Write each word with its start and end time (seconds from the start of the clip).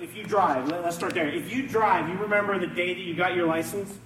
if 0.00 0.16
you 0.16 0.24
drive, 0.24 0.68
let, 0.68 0.84
us 0.84 0.96
start 0.96 1.14
there. 1.14 1.28
If 1.28 1.52
you 1.52 1.66
drive, 1.66 2.08
you 2.08 2.16
remember 2.16 2.58
the 2.58 2.66
day 2.66 2.94
that 2.94 3.00
you 3.00 3.14
got 3.14 3.34
your 3.34 3.46
license? 3.46 3.98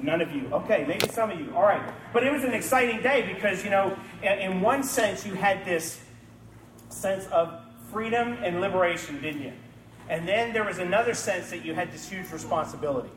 None 0.00 0.20
of 0.20 0.32
you. 0.32 0.48
Okay, 0.52 0.84
maybe 0.86 1.08
some 1.08 1.30
of 1.30 1.38
you. 1.38 1.52
All 1.54 1.62
right. 1.62 1.82
But 2.12 2.26
it 2.26 2.32
was 2.32 2.44
an 2.44 2.54
exciting 2.54 3.02
day 3.02 3.32
because, 3.34 3.64
you 3.64 3.70
know, 3.70 3.96
in 4.22 4.60
one 4.60 4.82
sense, 4.82 5.26
you 5.26 5.34
had 5.34 5.64
this 5.64 6.00
sense 6.88 7.26
of 7.26 7.60
freedom 7.92 8.38
and 8.42 8.60
liberation, 8.60 9.20
didn't 9.20 9.42
you? 9.42 9.52
And 10.08 10.26
then 10.26 10.52
there 10.52 10.64
was 10.64 10.78
another 10.78 11.14
sense 11.14 11.50
that 11.50 11.64
you 11.64 11.74
had 11.74 11.92
this 11.92 12.08
huge 12.08 12.30
responsibility, 12.32 13.10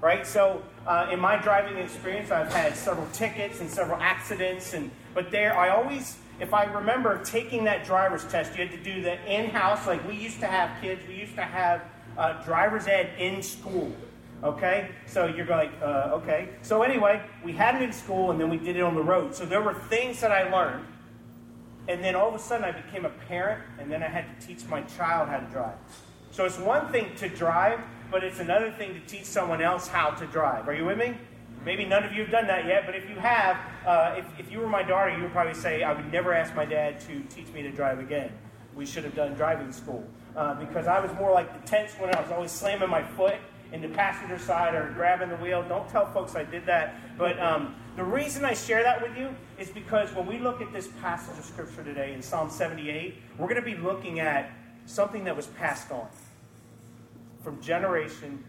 right? 0.00 0.26
So 0.26 0.62
uh, 0.86 1.08
in 1.10 1.18
my 1.18 1.36
driving 1.36 1.76
experience, 1.78 2.30
I've 2.30 2.52
had 2.52 2.76
several 2.76 3.06
tickets 3.12 3.60
and 3.60 3.68
several 3.68 4.00
accidents, 4.00 4.74
and 4.74 4.90
but 5.14 5.30
there, 5.30 5.56
I 5.56 5.70
always, 5.70 6.16
if 6.42 6.52
I 6.52 6.64
remember 6.64 7.22
taking 7.22 7.62
that 7.64 7.84
driver's 7.84 8.24
test, 8.24 8.58
you 8.58 8.66
had 8.66 8.72
to 8.72 8.82
do 8.82 9.00
the 9.00 9.16
in-house, 9.32 9.86
like 9.86 10.06
we 10.08 10.16
used 10.16 10.40
to 10.40 10.48
have 10.48 10.82
kids, 10.82 11.00
we 11.06 11.14
used 11.14 11.36
to 11.36 11.42
have 11.42 11.82
uh, 12.18 12.42
driver's 12.42 12.88
ed 12.88 13.10
in 13.16 13.40
school. 13.40 13.92
Okay? 14.42 14.90
So 15.06 15.26
you're 15.26 15.46
like, 15.46 15.70
uh, 15.80 16.10
okay. 16.14 16.48
So 16.62 16.82
anyway, 16.82 17.22
we 17.44 17.52
had 17.52 17.76
it 17.76 17.82
in 17.82 17.92
school 17.92 18.32
and 18.32 18.40
then 18.40 18.50
we 18.50 18.56
did 18.56 18.76
it 18.76 18.82
on 18.82 18.96
the 18.96 19.02
road. 19.02 19.36
So 19.36 19.46
there 19.46 19.62
were 19.62 19.74
things 19.74 20.20
that 20.20 20.32
I 20.32 20.50
learned. 20.50 20.84
And 21.86 22.02
then 22.02 22.16
all 22.16 22.28
of 22.28 22.34
a 22.34 22.40
sudden 22.40 22.64
I 22.64 22.72
became 22.72 23.04
a 23.04 23.10
parent 23.28 23.62
and 23.78 23.88
then 23.88 24.02
I 24.02 24.08
had 24.08 24.24
to 24.40 24.44
teach 24.44 24.66
my 24.66 24.82
child 24.82 25.28
how 25.28 25.38
to 25.38 25.46
drive. 25.46 25.76
So 26.32 26.44
it's 26.44 26.58
one 26.58 26.90
thing 26.90 27.14
to 27.18 27.28
drive, 27.28 27.78
but 28.10 28.24
it's 28.24 28.40
another 28.40 28.72
thing 28.72 28.94
to 28.94 29.00
teach 29.00 29.26
someone 29.26 29.62
else 29.62 29.86
how 29.86 30.10
to 30.10 30.26
drive. 30.26 30.66
Are 30.66 30.74
you 30.74 30.86
with 30.86 30.98
me? 30.98 31.14
Maybe 31.64 31.84
none 31.84 32.02
of 32.02 32.12
you 32.12 32.22
have 32.22 32.30
done 32.30 32.46
that 32.48 32.66
yet, 32.66 32.86
but 32.86 32.96
if 32.96 33.08
you 33.08 33.16
have, 33.16 33.56
uh, 33.86 34.14
if, 34.16 34.26
if 34.38 34.50
you 34.50 34.58
were 34.58 34.68
my 34.68 34.82
daughter, 34.82 35.14
you 35.14 35.22
would 35.22 35.32
probably 35.32 35.54
say, 35.54 35.84
I 35.84 35.92
would 35.92 36.10
never 36.10 36.32
ask 36.32 36.54
my 36.54 36.64
dad 36.64 37.00
to 37.02 37.20
teach 37.22 37.48
me 37.52 37.62
to 37.62 37.70
drive 37.70 38.00
again. 38.00 38.32
We 38.74 38.84
should 38.84 39.04
have 39.04 39.14
done 39.14 39.34
driving 39.34 39.70
school. 39.70 40.04
Uh, 40.34 40.54
because 40.54 40.86
I 40.86 40.98
was 40.98 41.12
more 41.14 41.30
like 41.30 41.60
the 41.60 41.68
tense 41.68 41.92
when 41.98 42.14
I 42.14 42.20
was 42.20 42.30
always 42.32 42.50
slamming 42.50 42.88
my 42.88 43.02
foot 43.02 43.36
in 43.72 43.80
the 43.80 43.88
passenger 43.88 44.38
side 44.38 44.74
or 44.74 44.90
grabbing 44.94 45.28
the 45.28 45.36
wheel. 45.36 45.62
Don't 45.68 45.88
tell 45.88 46.10
folks 46.12 46.34
I 46.34 46.42
did 46.42 46.66
that. 46.66 46.96
But 47.16 47.38
um, 47.38 47.76
the 47.96 48.04
reason 48.04 48.44
I 48.44 48.54
share 48.54 48.82
that 48.82 49.00
with 49.00 49.16
you 49.16 49.34
is 49.58 49.70
because 49.70 50.12
when 50.14 50.26
we 50.26 50.38
look 50.38 50.60
at 50.60 50.72
this 50.72 50.88
passage 51.00 51.38
of 51.38 51.44
Scripture 51.44 51.84
today 51.84 52.12
in 52.12 52.22
Psalm 52.22 52.50
78, 52.50 53.14
we're 53.38 53.46
going 53.46 53.62
to 53.62 53.62
be 53.62 53.76
looking 53.76 54.20
at 54.20 54.50
something 54.86 55.24
that 55.24 55.36
was 55.36 55.46
passed 55.46 55.90
on 55.92 56.08
from 57.42 57.60
generation 57.60 58.42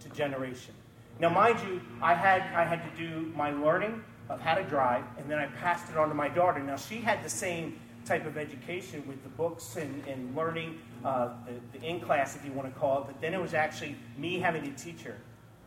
to 0.00 0.08
generation. 0.10 0.74
Now, 1.20 1.28
mind 1.28 1.58
you, 1.68 1.82
I 2.00 2.14
had, 2.14 2.40
I 2.54 2.64
had 2.64 2.82
to 2.82 2.96
do 2.96 3.30
my 3.36 3.50
learning 3.50 4.02
of 4.30 4.40
how 4.40 4.54
to 4.54 4.64
drive, 4.64 5.04
and 5.18 5.30
then 5.30 5.38
I 5.38 5.46
passed 5.46 5.90
it 5.90 5.98
on 5.98 6.08
to 6.08 6.14
my 6.14 6.28
daughter. 6.28 6.60
Now, 6.60 6.76
she 6.76 6.96
had 6.96 7.22
the 7.22 7.28
same 7.28 7.78
type 8.06 8.24
of 8.24 8.38
education 8.38 9.04
with 9.06 9.22
the 9.22 9.28
books 9.28 9.76
and, 9.76 10.02
and 10.06 10.34
learning 10.34 10.78
uh, 11.04 11.28
the, 11.72 11.78
the 11.78 11.84
in 11.84 12.00
class, 12.00 12.36
if 12.36 12.44
you 12.44 12.52
want 12.52 12.72
to 12.72 12.80
call 12.80 13.02
it, 13.02 13.06
but 13.06 13.20
then 13.20 13.34
it 13.34 13.40
was 13.40 13.52
actually 13.52 13.96
me 14.16 14.40
having 14.40 14.62
to 14.62 14.82
teach 14.82 15.02
her. 15.02 15.18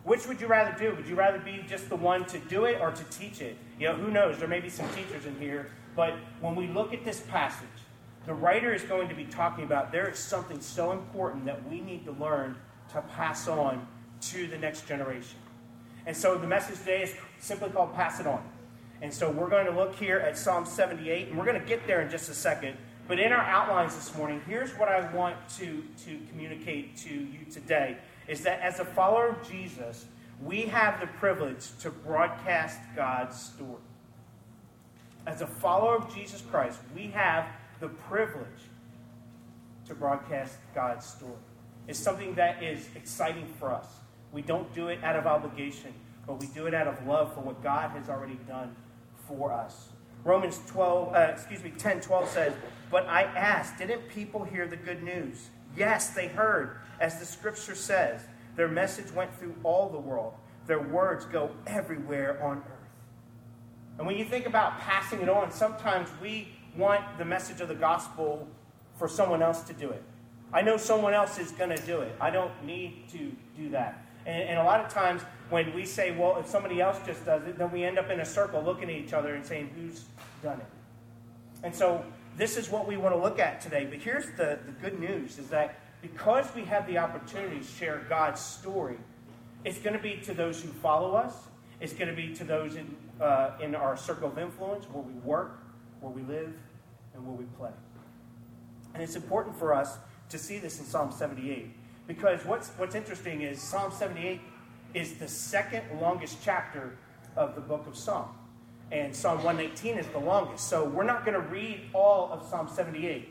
Which 0.03 0.25
would 0.25 0.41
you 0.41 0.47
rather 0.47 0.75
do? 0.75 0.95
Would 0.95 1.07
you 1.07 1.15
rather 1.15 1.37
be 1.37 1.63
just 1.69 1.87
the 1.87 1.95
one 1.95 2.25
to 2.25 2.39
do 2.39 2.65
it 2.65 2.81
or 2.81 2.89
to 2.89 3.03
teach 3.05 3.39
it? 3.39 3.55
You 3.79 3.89
know, 3.89 3.95
who 3.95 4.09
knows? 4.09 4.39
There 4.39 4.47
may 4.47 4.59
be 4.59 4.69
some 4.69 4.89
teachers 4.89 5.27
in 5.27 5.39
here, 5.39 5.69
but 5.95 6.15
when 6.41 6.55
we 6.55 6.67
look 6.67 6.95
at 6.95 7.05
this 7.05 7.21
passage, 7.21 7.67
the 8.25 8.33
writer 8.33 8.73
is 8.73 8.81
going 8.81 9.07
to 9.07 9.15
be 9.15 9.25
talking 9.25 9.65
about 9.65 9.91
there 9.91 10.09
is 10.09 10.17
something 10.17 10.59
so 10.61 10.93
important 10.93 11.45
that 11.45 11.69
we 11.69 11.79
need 11.79 12.05
to 12.05 12.11
learn 12.13 12.57
to 12.91 13.01
pass 13.01 13.47
on 13.47 13.85
to 14.19 14.47
the 14.47 14.57
next 14.57 14.87
generation. 14.87 15.37
And 16.05 16.15
so 16.15 16.37
the 16.37 16.47
message 16.47 16.79
today 16.79 17.03
is 17.03 17.15
simply 17.39 17.69
called 17.69 17.95
Pass 17.95 18.19
It 18.19 18.27
On. 18.27 18.43
And 19.01 19.13
so 19.13 19.29
we're 19.29 19.49
going 19.49 19.65
to 19.65 19.71
look 19.71 19.95
here 19.95 20.19
at 20.19 20.37
Psalm 20.37 20.65
78, 20.65 21.29
and 21.29 21.37
we're 21.37 21.45
going 21.45 21.59
to 21.59 21.67
get 21.67 21.85
there 21.87 22.01
in 22.01 22.09
just 22.09 22.29
a 22.29 22.33
second. 22.33 22.77
But 23.07 23.19
in 23.19 23.33
our 23.33 23.43
outlines 23.43 23.95
this 23.95 24.15
morning, 24.15 24.41
here's 24.47 24.71
what 24.71 24.87
I 24.87 25.13
want 25.13 25.35
to, 25.57 25.83
to 26.05 26.19
communicate 26.29 26.95
to 26.97 27.09
you 27.09 27.39
today 27.51 27.97
is 28.27 28.41
that 28.43 28.61
as 28.61 28.79
a 28.79 28.85
follower 28.85 29.29
of 29.29 29.49
Jesus, 29.49 30.05
we 30.41 30.61
have 30.61 31.01
the 31.01 31.07
privilege 31.07 31.77
to 31.81 31.91
broadcast 31.91 32.79
God's 32.95 33.39
story. 33.39 33.81
As 35.27 35.41
a 35.41 35.47
follower 35.47 35.97
of 35.97 36.13
Jesus 36.13 36.41
Christ, 36.41 36.79
we 36.95 37.07
have 37.07 37.47
the 37.79 37.89
privilege 37.89 38.47
to 39.87 39.95
broadcast 39.95 40.57
God's 40.73 41.05
story. 41.05 41.33
It's 41.87 41.99
something 41.99 42.35
that 42.35 42.63
is 42.63 42.87
exciting 42.95 43.47
for 43.59 43.73
us. 43.73 43.87
We 44.33 44.41
don't 44.41 44.73
do 44.73 44.87
it 44.87 45.01
out 45.03 45.15
of 45.15 45.27
obligation, 45.27 45.93
but 46.27 46.39
we 46.39 46.47
do 46.47 46.65
it 46.65 46.73
out 46.73 46.87
of 46.87 47.05
love 47.07 47.33
for 47.33 47.41
what 47.41 47.61
God 47.63 47.91
has 47.91 48.09
already 48.09 48.39
done 48.47 48.75
for 49.27 49.53
us. 49.53 49.89
Romans 50.23 50.59
12, 50.67 51.13
uh, 51.13 51.19
excuse 51.31 51.63
me, 51.63 51.71
10 51.77 52.01
12 52.01 52.29
says, 52.29 52.53
But 52.89 53.07
I 53.07 53.23
asked, 53.23 53.77
didn't 53.77 54.09
people 54.09 54.43
hear 54.43 54.67
the 54.67 54.77
good 54.77 55.03
news? 55.03 55.49
Yes, 55.77 56.09
they 56.09 56.27
heard. 56.27 56.77
As 56.99 57.19
the 57.19 57.25
scripture 57.25 57.75
says, 57.75 58.21
their 58.55 58.67
message 58.67 59.11
went 59.11 59.37
through 59.37 59.55
all 59.63 59.89
the 59.89 59.99
world. 59.99 60.33
Their 60.65 60.81
words 60.81 61.25
go 61.25 61.51
everywhere 61.67 62.41
on 62.43 62.57
earth. 62.57 62.83
And 63.97 64.07
when 64.07 64.17
you 64.17 64.25
think 64.25 64.45
about 64.45 64.79
passing 64.79 65.21
it 65.21 65.29
on, 65.29 65.51
sometimes 65.51 66.09
we 66.21 66.47
want 66.75 67.03
the 67.17 67.25
message 67.25 67.61
of 67.61 67.67
the 67.67 67.75
gospel 67.75 68.47
for 68.97 69.07
someone 69.07 69.41
else 69.41 69.61
to 69.63 69.73
do 69.73 69.89
it. 69.89 70.03
I 70.51 70.61
know 70.61 70.77
someone 70.77 71.13
else 71.13 71.37
is 71.37 71.51
going 71.51 71.75
to 71.75 71.85
do 71.85 72.01
it. 72.01 72.15
I 72.21 72.29
don't 72.29 72.51
need 72.63 73.09
to 73.11 73.31
do 73.57 73.69
that. 73.69 74.02
And, 74.25 74.49
and, 74.49 74.59
a 74.59 74.63
lot 74.63 74.79
of 74.79 74.91
times 74.91 75.21
when 75.49 75.73
we 75.73 75.85
say, 75.85 76.11
well, 76.11 76.37
if 76.37 76.47
somebody 76.47 76.79
else 76.79 76.97
just 77.05 77.25
does 77.25 77.43
it, 77.43 77.57
then 77.57 77.71
we 77.71 77.83
end 77.83 77.99
up 77.99 78.09
in 78.09 78.21
a 78.21 78.25
circle 78.25 78.61
looking 78.61 78.89
at 78.89 78.95
each 78.95 79.13
other 79.13 79.35
and 79.35 79.45
saying, 79.45 79.69
who's 79.75 80.05
done 80.41 80.59
it? 80.59 80.65
And 81.63 81.75
so 81.75 82.03
this 82.37 82.57
is 82.57 82.69
what 82.69 82.87
we 82.87 82.97
want 82.97 83.13
to 83.13 83.21
look 83.21 83.39
at 83.39 83.61
today. 83.61 83.85
But 83.89 83.99
here's 83.99 84.25
the, 84.37 84.59
the 84.65 84.71
good 84.81 84.99
news 84.99 85.37
is 85.39 85.49
that 85.49 85.79
because 86.01 86.45
we 86.55 86.63
have 86.65 86.85
the 86.87 86.97
opportunity 86.97 87.59
to 87.59 87.65
share 87.65 88.05
God's 88.09 88.41
story, 88.41 88.97
it's 89.63 89.79
going 89.79 89.95
to 89.95 90.01
be 90.01 90.17
to 90.23 90.33
those 90.33 90.61
who 90.61 90.69
follow 90.69 91.13
us. 91.13 91.33
It's 91.79 91.93
going 91.93 92.09
to 92.09 92.15
be 92.15 92.33
to 92.35 92.43
those 92.43 92.75
in, 92.75 92.95
uh, 93.21 93.51
in 93.61 93.75
our 93.75 93.95
circle 93.95 94.29
of 94.29 94.37
influence, 94.37 94.85
where 94.85 95.03
we 95.03 95.13
work, 95.13 95.59
where 96.01 96.11
we 96.11 96.21
live, 96.23 96.53
and 97.13 97.25
where 97.25 97.35
we 97.35 97.45
play. 97.57 97.71
And 98.93 99.01
it's 99.01 99.15
important 99.15 99.57
for 99.57 99.73
us 99.73 99.97
to 100.29 100.37
see 100.37 100.59
this 100.59 100.79
in 100.79 100.85
Psalm 100.85 101.11
78. 101.11 101.71
Because 102.07 102.45
what's, 102.45 102.69
what's 102.71 102.95
interesting 102.95 103.41
is 103.41 103.61
Psalm 103.61 103.91
78 103.91 104.41
is 104.93 105.13
the 105.15 105.27
second 105.27 105.83
longest 105.99 106.37
chapter 106.43 106.97
of 107.35 107.55
the 107.55 107.61
book 107.61 107.85
of 107.87 107.95
Psalm. 107.95 108.27
And 108.91 109.15
Psalm 109.15 109.43
119 109.43 109.97
is 109.97 110.07
the 110.07 110.19
longest. 110.19 110.69
So 110.69 110.85
we're 110.85 111.03
not 111.03 111.25
going 111.25 111.33
to 111.33 111.47
read 111.47 111.81
all 111.93 112.31
of 112.31 112.47
Psalm 112.47 112.67
78. 112.67 113.29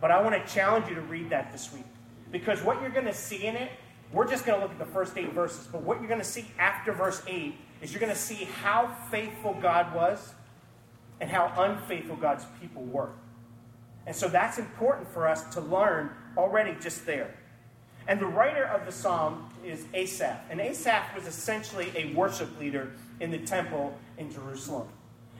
But 0.00 0.10
I 0.10 0.20
want 0.20 0.34
to 0.34 0.52
challenge 0.52 0.88
you 0.88 0.94
to 0.96 1.00
read 1.02 1.30
that 1.30 1.52
this 1.52 1.72
week. 1.72 1.84
Because 2.32 2.62
what 2.62 2.80
you're 2.80 2.90
going 2.90 3.04
to 3.06 3.14
see 3.14 3.46
in 3.46 3.54
it, 3.54 3.70
we're 4.12 4.28
just 4.28 4.44
going 4.44 4.58
to 4.58 4.62
look 4.64 4.72
at 4.72 4.78
the 4.78 4.92
first 4.92 5.16
eight 5.16 5.32
verses. 5.32 5.68
But 5.70 5.82
what 5.82 6.00
you're 6.00 6.08
going 6.08 6.20
to 6.20 6.26
see 6.26 6.46
after 6.58 6.92
verse 6.92 7.22
8 7.26 7.54
is 7.80 7.92
you're 7.92 8.00
going 8.00 8.12
to 8.12 8.18
see 8.18 8.48
how 8.62 8.94
faithful 9.10 9.54
God 9.60 9.94
was 9.94 10.34
and 11.20 11.30
how 11.30 11.52
unfaithful 11.56 12.16
God's 12.16 12.44
people 12.60 12.82
were. 12.82 13.10
And 14.06 14.14
so 14.14 14.28
that's 14.28 14.58
important 14.58 15.08
for 15.08 15.28
us 15.28 15.44
to 15.54 15.60
learn 15.60 16.10
already 16.36 16.76
just 16.80 17.06
there. 17.06 17.34
And 18.06 18.20
the 18.20 18.26
writer 18.26 18.64
of 18.64 18.84
the 18.84 18.92
psalm 18.92 19.50
is 19.64 19.86
Asaph. 19.94 20.38
And 20.50 20.60
Asaph 20.60 21.14
was 21.14 21.26
essentially 21.26 21.92
a 21.96 22.14
worship 22.14 22.58
leader 22.60 22.92
in 23.20 23.30
the 23.30 23.38
temple 23.38 23.96
in 24.18 24.30
Jerusalem. 24.30 24.88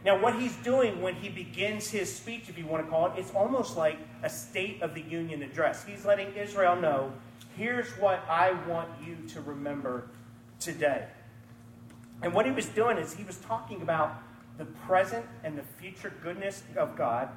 Now, 0.04 0.20
what 0.20 0.38
he's 0.38 0.56
doing 0.56 1.00
when 1.00 1.14
he 1.14 1.30
begins 1.30 1.88
his 1.88 2.14
speech, 2.14 2.48
if 2.48 2.58
you 2.58 2.66
want 2.66 2.84
to 2.84 2.90
call 2.90 3.06
it, 3.06 3.12
it's 3.16 3.30
almost 3.32 3.76
like 3.76 3.98
a 4.22 4.28
State 4.28 4.82
of 4.82 4.94
the 4.94 5.00
Union 5.00 5.42
address. 5.42 5.84
He's 5.84 6.04
letting 6.04 6.34
Israel 6.34 6.76
know 6.76 7.12
here's 7.56 7.88
what 7.92 8.22
I 8.28 8.52
want 8.68 8.90
you 9.06 9.16
to 9.28 9.40
remember 9.40 10.08
today. 10.60 11.06
And 12.22 12.34
what 12.34 12.46
he 12.46 12.52
was 12.52 12.66
doing 12.66 12.98
is 12.98 13.14
he 13.14 13.24
was 13.24 13.36
talking 13.38 13.82
about 13.82 14.22
the 14.58 14.64
present 14.64 15.24
and 15.42 15.58
the 15.58 15.62
future 15.62 16.12
goodness 16.22 16.62
of 16.76 16.96
God 16.96 17.28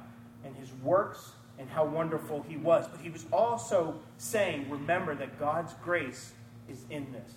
and 0.44 0.54
his 0.56 0.72
works 0.82 1.32
and 1.58 1.68
how 1.68 1.84
wonderful 1.84 2.44
he 2.48 2.56
was. 2.56 2.86
But 2.88 3.00
he 3.00 3.10
was 3.10 3.26
also 3.32 3.98
saying, 4.16 4.70
remember 4.70 5.14
that 5.16 5.38
God's 5.38 5.74
grace 5.82 6.32
is 6.68 6.84
in 6.90 7.10
this. 7.12 7.32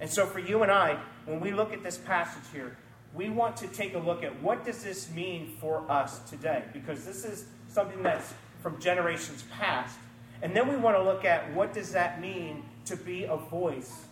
And 0.00 0.08
so 0.08 0.26
for 0.26 0.38
you 0.38 0.62
and 0.62 0.70
I, 0.70 0.98
when 1.26 1.40
we 1.40 1.50
look 1.50 1.72
at 1.72 1.82
this 1.82 1.98
passage 1.98 2.44
here, 2.52 2.76
we 3.14 3.30
want 3.30 3.56
to 3.58 3.66
take 3.68 3.94
a 3.94 3.98
look 3.98 4.22
at 4.22 4.42
what 4.42 4.64
does 4.64 4.82
this 4.82 5.10
mean 5.10 5.56
for 5.60 5.90
us 5.90 6.20
today? 6.30 6.64
Because 6.72 7.04
this 7.04 7.24
is 7.24 7.46
something 7.68 8.02
that's 8.02 8.32
from 8.62 8.80
generations 8.80 9.44
past. 9.50 9.98
And 10.42 10.54
then 10.54 10.68
we 10.68 10.76
want 10.76 10.96
to 10.96 11.02
look 11.02 11.24
at 11.24 11.52
what 11.52 11.72
does 11.72 11.92
that 11.92 12.20
mean 12.20 12.62
to 12.84 12.96
be 12.96 13.24
a 13.24 13.36
voice 13.36 14.04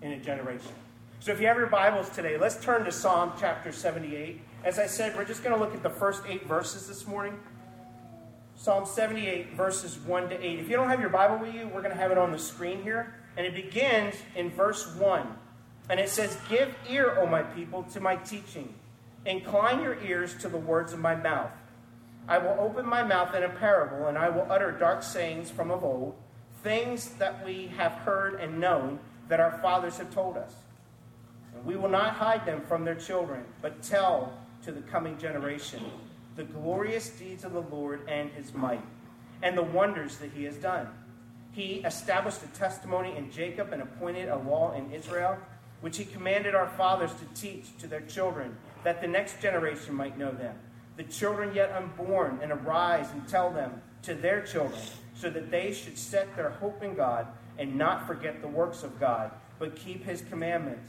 in 0.00 0.12
a 0.12 0.18
generation. 0.18 0.72
So 1.20 1.32
if 1.32 1.40
you 1.40 1.46
have 1.46 1.56
your 1.56 1.68
Bibles 1.68 2.08
today, 2.10 2.36
let's 2.36 2.62
turn 2.62 2.84
to 2.84 2.92
Psalm 2.92 3.32
chapter 3.38 3.72
78. 3.72 4.40
As 4.64 4.78
I 4.78 4.86
said, 4.86 5.16
we're 5.16 5.24
just 5.24 5.42
going 5.42 5.54
to 5.54 5.60
look 5.60 5.74
at 5.74 5.82
the 5.82 5.90
first 5.90 6.22
eight 6.28 6.46
verses 6.46 6.86
this 6.86 7.06
morning. 7.06 7.38
Psalm 8.62 8.86
78, 8.86 9.54
verses 9.54 9.98
1 9.98 10.28
to 10.28 10.40
8. 10.40 10.60
If 10.60 10.68
you 10.68 10.76
don't 10.76 10.88
have 10.88 11.00
your 11.00 11.08
Bible 11.08 11.36
with 11.38 11.52
you, 11.52 11.66
we're 11.66 11.82
going 11.82 11.90
to 11.90 12.00
have 12.00 12.12
it 12.12 12.16
on 12.16 12.30
the 12.30 12.38
screen 12.38 12.80
here. 12.80 13.12
And 13.36 13.44
it 13.44 13.56
begins 13.56 14.14
in 14.36 14.50
verse 14.50 14.86
1. 14.94 15.26
And 15.90 15.98
it 15.98 16.08
says, 16.08 16.38
Give 16.48 16.72
ear, 16.88 17.18
O 17.18 17.26
my 17.26 17.42
people, 17.42 17.82
to 17.92 17.98
my 17.98 18.14
teaching. 18.14 18.72
Incline 19.26 19.82
your 19.82 20.00
ears 20.04 20.36
to 20.42 20.48
the 20.48 20.58
words 20.58 20.92
of 20.92 21.00
my 21.00 21.16
mouth. 21.16 21.50
I 22.28 22.38
will 22.38 22.56
open 22.60 22.86
my 22.86 23.02
mouth 23.02 23.34
in 23.34 23.42
a 23.42 23.48
parable, 23.48 24.06
and 24.06 24.16
I 24.16 24.28
will 24.28 24.46
utter 24.48 24.70
dark 24.70 25.02
sayings 25.02 25.50
from 25.50 25.72
of 25.72 25.82
old, 25.82 26.14
things 26.62 27.14
that 27.14 27.44
we 27.44 27.66
have 27.76 27.90
heard 27.90 28.38
and 28.38 28.60
known 28.60 29.00
that 29.26 29.40
our 29.40 29.58
fathers 29.58 29.98
have 29.98 30.14
told 30.14 30.36
us. 30.36 30.54
And 31.56 31.64
we 31.64 31.74
will 31.74 31.88
not 31.88 32.14
hide 32.14 32.46
them 32.46 32.60
from 32.68 32.84
their 32.84 32.94
children, 32.94 33.42
but 33.60 33.82
tell 33.82 34.38
to 34.62 34.70
the 34.70 34.82
coming 34.82 35.18
generation 35.18 35.82
the 36.36 36.44
glorious 36.44 37.10
deeds 37.10 37.44
of 37.44 37.52
the 37.52 37.60
Lord 37.60 38.08
and 38.08 38.30
his 38.30 38.54
might, 38.54 38.84
and 39.42 39.56
the 39.56 39.62
wonders 39.62 40.16
that 40.18 40.30
he 40.32 40.44
has 40.44 40.56
done. 40.56 40.88
He 41.52 41.82
established 41.84 42.42
a 42.42 42.58
testimony 42.58 43.14
in 43.16 43.30
Jacob 43.30 43.72
and 43.72 43.82
appointed 43.82 44.28
a 44.28 44.38
law 44.38 44.72
in 44.72 44.90
Israel, 44.92 45.36
which 45.82 45.98
he 45.98 46.04
commanded 46.04 46.54
our 46.54 46.68
fathers 46.68 47.10
to 47.14 47.40
teach 47.40 47.76
to 47.78 47.86
their 47.86 48.00
children, 48.00 48.56
that 48.84 49.00
the 49.00 49.08
next 49.08 49.40
generation 49.40 49.94
might 49.94 50.16
know 50.16 50.30
them. 50.30 50.56
The 50.96 51.04
children 51.04 51.54
yet 51.54 51.72
unborn, 51.72 52.38
and 52.42 52.52
arise 52.52 53.10
and 53.12 53.26
tell 53.28 53.50
them 53.50 53.82
to 54.02 54.14
their 54.14 54.42
children, 54.42 54.80
so 55.14 55.28
that 55.30 55.50
they 55.50 55.72
should 55.72 55.98
set 55.98 56.34
their 56.36 56.50
hope 56.50 56.82
in 56.82 56.94
God 56.94 57.26
and 57.58 57.76
not 57.76 58.06
forget 58.06 58.40
the 58.40 58.48
works 58.48 58.82
of 58.82 58.98
God, 58.98 59.30
but 59.58 59.76
keep 59.76 60.04
his 60.04 60.22
commandments, 60.22 60.88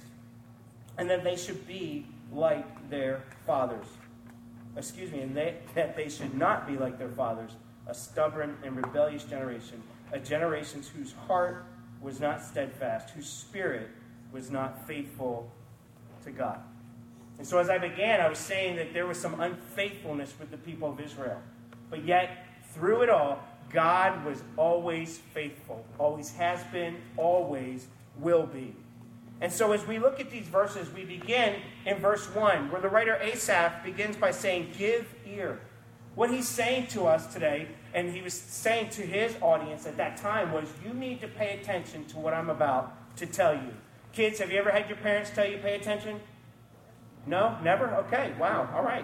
and 0.97 1.09
that 1.09 1.23
they 1.23 1.35
should 1.35 1.67
be 1.67 2.05
like 2.31 2.89
their 2.89 3.23
fathers. 3.45 3.85
Excuse 4.75 5.11
me, 5.11 5.19
and 5.21 5.35
they, 5.35 5.57
that 5.75 5.95
they 5.95 6.09
should 6.09 6.35
not 6.35 6.67
be 6.67 6.77
like 6.77 6.97
their 6.97 7.09
fathers, 7.09 7.51
a 7.87 7.93
stubborn 7.93 8.57
and 8.63 8.75
rebellious 8.75 9.23
generation, 9.23 9.81
a 10.11 10.19
generation 10.19 10.83
whose 10.95 11.13
heart 11.27 11.65
was 12.01 12.19
not 12.19 12.43
steadfast, 12.43 13.11
whose 13.11 13.29
spirit 13.29 13.89
was 14.31 14.49
not 14.49 14.87
faithful 14.87 15.51
to 16.23 16.31
God. 16.31 16.59
And 17.37 17.47
so, 17.47 17.57
as 17.57 17.69
I 17.69 17.77
began, 17.77 18.21
I 18.21 18.29
was 18.29 18.39
saying 18.39 18.75
that 18.77 18.93
there 18.93 19.07
was 19.07 19.17
some 19.17 19.39
unfaithfulness 19.39 20.33
with 20.39 20.51
the 20.51 20.57
people 20.57 20.89
of 20.89 20.99
Israel. 20.99 21.41
But 21.89 22.05
yet, 22.05 22.45
through 22.73 23.01
it 23.01 23.09
all, 23.09 23.43
God 23.71 24.23
was 24.25 24.43
always 24.55 25.17
faithful, 25.17 25.85
always 25.97 26.31
has 26.35 26.63
been, 26.65 26.97
always 27.17 27.87
will 28.19 28.45
be. 28.45 28.75
And 29.43 29.51
so, 29.51 29.73
as 29.73 29.85
we 29.85 29.99
look 29.99 30.21
at 30.21 30.31
these 30.31 30.47
verses, 30.47 30.89
we 30.93 31.03
begin 31.03 31.57
in 31.85 31.97
verse 31.97 32.33
1, 32.33 32.71
where 32.71 32.79
the 32.79 32.87
writer 32.87 33.17
Asaph 33.17 33.83
begins 33.83 34.15
by 34.15 34.31
saying, 34.31 34.69
Give 34.77 35.05
ear. 35.27 35.59
What 36.15 36.31
he's 36.31 36.47
saying 36.47 36.87
to 36.87 37.07
us 37.07 37.27
today, 37.33 37.67
and 37.93 38.09
he 38.09 38.21
was 38.21 38.33
saying 38.33 38.91
to 38.91 39.01
his 39.01 39.35
audience 39.41 39.85
at 39.85 39.97
that 39.97 40.15
time, 40.15 40.53
was, 40.53 40.69
You 40.85 40.93
need 40.93 41.19
to 41.19 41.27
pay 41.27 41.59
attention 41.59 42.05
to 42.05 42.19
what 42.19 42.33
I'm 42.33 42.49
about 42.49 43.17
to 43.17 43.25
tell 43.25 43.53
you. 43.53 43.73
Kids, 44.13 44.39
have 44.39 44.49
you 44.49 44.57
ever 44.59 44.71
had 44.71 44.87
your 44.87 44.97
parents 44.99 45.29
tell 45.29 45.45
you 45.45 45.57
pay 45.57 45.75
attention? 45.75 46.21
No? 47.27 47.57
Never? 47.61 47.93
Okay, 48.07 48.31
wow, 48.39 48.69
all 48.73 48.83
right. 48.83 49.03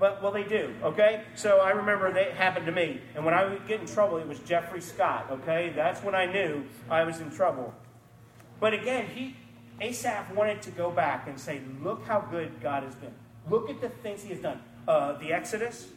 But, 0.00 0.20
well, 0.20 0.32
they 0.32 0.42
do, 0.42 0.74
okay? 0.82 1.22
So 1.36 1.60
I 1.60 1.70
remember 1.70 2.12
that 2.12 2.32
happened 2.32 2.66
to 2.66 2.72
me. 2.72 3.00
And 3.14 3.24
when 3.24 3.34
I 3.34 3.44
would 3.44 3.68
get 3.68 3.82
in 3.82 3.86
trouble, 3.86 4.16
it 4.16 4.26
was 4.26 4.40
Jeffrey 4.40 4.80
Scott, 4.80 5.28
okay? 5.30 5.72
That's 5.76 6.02
when 6.02 6.16
I 6.16 6.26
knew 6.26 6.64
I 6.90 7.04
was 7.04 7.20
in 7.20 7.30
trouble. 7.30 7.72
But 8.58 8.74
again, 8.74 9.06
he, 9.14 9.36
Asaph 9.80 10.32
wanted 10.34 10.62
to 10.62 10.70
go 10.70 10.90
back 10.90 11.28
and 11.28 11.38
say, 11.38 11.60
look 11.82 12.04
how 12.04 12.20
good 12.20 12.60
God 12.62 12.82
has 12.82 12.94
been. 12.94 13.12
Look 13.50 13.68
at 13.68 13.80
the 13.80 13.88
things 13.88 14.22
he 14.22 14.30
has 14.30 14.40
done. 14.40 14.60
Uh, 14.88 15.18
the 15.18 15.32
Exodus, 15.32 15.88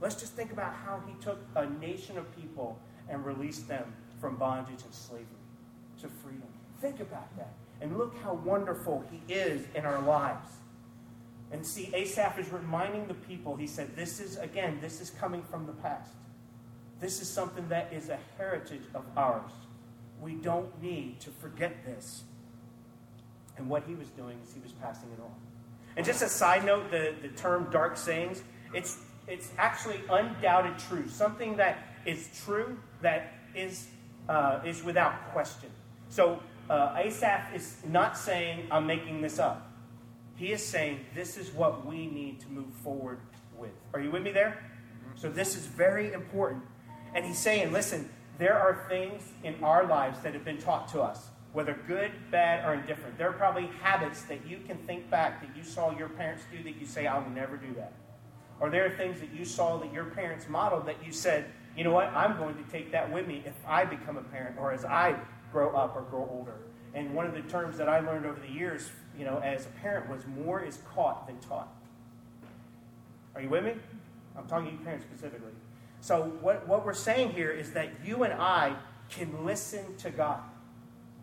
let's 0.00 0.16
just 0.16 0.34
think 0.34 0.52
about 0.52 0.74
how 0.74 1.02
he 1.06 1.14
took 1.22 1.38
a 1.56 1.68
nation 1.68 2.18
of 2.18 2.36
people 2.36 2.78
and 3.08 3.24
released 3.24 3.66
them 3.68 3.92
from 4.20 4.36
bondage 4.36 4.82
and 4.84 4.94
slavery 4.94 5.26
to 6.00 6.08
freedom. 6.08 6.48
Think 6.80 7.00
about 7.00 7.34
that. 7.36 7.52
And 7.80 7.96
look 7.96 8.16
how 8.22 8.34
wonderful 8.34 9.04
he 9.10 9.32
is 9.32 9.66
in 9.74 9.84
our 9.84 10.00
lives. 10.02 10.48
And 11.50 11.66
see, 11.66 11.90
Asaph 11.94 12.38
is 12.38 12.50
reminding 12.50 13.06
the 13.08 13.14
people, 13.14 13.56
he 13.56 13.66
said, 13.66 13.94
this 13.96 14.20
is, 14.20 14.36
again, 14.38 14.78
this 14.80 15.00
is 15.00 15.10
coming 15.10 15.42
from 15.42 15.66
the 15.66 15.72
past. 15.72 16.12
This 17.00 17.20
is 17.20 17.28
something 17.28 17.68
that 17.68 17.92
is 17.92 18.08
a 18.08 18.18
heritage 18.38 18.84
of 18.94 19.04
ours. 19.16 19.50
We 20.20 20.34
don't 20.34 20.80
need 20.80 21.20
to 21.20 21.30
forget 21.30 21.84
this. 21.84 22.22
And 23.56 23.68
what 23.68 23.84
he 23.86 23.94
was 23.94 24.08
doing 24.08 24.38
is 24.44 24.54
he 24.54 24.60
was 24.60 24.72
passing 24.72 25.08
it 25.16 25.20
on. 25.20 25.32
And 25.96 26.06
just 26.06 26.22
a 26.22 26.28
side 26.28 26.64
note, 26.64 26.90
the, 26.90 27.14
the 27.20 27.28
term 27.28 27.68
dark 27.70 27.96
sayings, 27.96 28.42
it's, 28.74 28.98
it's 29.28 29.50
actually 29.58 30.00
undoubted 30.10 30.78
truth, 30.78 31.12
something 31.12 31.56
that 31.56 31.78
is 32.06 32.28
true, 32.44 32.78
that 33.02 33.34
is, 33.54 33.88
uh, 34.28 34.60
is 34.64 34.82
without 34.82 35.32
question. 35.32 35.68
So 36.08 36.40
uh, 36.70 36.94
Asaph 36.96 37.54
is 37.54 37.76
not 37.88 38.16
saying, 38.16 38.66
I'm 38.70 38.86
making 38.86 39.20
this 39.20 39.38
up. 39.38 39.70
He 40.36 40.52
is 40.52 40.64
saying, 40.64 41.00
this 41.14 41.36
is 41.36 41.52
what 41.52 41.86
we 41.86 42.06
need 42.06 42.40
to 42.40 42.48
move 42.48 42.72
forward 42.82 43.18
with. 43.56 43.72
Are 43.94 44.00
you 44.00 44.10
with 44.10 44.22
me 44.22 44.32
there? 44.32 44.64
So 45.14 45.28
this 45.28 45.56
is 45.56 45.66
very 45.66 46.12
important. 46.12 46.62
And 47.14 47.24
he's 47.24 47.38
saying, 47.38 47.72
listen, 47.72 48.08
there 48.38 48.58
are 48.58 48.86
things 48.88 49.22
in 49.44 49.62
our 49.62 49.86
lives 49.86 50.20
that 50.20 50.32
have 50.34 50.44
been 50.44 50.58
taught 50.58 50.88
to 50.88 51.02
us, 51.02 51.28
whether 51.52 51.78
good, 51.86 52.10
bad, 52.30 52.64
or 52.66 52.74
indifferent. 52.74 53.18
There 53.18 53.28
are 53.28 53.34
probably 53.34 53.68
habits 53.82 54.22
that 54.22 54.46
you 54.46 54.58
can 54.66 54.78
think 54.86 55.10
back 55.10 55.40
that 55.42 55.56
you 55.56 55.62
saw 55.62 55.96
your 55.96 56.08
parents 56.08 56.44
do 56.50 56.62
that 56.62 56.76
you 56.80 56.86
say, 56.86 57.06
I'll 57.06 57.28
never 57.30 57.56
do 57.56 57.74
that. 57.74 57.92
Or 58.58 58.70
there 58.70 58.86
are 58.86 58.96
things 58.96 59.20
that 59.20 59.32
you 59.34 59.44
saw 59.44 59.78
that 59.78 59.92
your 59.92 60.06
parents 60.06 60.48
modeled 60.48 60.86
that 60.86 61.04
you 61.04 61.12
said, 61.12 61.46
you 61.76 61.84
know 61.84 61.90
what, 61.90 62.08
I'm 62.14 62.36
going 62.38 62.54
to 62.54 62.62
take 62.70 62.92
that 62.92 63.10
with 63.10 63.26
me 63.26 63.42
if 63.44 63.54
I 63.66 63.84
become 63.84 64.16
a 64.16 64.22
parent 64.22 64.56
or 64.58 64.72
as 64.72 64.84
I 64.84 65.16
grow 65.50 65.74
up 65.74 65.96
or 65.96 66.02
grow 66.02 66.28
older. 66.30 66.54
And 66.94 67.14
one 67.14 67.26
of 67.26 67.34
the 67.34 67.42
terms 67.42 67.76
that 67.78 67.88
I 67.88 68.00
learned 68.00 68.26
over 68.26 68.40
the 68.40 68.52
years, 68.52 68.90
you 69.18 69.24
know, 69.24 69.38
as 69.38 69.66
a 69.66 69.70
parent 69.80 70.08
was 70.10 70.26
more 70.26 70.62
is 70.62 70.78
caught 70.94 71.26
than 71.26 71.38
taught. 71.38 71.68
Are 73.34 73.40
you 73.40 73.48
with 73.48 73.64
me? 73.64 73.74
I'm 74.36 74.46
talking 74.46 74.66
to 74.66 74.72
you 74.72 74.78
parents 74.78 75.04
specifically. 75.04 75.52
So 76.00 76.32
what, 76.40 76.66
what 76.66 76.84
we're 76.84 76.94
saying 76.94 77.30
here 77.30 77.50
is 77.50 77.72
that 77.72 77.88
you 78.04 78.24
and 78.24 78.32
I 78.34 78.76
can 79.08 79.44
listen 79.44 79.96
to 79.98 80.10
God. 80.10 80.40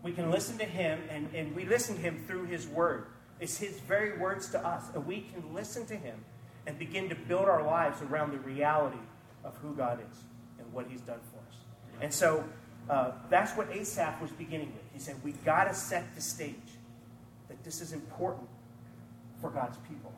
We 0.04 0.12
can 0.14 0.32
listen 0.32 0.58
to 0.58 0.66
Him, 0.66 1.00
and, 1.10 1.28
and 1.34 1.56
we 1.56 1.66
listen 1.66 1.96
to 1.96 2.02
Him 2.02 2.24
through 2.26 2.46
His 2.46 2.68
Word. 2.68 3.08
It's 3.40 3.58
His 3.58 3.80
very 3.82 4.18
words 4.18 4.50
to 4.52 4.66
us. 4.66 4.84
And 4.94 5.06
we 5.06 5.22
can 5.22 5.54
listen 5.54 5.86
to 5.88 5.96
Him 5.96 6.24
and 6.68 6.78
begin 6.78 7.10
to 7.10 7.16
build 7.16 7.46
our 7.46 7.64
lives 7.64 8.02
around 8.02 8.32
the 8.32 8.40
reality 8.40 9.00
of 9.44 9.56
who 9.58 9.74
God 9.74 10.00
is 10.00 10.18
and 10.60 10.72
what 10.74 10.86
He's 10.90 11.02
done 11.02 11.20
for 11.32 11.40
us. 11.40 11.58
And 12.02 12.14
so 12.14 12.44
uh, 12.90 13.12
that's 13.30 13.52
what 13.54 13.70
Asaph 13.72 14.22
was 14.22 14.32
beginning 14.32 14.74
with. 14.74 14.84
He 14.94 15.00
said, 15.00 15.16
we 15.24 15.32
got 15.32 15.66
to 15.66 15.74
set 15.74 16.16
the 16.16 16.22
stage 16.22 16.56
that 17.48 17.64
this 17.64 17.82
is 17.82 17.94
important 17.94 18.48
for 19.42 19.50
God's 19.50 19.78
people. 19.90 20.14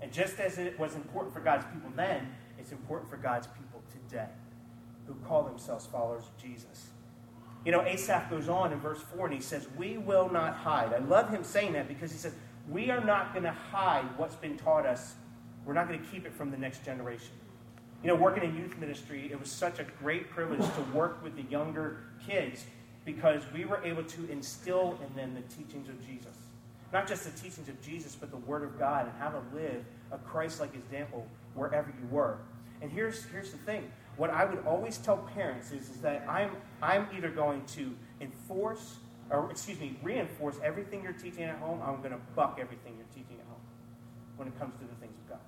And 0.00 0.12
just 0.12 0.38
as 0.38 0.58
it 0.58 0.78
was 0.78 0.94
important 0.94 1.32
for 1.32 1.40
God's 1.40 1.64
people 1.72 1.90
then, 1.96 2.34
it's 2.58 2.72
important 2.72 3.10
for 3.10 3.16
God's 3.16 3.46
people 3.46 3.82
today 3.90 4.28
who 5.06 5.14
call 5.26 5.42
themselves 5.42 5.86
followers 5.86 6.24
of 6.24 6.42
Jesus. 6.42 6.88
You 7.64 7.72
know, 7.72 7.82
Asaph 7.82 8.28
goes 8.28 8.48
on 8.48 8.72
in 8.72 8.80
verse 8.80 9.00
4 9.16 9.26
and 9.26 9.34
he 9.34 9.40
says, 9.40 9.66
We 9.76 9.96
will 9.96 10.30
not 10.30 10.54
hide. 10.54 10.92
I 10.92 10.98
love 10.98 11.30
him 11.30 11.42
saying 11.42 11.72
that 11.72 11.88
because 11.88 12.12
he 12.12 12.18
says, 12.18 12.34
We 12.68 12.90
are 12.90 13.02
not 13.02 13.32
going 13.32 13.44
to 13.44 13.52
hide 13.52 14.04
what's 14.16 14.36
been 14.36 14.56
taught 14.56 14.86
us. 14.86 15.14
We're 15.64 15.72
not 15.72 15.88
going 15.88 15.98
to 15.98 16.06
keep 16.06 16.26
it 16.26 16.34
from 16.34 16.50
the 16.50 16.58
next 16.58 16.84
generation. 16.84 17.32
You 18.02 18.08
know, 18.08 18.16
working 18.16 18.44
in 18.44 18.54
youth 18.54 18.76
ministry, 18.76 19.30
it 19.32 19.40
was 19.40 19.50
such 19.50 19.78
a 19.78 19.84
great 20.02 20.28
privilege 20.28 20.60
to 20.60 20.82
work 20.92 21.22
with 21.24 21.36
the 21.36 21.50
younger 21.50 22.04
kids 22.26 22.64
because 23.06 23.42
we 23.54 23.64
were 23.64 23.82
able 23.82 24.04
to 24.04 24.30
instill 24.30 24.98
in 25.06 25.16
them 25.16 25.34
the 25.34 25.54
teachings 25.54 25.88
of 25.88 26.06
Jesus. 26.06 26.36
Not 26.92 27.08
just 27.08 27.24
the 27.24 27.30
teachings 27.30 27.68
of 27.68 27.80
Jesus, 27.82 28.14
but 28.14 28.30
the 28.30 28.36
Word 28.36 28.62
of 28.62 28.78
God 28.78 29.06
and 29.06 29.14
how 29.18 29.30
to 29.30 29.40
live 29.54 29.84
a 30.12 30.18
Christ 30.18 30.60
like 30.60 30.74
example 30.74 31.26
wherever 31.54 31.88
you 31.88 32.06
were. 32.08 32.38
And 32.82 32.92
here's, 32.92 33.24
here's 33.24 33.50
the 33.50 33.58
thing 33.58 33.90
what 34.16 34.30
I 34.30 34.44
would 34.44 34.64
always 34.66 34.98
tell 34.98 35.18
parents 35.18 35.72
is, 35.72 35.90
is 35.90 36.00
that 36.00 36.26
I'm, 36.28 36.50
I'm 36.82 37.08
either 37.16 37.30
going 37.30 37.64
to 37.74 37.94
enforce, 38.20 38.96
or 39.30 39.50
excuse 39.50 39.80
me, 39.80 39.96
reinforce 40.02 40.56
everything 40.62 41.02
you're 41.02 41.12
teaching 41.12 41.44
at 41.44 41.58
home, 41.58 41.80
I'm 41.84 41.98
going 41.98 42.12
to 42.12 42.20
buck 42.36 42.58
everything 42.60 42.94
you're 42.96 43.06
teaching 43.14 43.38
at 43.40 43.46
home 43.46 43.60
when 44.36 44.48
it 44.48 44.58
comes 44.58 44.74
to 44.74 44.84
the 44.84 44.94
things 45.00 45.14
of 45.24 45.30
God. 45.30 45.40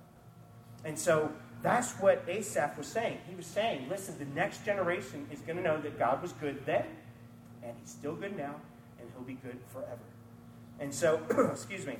And 0.83 0.97
so 0.97 1.31
that's 1.61 1.93
what 1.93 2.23
Asaph 2.27 2.77
was 2.77 2.87
saying. 2.87 3.19
He 3.27 3.35
was 3.35 3.45
saying, 3.45 3.87
listen, 3.89 4.17
the 4.19 4.25
next 4.25 4.65
generation 4.65 5.27
is 5.31 5.39
going 5.41 5.57
to 5.57 5.63
know 5.63 5.79
that 5.81 5.97
God 5.97 6.21
was 6.21 6.33
good 6.33 6.65
then, 6.65 6.85
and 7.63 7.73
he's 7.79 7.91
still 7.91 8.15
good 8.15 8.37
now, 8.37 8.55
and 8.99 9.09
he'll 9.13 9.25
be 9.25 9.33
good 9.35 9.57
forever. 9.71 9.97
And 10.79 10.93
so, 10.93 11.21
excuse 11.51 11.85
me. 11.85 11.97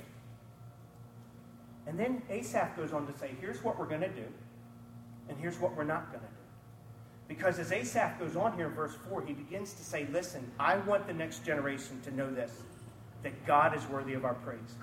And 1.86 1.98
then 1.98 2.22
Asaph 2.28 2.76
goes 2.76 2.92
on 2.92 3.06
to 3.06 3.18
say, 3.18 3.30
here's 3.40 3.64
what 3.64 3.78
we're 3.78 3.86
going 3.88 4.02
to 4.02 4.08
do, 4.08 4.26
and 5.28 5.38
here's 5.38 5.58
what 5.58 5.74
we're 5.74 5.84
not 5.84 6.10
going 6.12 6.20
to 6.20 6.28
do. 6.28 6.37
Because 7.28 7.58
as 7.58 7.70
Asaph 7.72 8.18
goes 8.18 8.36
on 8.36 8.56
here 8.56 8.68
in 8.68 8.72
verse 8.72 8.96
4, 9.08 9.22
he 9.22 9.34
begins 9.34 9.74
to 9.74 9.84
say, 9.84 10.08
listen, 10.10 10.50
I 10.58 10.78
want 10.78 11.06
the 11.06 11.12
next 11.12 11.44
generation 11.44 12.00
to 12.04 12.10
know 12.10 12.30
this 12.30 12.52
that 13.24 13.46
God 13.46 13.76
is 13.76 13.84
worthy 13.88 14.14
of 14.14 14.24
our 14.24 14.34
praise. 14.34 14.76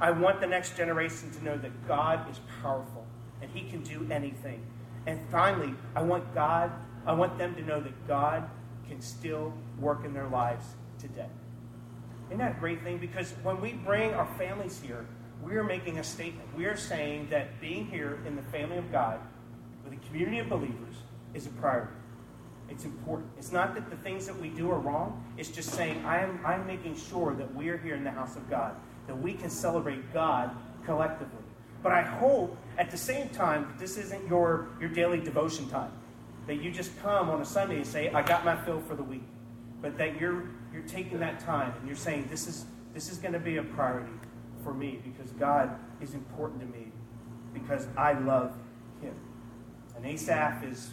I 0.00 0.10
want 0.12 0.40
the 0.40 0.46
next 0.46 0.78
generation 0.78 1.30
to 1.32 1.44
know 1.44 1.58
that 1.58 1.86
God 1.86 2.28
is 2.30 2.40
powerful 2.62 3.06
and 3.42 3.50
he 3.50 3.68
can 3.68 3.82
do 3.82 4.06
anything. 4.10 4.64
And 5.06 5.20
finally, 5.30 5.74
I 5.94 6.02
want 6.02 6.32
God, 6.34 6.72
I 7.06 7.12
want 7.12 7.36
them 7.36 7.54
to 7.54 7.62
know 7.62 7.80
that 7.80 8.08
God 8.08 8.48
can 8.88 9.00
still 9.00 9.52
work 9.78 10.04
in 10.04 10.14
their 10.14 10.28
lives 10.28 10.64
today. 10.98 11.28
Isn't 12.28 12.38
that 12.38 12.56
a 12.56 12.60
great 12.60 12.82
thing? 12.82 12.98
Because 12.98 13.32
when 13.42 13.60
we 13.60 13.72
bring 13.72 14.14
our 14.14 14.26
families 14.38 14.80
here, 14.80 15.04
we 15.42 15.56
are 15.56 15.64
making 15.64 15.98
a 15.98 16.04
statement. 16.04 16.48
We 16.56 16.66
are 16.66 16.76
saying 16.76 17.28
that 17.30 17.60
being 17.60 17.86
here 17.86 18.20
in 18.26 18.36
the 18.36 18.42
family 18.42 18.78
of 18.78 18.90
God, 18.90 19.18
with 19.84 19.92
a 19.92 20.06
community 20.06 20.38
of 20.38 20.48
believers, 20.48 20.91
is 21.34 21.46
a 21.46 21.50
priority. 21.50 21.92
It's 22.68 22.84
important. 22.84 23.30
It's 23.36 23.52
not 23.52 23.74
that 23.74 23.90
the 23.90 23.96
things 23.96 24.26
that 24.26 24.38
we 24.40 24.48
do 24.48 24.70
are 24.70 24.78
wrong. 24.78 25.22
It's 25.36 25.50
just 25.50 25.70
saying 25.70 26.04
I'm, 26.06 26.40
I'm 26.44 26.66
making 26.66 26.96
sure 26.96 27.34
that 27.34 27.54
we 27.54 27.68
are 27.68 27.76
here 27.76 27.94
in 27.94 28.04
the 28.04 28.10
house 28.10 28.36
of 28.36 28.48
God, 28.48 28.74
that 29.06 29.20
we 29.20 29.34
can 29.34 29.50
celebrate 29.50 30.12
God 30.12 30.56
collectively. 30.84 31.42
But 31.82 31.92
I 31.92 32.02
hope 32.02 32.56
at 32.78 32.90
the 32.90 32.96
same 32.96 33.28
time 33.30 33.66
that 33.68 33.78
this 33.78 33.96
isn't 33.96 34.26
your, 34.28 34.68
your 34.80 34.88
daily 34.88 35.20
devotion 35.20 35.68
time. 35.68 35.90
That 36.46 36.62
you 36.62 36.70
just 36.70 36.98
come 37.02 37.28
on 37.28 37.40
a 37.40 37.44
Sunday 37.44 37.76
and 37.76 37.86
say, 37.86 38.10
I 38.10 38.22
got 38.22 38.44
my 38.44 38.56
fill 38.56 38.80
for 38.80 38.94
the 38.94 39.02
week. 39.02 39.22
But 39.80 39.98
that 39.98 40.20
you're 40.20 40.48
you're 40.72 40.82
taking 40.82 41.18
that 41.20 41.40
time 41.40 41.72
and 41.78 41.86
you're 41.86 41.96
saying, 41.96 42.28
This 42.30 42.46
is 42.46 42.64
this 42.94 43.10
is 43.10 43.18
going 43.18 43.34
to 43.34 43.40
be 43.40 43.56
a 43.56 43.62
priority 43.62 44.12
for 44.62 44.72
me 44.72 45.00
because 45.04 45.30
God 45.32 45.76
is 46.00 46.14
important 46.14 46.60
to 46.60 46.66
me 46.66 46.86
because 47.52 47.86
I 47.96 48.12
love 48.12 48.54
him. 49.00 49.14
And 49.96 50.06
Asaph 50.06 50.64
is 50.64 50.90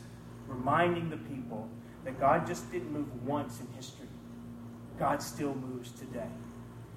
reminding 0.50 1.10
the 1.10 1.18
people 1.18 1.70
that 2.04 2.20
God 2.20 2.48
just 2.48 2.72
didn't 2.72 2.92
move 2.92 3.24
once 3.26 3.60
in 3.60 3.68
history. 3.76 4.08
God 4.98 5.22
still 5.22 5.56
moves 5.56 5.92
today. 5.92 6.28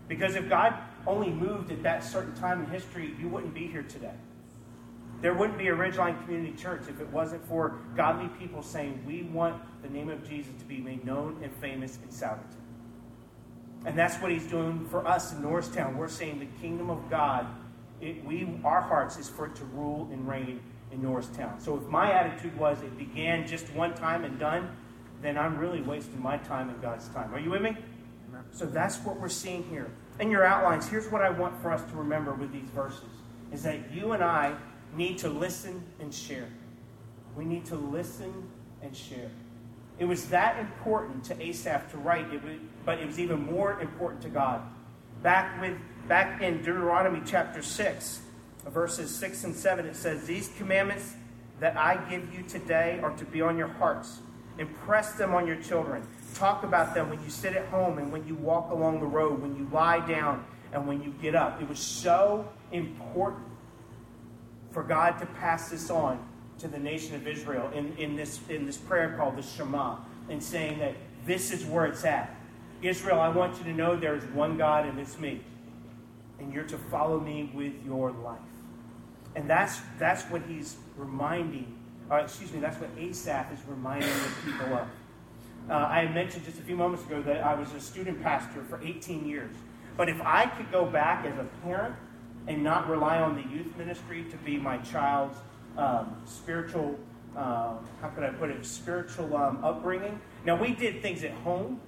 Because 0.08 0.34
if 0.34 0.48
God 0.48 0.74
only 1.06 1.30
moved 1.30 1.70
at 1.70 1.82
that 1.82 2.04
certain 2.04 2.34
time 2.34 2.64
in 2.64 2.70
history, 2.70 3.14
you 3.18 3.28
wouldn't 3.28 3.54
be 3.54 3.66
here 3.66 3.82
today. 3.82 4.14
There 5.20 5.34
wouldn't 5.34 5.56
be 5.56 5.68
a 5.68 5.74
Ridgeline 5.74 6.20
Community 6.24 6.52
Church 6.56 6.82
if 6.88 7.00
it 7.00 7.08
wasn't 7.10 7.46
for 7.46 7.78
godly 7.96 8.28
people 8.40 8.62
saying, 8.62 9.04
We 9.06 9.22
want 9.22 9.62
the 9.82 9.88
name 9.88 10.10
of 10.10 10.28
Jesus 10.28 10.52
to 10.58 10.64
be 10.64 10.78
made 10.78 11.04
known 11.04 11.40
and 11.42 11.52
famous 11.54 11.98
in 12.02 12.08
Souderton. 12.08 12.56
And 13.84 13.96
that's 13.96 14.16
what 14.16 14.32
he's 14.32 14.46
doing 14.46 14.86
for 14.90 15.06
us 15.06 15.32
in 15.32 15.42
Norristown. 15.42 15.96
We're 15.96 16.08
saying 16.08 16.40
the 16.40 16.60
kingdom 16.60 16.90
of 16.90 17.08
God, 17.08 17.46
it, 18.00 18.24
we, 18.24 18.58
our 18.64 18.80
hearts 18.80 19.16
is 19.16 19.28
for 19.28 19.46
it 19.46 19.54
to 19.56 19.64
rule 19.64 20.08
and 20.12 20.26
reign 20.28 20.60
in 20.92 21.02
Norristown. 21.02 21.58
So 21.60 21.76
if 21.76 21.86
my 21.88 22.12
attitude 22.12 22.56
was 22.58 22.80
it 22.82 22.96
began 22.98 23.46
just 23.46 23.72
one 23.74 23.94
time 23.94 24.24
and 24.24 24.38
done, 24.38 24.76
then 25.22 25.38
I'm 25.38 25.56
really 25.56 25.80
wasting 25.80 26.20
my 26.20 26.36
time 26.38 26.68
and 26.68 26.80
God's 26.82 27.08
time. 27.08 27.32
Are 27.34 27.40
you 27.40 27.50
with 27.50 27.62
me? 27.62 27.76
So 28.52 28.66
that's 28.66 28.98
what 28.98 29.18
we're 29.18 29.28
seeing 29.28 29.64
here. 29.64 29.90
In 30.20 30.30
your 30.30 30.44
outlines, 30.44 30.86
here's 30.88 31.10
what 31.10 31.22
I 31.22 31.30
want 31.30 31.60
for 31.62 31.72
us 31.72 31.82
to 31.90 31.96
remember 31.96 32.34
with 32.34 32.52
these 32.52 32.68
verses 32.70 33.04
is 33.52 33.62
that 33.62 33.92
you 33.92 34.12
and 34.12 34.22
I 34.22 34.54
need 34.96 35.18
to 35.18 35.28
listen 35.28 35.82
and 36.00 36.12
share. 36.12 36.48
We 37.36 37.44
need 37.44 37.64
to 37.66 37.76
listen 37.76 38.48
and 38.82 38.96
share. 38.96 39.30
It 39.98 40.06
was 40.06 40.28
that 40.28 40.58
important 40.58 41.24
to 41.24 41.42
Asaph 41.42 41.90
to 41.92 41.98
write, 41.98 42.32
it 42.32 42.42
was, 42.42 42.56
but 42.84 42.98
it 42.98 43.06
was 43.06 43.18
even 43.18 43.44
more 43.44 43.80
important 43.80 44.22
to 44.22 44.28
God. 44.28 44.62
Back 45.22 45.60
with 45.60 45.78
back 46.08 46.42
in 46.42 46.58
Deuteronomy 46.58 47.22
chapter 47.24 47.62
6, 47.62 48.22
verses 48.70 49.14
6 49.14 49.44
and 49.44 49.54
7, 49.54 49.86
it 49.86 49.96
says, 49.96 50.24
These 50.24 50.50
commandments 50.56 51.14
that 51.60 51.76
I 51.76 51.96
give 52.10 52.34
you 52.34 52.42
today 52.42 53.00
are 53.02 53.12
to 53.16 53.24
be 53.24 53.40
on 53.40 53.56
your 53.56 53.68
hearts. 53.68 54.20
Impress 54.58 55.12
them 55.12 55.34
on 55.34 55.46
your 55.46 55.56
children. 55.56 56.06
Talk 56.34 56.62
about 56.62 56.94
them 56.94 57.10
when 57.10 57.22
you 57.22 57.30
sit 57.30 57.54
at 57.54 57.66
home 57.66 57.98
and 57.98 58.12
when 58.12 58.26
you 58.26 58.34
walk 58.34 58.70
along 58.70 59.00
the 59.00 59.06
road, 59.06 59.40
when 59.40 59.56
you 59.56 59.68
lie 59.72 60.04
down 60.06 60.44
and 60.72 60.86
when 60.86 61.02
you 61.02 61.14
get 61.22 61.34
up. 61.34 61.60
It 61.60 61.68
was 61.68 61.78
so 61.78 62.48
important 62.70 63.46
for 64.70 64.82
God 64.82 65.18
to 65.18 65.26
pass 65.26 65.70
this 65.70 65.90
on 65.90 66.24
to 66.58 66.68
the 66.68 66.78
nation 66.78 67.14
of 67.14 67.26
Israel 67.26 67.70
in, 67.74 67.96
in, 67.96 68.16
this, 68.16 68.40
in 68.48 68.66
this 68.66 68.76
prayer 68.76 69.14
called 69.16 69.36
the 69.36 69.42
Shema, 69.42 69.96
and 70.28 70.42
saying 70.42 70.78
that 70.78 70.94
this 71.26 71.52
is 71.52 71.64
where 71.64 71.86
it's 71.86 72.04
at. 72.04 72.34
Israel, 72.82 73.20
I 73.20 73.28
want 73.28 73.58
you 73.58 73.64
to 73.64 73.72
know 73.72 73.96
there 73.96 74.16
is 74.16 74.24
one 74.26 74.58
God 74.58 74.86
and 74.86 74.98
it's 74.98 75.18
me. 75.18 75.40
And 76.38 76.52
you're 76.52 76.64
to 76.64 76.78
follow 76.78 77.20
me 77.20 77.50
with 77.54 77.72
your 77.84 78.10
life. 78.10 78.40
And 79.34 79.48
that's, 79.48 79.80
that's 79.98 80.24
what 80.24 80.42
he's 80.48 80.76
reminding, 80.96 81.78
uh, 82.10 82.16
excuse 82.16 82.52
me, 82.52 82.60
that's 82.60 82.78
what 82.78 82.90
Asaph 82.98 83.52
is 83.52 83.60
reminding 83.66 84.08
the 84.08 84.52
people 84.52 84.74
of. 84.74 84.88
Uh, 85.70 85.74
I 85.74 86.00
had 86.00 86.14
mentioned 86.14 86.44
just 86.44 86.58
a 86.58 86.62
few 86.62 86.76
moments 86.76 87.04
ago 87.04 87.22
that 87.22 87.42
I 87.42 87.54
was 87.54 87.72
a 87.72 87.80
student 87.80 88.22
pastor 88.22 88.64
for 88.64 88.82
18 88.82 89.26
years. 89.26 89.54
But 89.96 90.08
if 90.08 90.20
I 90.22 90.46
could 90.46 90.70
go 90.72 90.84
back 90.84 91.24
as 91.24 91.38
a 91.38 91.44
parent 91.64 91.94
and 92.48 92.62
not 92.62 92.88
rely 92.88 93.20
on 93.20 93.36
the 93.36 93.48
youth 93.54 93.76
ministry 93.76 94.24
to 94.30 94.36
be 94.38 94.58
my 94.58 94.78
child's 94.78 95.38
um, 95.76 96.16
spiritual, 96.26 96.98
uh, 97.36 97.76
how 98.00 98.08
could 98.14 98.24
I 98.24 98.30
put 98.30 98.50
it, 98.50 98.64
spiritual 98.66 99.36
um, 99.36 99.64
upbringing. 99.64 100.20
Now, 100.44 100.56
we 100.56 100.74
did 100.74 101.00
things 101.00 101.24
at 101.24 101.30
home, 101.30 101.80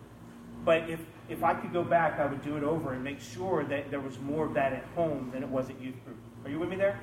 but 0.64 0.88
if, 0.88 1.00
if 1.28 1.42
I 1.42 1.54
could 1.54 1.72
go 1.72 1.82
back, 1.82 2.20
I 2.20 2.26
would 2.26 2.42
do 2.42 2.56
it 2.56 2.62
over 2.62 2.92
and 2.92 3.02
make 3.02 3.20
sure 3.20 3.64
that 3.64 3.90
there 3.90 4.00
was 4.00 4.18
more 4.20 4.46
of 4.46 4.54
that 4.54 4.72
at 4.72 4.84
home 4.94 5.30
than 5.32 5.42
it 5.42 5.48
was 5.48 5.68
at 5.70 5.80
youth 5.80 6.02
group. 6.04 6.16
Are 6.44 6.50
you 6.50 6.58
with 6.58 6.68
me 6.68 6.76
there? 6.76 7.00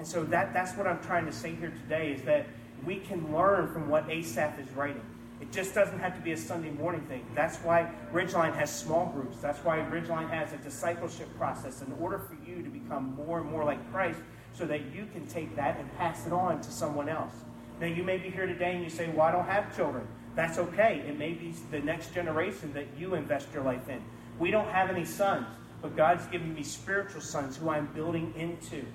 And 0.00 0.08
so 0.08 0.24
that, 0.24 0.54
that's 0.54 0.78
what 0.78 0.86
I'm 0.86 0.98
trying 1.02 1.26
to 1.26 1.32
say 1.32 1.54
here 1.54 1.74
today 1.82 2.12
is 2.12 2.22
that 2.22 2.46
we 2.86 3.00
can 3.00 3.36
learn 3.36 3.70
from 3.70 3.90
what 3.90 4.08
Asaph 4.08 4.58
is 4.58 4.66
writing. 4.72 5.02
It 5.42 5.52
just 5.52 5.74
doesn't 5.74 5.98
have 5.98 6.16
to 6.16 6.22
be 6.22 6.32
a 6.32 6.38
Sunday 6.38 6.70
morning 6.70 7.02
thing. 7.02 7.26
That's 7.34 7.58
why 7.58 7.92
Ridgeline 8.10 8.54
has 8.54 8.74
small 8.74 9.08
groups. 9.08 9.36
That's 9.42 9.58
why 9.58 9.76
Ridgeline 9.76 10.30
has 10.30 10.54
a 10.54 10.56
discipleship 10.56 11.28
process 11.36 11.82
in 11.82 11.92
order 12.00 12.18
for 12.18 12.34
you 12.48 12.62
to 12.62 12.70
become 12.70 13.14
more 13.14 13.40
and 13.40 13.50
more 13.50 13.62
like 13.62 13.92
Christ 13.92 14.20
so 14.54 14.64
that 14.64 14.80
you 14.94 15.06
can 15.12 15.26
take 15.26 15.54
that 15.56 15.78
and 15.78 15.94
pass 15.98 16.26
it 16.26 16.32
on 16.32 16.62
to 16.62 16.72
someone 16.72 17.10
else. 17.10 17.34
Now, 17.78 17.88
you 17.88 18.02
may 18.02 18.16
be 18.16 18.30
here 18.30 18.46
today 18.46 18.72
and 18.76 18.82
you 18.82 18.88
say, 18.88 19.10
Well, 19.10 19.26
I 19.26 19.32
don't 19.32 19.44
have 19.44 19.76
children. 19.76 20.08
That's 20.34 20.56
okay. 20.56 21.04
It 21.06 21.18
may 21.18 21.32
be 21.34 21.52
the 21.70 21.80
next 21.80 22.14
generation 22.14 22.72
that 22.72 22.86
you 22.96 23.16
invest 23.16 23.48
your 23.52 23.64
life 23.64 23.90
in. 23.90 24.02
We 24.38 24.50
don't 24.50 24.68
have 24.68 24.88
any 24.88 25.04
sons, 25.04 25.46
but 25.82 25.94
God's 25.94 26.24
given 26.28 26.54
me 26.54 26.62
spiritual 26.62 27.20
sons 27.20 27.58
who 27.58 27.68
I'm 27.68 27.84
building 27.92 28.32
into. 28.34 28.86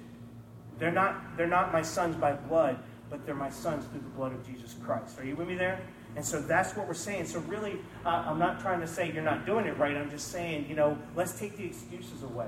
They're 0.77 0.91
not, 0.91 1.37
they're 1.37 1.47
not 1.47 1.71
my 1.71 1.81
sons 1.81 2.15
by 2.15 2.33
blood, 2.33 2.77
but 3.09 3.25
they're 3.25 3.35
my 3.35 3.49
sons 3.49 3.85
through 3.85 4.01
the 4.01 4.09
blood 4.09 4.33
of 4.33 4.45
Jesus 4.45 4.75
Christ. 4.83 5.19
Are 5.19 5.25
you 5.25 5.35
with 5.35 5.47
me 5.47 5.55
there? 5.55 5.81
And 6.15 6.25
so 6.25 6.41
that's 6.41 6.75
what 6.75 6.87
we're 6.87 6.93
saying. 6.93 7.25
So, 7.25 7.39
really, 7.41 7.77
uh, 8.05 8.23
I'm 8.27 8.39
not 8.39 8.61
trying 8.61 8.79
to 8.79 8.87
say 8.87 9.11
you're 9.11 9.23
not 9.23 9.45
doing 9.45 9.65
it 9.65 9.77
right. 9.77 9.95
I'm 9.95 10.09
just 10.09 10.29
saying, 10.29 10.65
you 10.69 10.75
know, 10.75 10.97
let's 11.15 11.37
take 11.37 11.57
the 11.57 11.65
excuses 11.65 12.23
away 12.23 12.47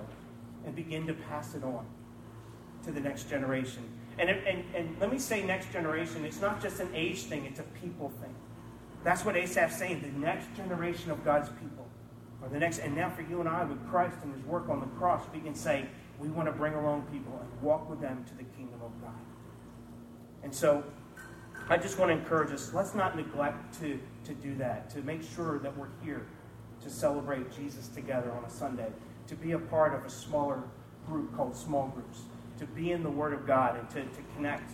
and 0.65 0.75
begin 0.75 1.05
to 1.07 1.13
pass 1.13 1.53
it 1.53 1.63
on 1.63 1.85
to 2.85 2.91
the 2.91 2.99
next 2.99 3.29
generation. 3.29 3.83
And, 4.19 4.29
and, 4.29 4.63
and 4.73 4.97
let 4.99 5.11
me 5.11 5.19
say, 5.19 5.45
next 5.45 5.71
generation, 5.71 6.25
it's 6.25 6.41
not 6.41 6.61
just 6.61 6.79
an 6.79 6.89
age 6.95 7.23
thing, 7.23 7.45
it's 7.45 7.59
a 7.59 7.63
people 7.81 8.09
thing. 8.21 8.33
That's 9.03 9.23
what 9.23 9.35
Asaph's 9.35 9.77
saying 9.77 10.01
the 10.01 10.19
next 10.19 10.47
generation 10.55 11.11
of 11.11 11.23
God's 11.23 11.49
people. 11.49 11.87
Or 12.41 12.49
the 12.49 12.59
next, 12.59 12.79
and 12.79 12.95
now 12.95 13.09
for 13.09 13.21
you 13.23 13.39
and 13.39 13.49
I, 13.49 13.63
with 13.63 13.85
Christ 13.89 14.17
and 14.23 14.33
his 14.33 14.43
work 14.45 14.69
on 14.69 14.79
the 14.79 14.85
cross, 14.97 15.23
we 15.33 15.39
can 15.39 15.55
say, 15.55 15.85
we 16.19 16.29
want 16.29 16.47
to 16.47 16.51
bring 16.51 16.73
along 16.73 17.03
people 17.11 17.39
and 17.39 17.61
walk 17.61 17.89
with 17.89 18.01
them 18.01 18.25
to 18.27 18.33
the 18.35 18.43
kingdom 18.43 18.81
of 18.83 18.91
God. 19.01 19.13
And 20.43 20.53
so, 20.53 20.83
I 21.69 21.77
just 21.77 21.99
want 21.99 22.11
to 22.11 22.17
encourage 22.17 22.51
us 22.51 22.73
let's 22.73 22.95
not 22.95 23.15
neglect 23.15 23.79
to, 23.81 23.99
to 24.23 24.33
do 24.33 24.55
that, 24.55 24.89
to 24.91 25.01
make 25.01 25.21
sure 25.21 25.59
that 25.59 25.75
we're 25.77 25.89
here 26.03 26.25
to 26.81 26.89
celebrate 26.89 27.51
Jesus 27.55 27.89
together 27.89 28.31
on 28.31 28.45
a 28.45 28.49
Sunday, 28.49 28.87
to 29.27 29.35
be 29.35 29.51
a 29.51 29.59
part 29.59 29.93
of 29.93 30.05
a 30.05 30.09
smaller 30.09 30.63
group 31.07 31.35
called 31.35 31.55
small 31.55 31.87
groups, 31.87 32.21
to 32.59 32.65
be 32.65 32.91
in 32.91 33.03
the 33.03 33.09
Word 33.09 33.33
of 33.33 33.45
God 33.45 33.77
and 33.77 33.89
to, 33.89 34.01
to 34.01 34.21
connect. 34.35 34.71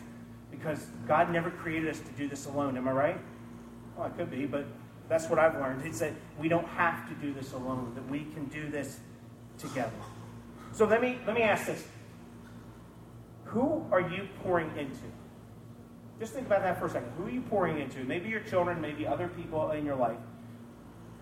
Because 0.52 0.86
God 1.08 1.32
never 1.32 1.50
created 1.50 1.90
us 1.90 2.00
to 2.00 2.12
do 2.12 2.28
this 2.28 2.46
alone. 2.46 2.78
Am 2.78 2.88
I 2.88 2.92
right? 2.92 3.18
Well, 3.98 4.08
it 4.08 4.16
could 4.16 4.30
be, 4.30 4.46
but 4.46 4.66
that's 5.10 5.28
what 5.30 5.40
I've 5.40 5.56
learned. 5.56 5.86
It's 5.86 6.00
that 6.00 6.14
we 6.40 6.48
don't 6.48 6.68
have 6.68 7.10
to 7.10 7.16
do 7.16 7.34
this 7.34 7.54
alone, 7.54 7.94
that 7.96 8.08
we 8.08 8.26
can 8.34 8.46
do 8.46 8.70
this 8.70 9.00
together. 9.58 9.92
So 10.74 10.86
let 10.86 11.02
me, 11.02 11.20
let 11.26 11.36
me 11.36 11.44
ask 11.44 11.68
this 11.68 11.86
Who 13.46 13.86
are 13.92 14.02
you 14.02 14.28
pouring 14.44 14.70
into? 14.78 15.06
Just 16.20 16.34
think 16.34 16.48
about 16.48 16.62
that 16.62 16.80
for 16.80 16.86
a 16.86 16.90
second. 16.90 17.12
Who 17.18 17.26
are 17.26 17.30
you 17.30 17.42
pouring 17.42 17.80
into? 17.80 18.04
Maybe 18.04 18.30
your 18.30 18.42
children, 18.42 18.82
maybe 18.82 19.08
other 19.08 19.28
people 19.28 19.72
in 19.72 19.86
your 19.86 19.96
life. 19.96 20.20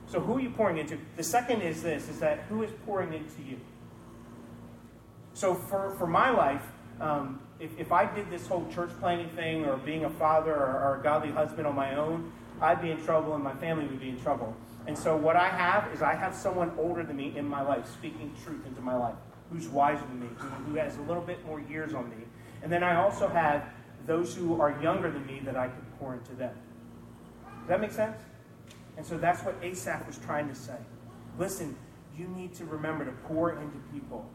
So 0.08 0.20
who 0.20 0.38
are 0.38 0.42
you 0.42 0.50
pouring 0.50 0.78
into? 0.78 0.98
The 1.16 1.24
second 1.24 1.62
is 1.62 1.82
this, 1.82 2.10
is 2.10 2.20
that 2.20 2.40
who 2.50 2.64
is 2.64 2.72
pouring 2.86 3.14
into 3.14 3.42
you? 3.42 3.60
So 5.34 5.56
for, 5.56 5.96
for 5.98 6.08
my 6.08 6.30
life, 6.30 6.64
um, 7.00 7.42
if, 7.60 7.72
if 7.80 7.92
I 7.92 8.14
did 8.14 8.30
this 8.30 8.46
whole 8.48 8.68
church 8.74 8.92
planting 9.00 9.30
thing 9.30 9.66
or 9.66 9.78
being 9.78 10.06
a 10.06 10.10
father 10.10 10.54
or, 10.54 10.82
or 10.82 11.00
a 11.00 11.04
godly 11.04 11.32
husband 11.32 11.66
on 11.66 11.76
my 11.76 11.96
own, 11.96 12.32
I'd 12.60 12.82
be 12.82 12.92
in 12.92 13.04
trouble 13.04 13.34
and 13.34 13.44
my 13.44 13.56
family 13.56 13.86
would 13.86 14.00
be 14.00 14.10
in 14.10 14.22
trouble. 14.22 14.56
And 14.88 14.98
so 14.98 15.16
what 15.16 15.36
I 15.36 15.48
have 15.48 15.92
is 15.94 16.02
I 16.02 16.16
have 16.16 16.36
someone 16.36 16.72
older 16.78 17.04
than 17.04 17.16
me 17.16 17.34
in 17.36 17.48
my 17.48 17.62
life 17.62 17.90
speaking 17.92 18.36
truth 18.44 18.66
into 18.66 18.82
my 18.82 18.96
life, 18.96 19.16
who's 19.52 19.68
wiser 19.68 20.02
than 20.02 20.22
me, 20.22 20.28
who, 20.38 20.48
who 20.48 20.76
has 20.76 20.98
a 20.98 21.02
little 21.02 21.24
bit 21.24 21.46
more 21.46 21.60
years 21.60 21.94
on 21.94 22.10
me. 22.10 22.18
And 22.64 22.72
then 22.72 22.84
I 22.84 22.96
also 22.96 23.28
have 23.28 23.64
those 24.06 24.36
who 24.36 24.60
are 24.62 24.80
younger 24.82 25.12
than 25.12 25.26
me 25.26 25.42
that 25.46 25.56
I 25.56 25.68
could 25.68 26.00
pour 26.00 26.14
into 26.14 26.34
them. 26.34 26.54
Does 27.62 27.68
that 27.70 27.82
make 27.82 27.92
sense? 27.92 28.18
And 28.98 29.06
so 29.06 29.18
that's 29.18 29.44
what 29.44 29.56
Asaph 29.62 30.06
was 30.08 30.18
trying 30.18 30.48
to 30.50 30.56
say. 30.56 30.78
Listen, 31.38 31.76
you 32.18 32.28
need 32.28 32.54
to 32.56 32.66
remember 32.66 33.06
to 33.06 33.12
pour 33.28 33.52
into 33.52 33.78
people, 33.94 34.30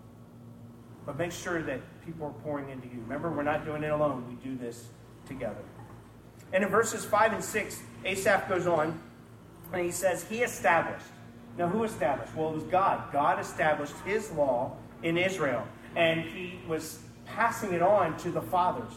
but 1.05 1.19
make 1.19 1.33
sure 1.33 1.63
that 1.63 1.81
people 2.05 2.27
are 2.27 2.43
pouring 2.43 2.71
into 2.71 2.89
you. 2.89 3.01
Remember, 3.01 3.31
we're 3.31 3.43
not 3.43 3.65
doing 3.65 3.83
it 3.83 3.91
alone, 3.91 4.25
we 4.29 4.49
do 4.49 4.57
this 4.57 4.89
together. 5.27 5.63
And 6.53 6.65
in 6.65 6.71
verses 6.71 7.05
5 7.05 7.33
and 7.35 7.45
6, 7.45 7.83
Asaph 8.05 8.49
goes 8.49 8.67
on 8.67 8.99
and 9.73 9.85
he 9.85 9.91
says, 9.91 10.25
He 10.25 10.43
established. 10.43 11.07
Now, 11.59 11.69
who 11.69 11.85
established? 11.85 12.35
Well, 12.35 12.51
it 12.51 12.55
was 12.55 12.65
God. 12.65 13.13
God 13.13 13.41
established 13.41 13.95
his 14.05 14.31
law 14.33 14.77
in 15.03 15.19
Israel, 15.19 15.67
and 15.95 16.21
he 16.21 16.59
was 16.69 17.01
passing 17.25 17.73
it 17.75 17.83
on 17.83 18.17
to 18.19 18.31
the 18.31 18.43
fathers. 18.43 18.93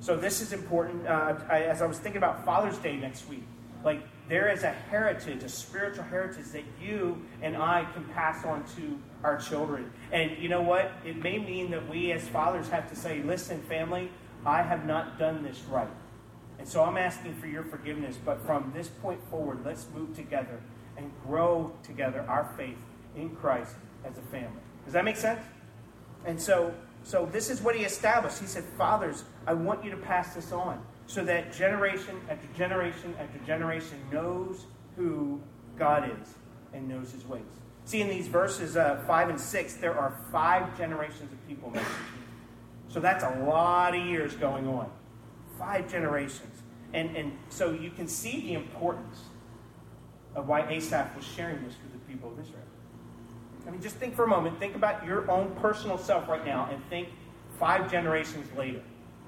So 0.00 0.16
this 0.16 0.40
is 0.40 0.52
important. 0.52 1.06
Uh, 1.06 1.36
I, 1.48 1.62
as 1.62 1.80
I 1.80 1.86
was 1.86 1.98
thinking 1.98 2.18
about 2.18 2.44
Father's 2.44 2.78
Day 2.78 2.96
next 2.96 3.28
week, 3.28 3.44
Like 3.84 4.02
there 4.28 4.50
is 4.50 4.62
a 4.62 4.70
heritage, 4.70 5.42
a 5.42 5.48
spiritual 5.48 6.04
heritage 6.04 6.46
that 6.52 6.64
you 6.80 7.20
and 7.42 7.56
I 7.56 7.86
can 7.92 8.04
pass 8.04 8.44
on 8.44 8.64
to 8.76 8.98
our 9.24 9.38
children. 9.38 9.92
And 10.12 10.38
you 10.38 10.48
know 10.48 10.62
what? 10.62 10.92
It 11.04 11.22
may 11.22 11.38
mean 11.38 11.70
that 11.72 11.88
we 11.88 12.12
as 12.12 12.26
fathers 12.28 12.68
have 12.68 12.88
to 12.90 12.96
say, 12.96 13.22
listen, 13.22 13.60
family, 13.62 14.10
I 14.44 14.62
have 14.62 14.86
not 14.86 15.18
done 15.18 15.42
this 15.42 15.60
right. 15.68 15.88
And 16.58 16.68
so 16.68 16.84
I'm 16.84 16.96
asking 16.96 17.34
for 17.34 17.46
your 17.46 17.64
forgiveness. 17.64 18.16
But 18.24 18.40
from 18.46 18.72
this 18.74 18.88
point 18.88 19.20
forward, 19.30 19.60
let's 19.64 19.86
move 19.94 20.14
together 20.14 20.60
and 20.96 21.10
grow 21.26 21.72
together 21.82 22.24
our 22.28 22.52
faith 22.56 22.78
in 23.16 23.30
Christ 23.30 23.74
as 24.04 24.16
a 24.18 24.22
family. 24.22 24.60
Does 24.84 24.92
that 24.92 25.04
make 25.04 25.16
sense? 25.16 25.40
And 26.24 26.40
so, 26.40 26.74
so 27.02 27.28
this 27.32 27.50
is 27.50 27.60
what 27.60 27.74
he 27.74 27.84
established. 27.84 28.38
He 28.38 28.46
said, 28.46 28.64
Fathers, 28.64 29.24
I 29.46 29.54
want 29.54 29.84
you 29.84 29.90
to 29.90 29.96
pass 29.96 30.34
this 30.34 30.52
on 30.52 30.82
so 31.06 31.24
that 31.24 31.52
generation 31.52 32.20
after 32.30 32.46
generation 32.56 33.14
after 33.18 33.38
generation 33.40 33.98
knows 34.10 34.66
who 34.96 35.40
God 35.78 36.10
is 36.20 36.34
and 36.72 36.88
knows 36.88 37.10
his 37.12 37.26
ways. 37.26 37.42
See, 37.84 38.00
in 38.00 38.08
these 38.08 38.28
verses 38.28 38.76
uh, 38.76 39.02
5 39.06 39.30
and 39.30 39.40
6, 39.40 39.74
there 39.74 39.98
are 39.98 40.14
five 40.30 40.76
generations 40.78 41.32
of 41.32 41.48
people 41.48 41.70
mentioned. 41.70 41.96
So 42.88 43.00
that's 43.00 43.24
a 43.24 43.44
lot 43.44 43.96
of 43.96 44.06
years 44.06 44.36
going 44.36 44.68
on. 44.68 44.90
Five 45.58 45.90
generations. 45.90 46.62
And, 46.92 47.16
and 47.16 47.32
so 47.48 47.72
you 47.72 47.90
can 47.90 48.06
see 48.06 48.40
the 48.42 48.54
importance 48.54 49.22
of 50.34 50.46
why 50.46 50.68
Asaph 50.68 51.16
was 51.16 51.24
sharing 51.24 51.64
this 51.64 51.74
with 51.82 51.92
the 51.92 52.12
people 52.12 52.30
of 52.30 52.38
Israel. 52.38 52.62
I 53.66 53.70
mean, 53.70 53.80
just 53.80 53.96
think 53.96 54.14
for 54.14 54.24
a 54.24 54.28
moment. 54.28 54.58
Think 54.58 54.74
about 54.74 55.04
your 55.06 55.30
own 55.30 55.54
personal 55.56 55.98
self 55.98 56.28
right 56.28 56.44
now 56.44 56.68
and 56.70 56.82
think 56.88 57.08
five 57.58 57.90
generations 57.90 58.48
later. 58.56 58.82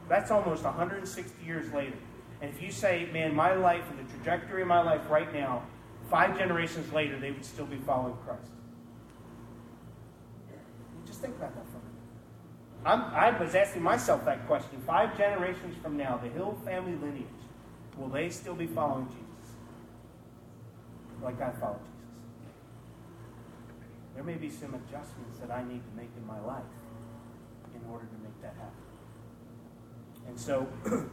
That's 0.09 0.31
almost 0.31 0.65
160 0.65 1.45
years 1.45 1.73
later. 1.73 1.97
And 2.41 2.53
if 2.53 2.61
you 2.61 2.71
say, 2.71 3.09
man, 3.13 3.35
my 3.35 3.55
life 3.55 3.85
and 3.91 3.99
the 3.99 4.13
trajectory 4.13 4.63
of 4.63 4.69
my 4.69 4.83
life 4.83 5.09
right 5.09 5.33
now, 5.33 5.63
five 6.11 6.37
generations 6.37 6.93
later, 6.93 7.19
they 7.19 7.31
would 7.31 7.45
still 7.45 7.67
be 7.67 7.79
following 7.79 8.17
Christ. 8.27 8.51
Just 11.07 11.21
think 11.21 11.37
about 11.37 11.55
that 11.55 11.65
for 11.67 11.79
a 11.79 12.91
minute. 12.93 13.05
I'm, 13.15 13.15
I 13.15 13.39
was 13.39 13.55
asking 13.55 13.83
myself 13.83 14.25
that 14.25 14.47
question. 14.47 14.83
Five 14.87 15.17
generations 15.17 15.77
from 15.83 15.97
now, 15.97 16.19
the 16.23 16.29
Hill 16.29 16.59
family 16.65 16.97
lineage, 16.97 17.27
will 17.97 18.09
they 18.09 18.29
still 18.31 18.55
be 18.55 18.67
following 18.67 19.07
Jesus? 19.07 19.57
Like 21.23 21.41
I 21.41 21.53
followed 21.53 21.79
Jesus? 21.81 21.94
There 24.15 24.25
may 24.25 24.35
be 24.35 24.49
some 24.49 24.75
adjustments 24.75 25.39
that 25.41 25.51
I 25.51 25.63
need 25.65 25.83
to 25.85 25.97
make 25.97 26.11
in 26.17 26.27
my 26.27 26.41
life 26.41 26.63
in 27.75 27.81
order 27.91 28.07
to 28.07 28.23
make 28.23 28.41
that 28.43 28.55
happen. 28.57 28.85
And 30.29 30.39
so, 30.39 30.69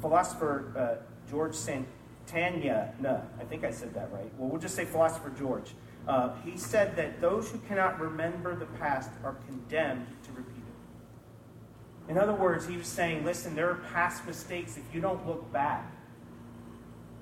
philosopher 0.00 0.72
uh, 0.76 1.30
George 1.30 1.54
Santayana, 1.54 2.92
no, 3.00 3.22
I 3.40 3.44
think 3.44 3.64
I 3.64 3.70
said 3.70 3.94
that 3.94 4.12
right. 4.12 4.30
Well, 4.38 4.48
we'll 4.48 4.60
just 4.60 4.76
say 4.76 4.84
philosopher 4.84 5.30
George. 5.36 5.74
Uh, 6.06 6.30
he 6.44 6.56
said 6.56 6.94
that 6.96 7.20
those 7.20 7.50
who 7.50 7.58
cannot 7.66 8.00
remember 8.00 8.54
the 8.54 8.66
past 8.66 9.10
are 9.24 9.34
condemned 9.46 10.06
to 10.24 10.32
repeat 10.32 10.62
it. 10.62 12.10
In 12.10 12.16
other 12.16 12.32
words, 12.32 12.66
he 12.66 12.76
was 12.76 12.86
saying, 12.86 13.24
listen, 13.24 13.56
there 13.56 13.68
are 13.68 13.80
past 13.92 14.24
mistakes. 14.24 14.76
If 14.76 14.94
you 14.94 15.00
don't 15.00 15.26
look 15.26 15.52
back 15.52 15.92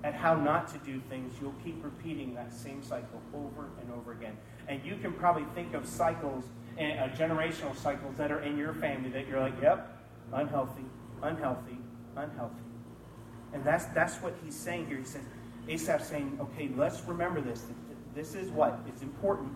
at 0.04 0.14
how 0.14 0.34
not 0.34 0.68
to 0.68 0.78
do 0.78 1.00
things, 1.08 1.34
you'll 1.40 1.54
keep 1.64 1.82
repeating 1.82 2.34
that 2.34 2.52
same 2.52 2.82
cycle 2.82 3.20
over 3.32 3.70
and 3.80 3.90
over 3.90 4.12
again. 4.12 4.36
And 4.68 4.84
you 4.84 4.96
can 4.96 5.12
probably 5.14 5.46
think 5.54 5.74
of 5.74 5.86
cycles 5.86 6.44
uh, 6.78 7.08
generational 7.16 7.76
cycles 7.76 8.16
that 8.16 8.32
are 8.32 8.40
in 8.40 8.58
your 8.58 8.74
family 8.74 9.08
that 9.10 9.28
you're 9.28 9.40
like, 9.40 9.54
yep, 9.62 9.96
unhealthy, 10.32 10.84
unhealthy, 11.22 11.78
unhealthy. 12.16 12.54
And 13.52 13.64
that's 13.64 13.86
that's 13.86 14.16
what 14.16 14.34
he's 14.44 14.56
saying 14.56 14.88
here. 14.88 14.98
He 14.98 15.04
says, 15.04 15.22
Asaph's 15.68 16.08
saying, 16.08 16.36
okay, 16.40 16.70
let's 16.76 17.00
remember 17.02 17.40
this. 17.40 17.64
This 18.14 18.34
is 18.34 18.50
what? 18.50 18.80
It's 18.88 19.02
important. 19.02 19.52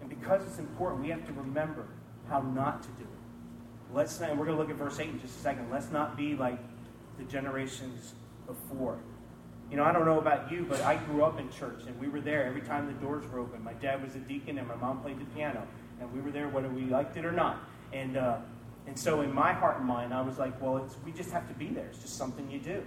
And 0.00 0.08
because 0.08 0.42
it's 0.46 0.58
important, 0.58 1.02
we 1.02 1.10
have 1.10 1.26
to 1.26 1.32
remember 1.34 1.86
how 2.28 2.40
not 2.40 2.82
to 2.82 2.88
do 2.90 3.04
it. 3.04 3.94
Let's 3.94 4.18
and 4.20 4.38
we're 4.38 4.46
going 4.46 4.56
to 4.56 4.62
look 4.62 4.70
at 4.70 4.76
verse 4.76 4.98
8 4.98 5.10
in 5.10 5.20
just 5.20 5.36
a 5.36 5.40
second. 5.40 5.70
Let's 5.70 5.90
not 5.90 6.16
be 6.16 6.34
like 6.34 6.58
the 7.18 7.24
generations 7.24 8.14
before. 8.46 8.98
You 9.70 9.76
know, 9.76 9.84
I 9.84 9.92
don't 9.92 10.04
know 10.04 10.18
about 10.18 10.52
you, 10.52 10.66
but 10.68 10.80
I 10.82 10.96
grew 10.96 11.24
up 11.24 11.40
in 11.40 11.50
church 11.50 11.82
and 11.86 11.98
we 11.98 12.08
were 12.08 12.20
there 12.20 12.44
every 12.44 12.60
time 12.60 12.86
the 12.86 12.92
doors 13.04 13.24
were 13.32 13.40
open. 13.40 13.64
My 13.64 13.72
dad 13.74 14.02
was 14.02 14.14
a 14.14 14.18
deacon 14.18 14.58
and 14.58 14.68
my 14.68 14.76
mom 14.76 15.00
played 15.00 15.18
the 15.18 15.24
piano 15.26 15.66
and 16.00 16.12
we 16.12 16.20
were 16.20 16.30
there 16.30 16.48
whether 16.48 16.68
we 16.68 16.82
liked 16.82 17.16
it 17.16 17.24
or 17.24 17.32
not. 17.32 17.58
And 17.92 18.16
uh, 18.16 18.38
and 18.86 18.98
so 18.98 19.22
in 19.22 19.32
my 19.32 19.52
heart 19.52 19.78
and 19.78 19.86
mind, 19.86 20.12
I 20.12 20.20
was 20.20 20.38
like, 20.38 20.60
well, 20.60 20.78
it's, 20.78 20.96
we 21.04 21.12
just 21.12 21.30
have 21.30 21.48
to 21.48 21.54
be 21.54 21.68
there. 21.68 21.86
It's 21.86 22.00
just 22.00 22.16
something 22.16 22.50
you 22.50 22.58
do. 22.58 22.82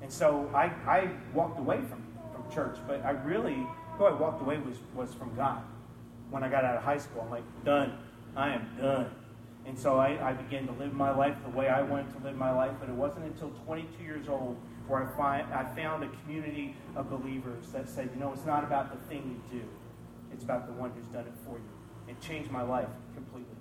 And 0.00 0.12
so 0.12 0.48
I, 0.54 0.66
I 0.86 1.10
walked 1.34 1.58
away 1.58 1.78
from, 1.78 2.02
from 2.32 2.54
church, 2.54 2.78
but 2.86 3.04
I 3.04 3.10
really, 3.10 3.66
who 3.96 4.04
I 4.04 4.12
walked 4.12 4.40
away 4.40 4.58
was, 4.58 4.76
was 4.94 5.12
from 5.14 5.34
God. 5.34 5.62
When 6.30 6.44
I 6.44 6.48
got 6.48 6.64
out 6.64 6.76
of 6.76 6.82
high 6.82 6.98
school, 6.98 7.22
I'm 7.22 7.30
like, 7.30 7.64
done. 7.64 7.98
I 8.36 8.50
am 8.50 8.68
done. 8.80 9.10
And 9.68 9.78
so 9.78 9.98
I, 9.98 10.30
I 10.30 10.32
began 10.32 10.66
to 10.66 10.72
live 10.72 10.94
my 10.94 11.14
life 11.14 11.36
the 11.44 11.50
way 11.50 11.68
I 11.68 11.82
wanted 11.82 12.10
to 12.16 12.24
live 12.24 12.36
my 12.36 12.50
life, 12.50 12.72
but 12.80 12.88
it 12.88 12.94
wasn't 12.94 13.26
until 13.26 13.50
22 13.66 14.02
years 14.02 14.26
old 14.26 14.56
where 14.86 15.04
I, 15.04 15.16
find, 15.16 15.52
I 15.52 15.62
found 15.76 16.02
a 16.02 16.08
community 16.22 16.74
of 16.96 17.10
believers 17.10 17.66
that 17.72 17.86
said, 17.86 18.08
you 18.14 18.18
know, 18.18 18.32
it's 18.32 18.46
not 18.46 18.64
about 18.64 18.90
the 18.90 19.08
thing 19.08 19.38
you 19.52 19.60
do, 19.60 19.64
it's 20.32 20.42
about 20.42 20.66
the 20.66 20.72
one 20.72 20.90
who's 20.92 21.06
done 21.08 21.26
it 21.26 21.34
for 21.44 21.58
you. 21.58 21.68
It 22.08 22.18
changed 22.22 22.50
my 22.50 22.62
life 22.62 22.88
completely. 23.14 23.54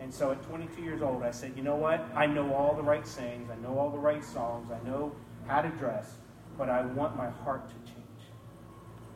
And 0.00 0.12
so 0.12 0.32
at 0.32 0.42
22 0.42 0.82
years 0.82 1.00
old, 1.00 1.22
I 1.22 1.30
said, 1.30 1.52
you 1.56 1.62
know 1.62 1.76
what? 1.76 2.04
I 2.12 2.26
know 2.26 2.52
all 2.52 2.74
the 2.74 2.82
right 2.82 3.06
sayings. 3.06 3.48
I 3.48 3.54
know 3.62 3.78
all 3.78 3.90
the 3.90 3.98
right 3.98 4.24
songs. 4.24 4.68
I 4.72 4.84
know 4.84 5.14
how 5.46 5.62
to 5.62 5.68
dress. 5.68 6.14
But 6.58 6.70
I 6.70 6.84
want 6.84 7.16
my 7.16 7.30
heart 7.30 7.68
to 7.68 7.74
change. 7.92 7.98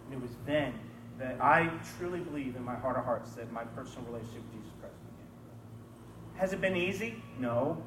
And 0.05 0.15
it 0.15 0.23
was 0.23 0.31
then 0.47 0.75
that 1.19 1.41
I 1.41 1.69
truly 1.99 2.21
believe 2.21 2.55
in 2.55 2.63
my 2.63 2.77
heart 2.77 2.97
of 2.97 3.05
hearts 3.05 3.33
that 3.33 3.51
my 3.51 3.65
personal 3.65 4.07
relationship 4.07 4.43
with 4.53 4.63
Jesus. 4.63 4.76
Has 6.39 6.53
it 6.53 6.61
been 6.61 6.77
easy? 6.77 7.23
No. 7.39 7.83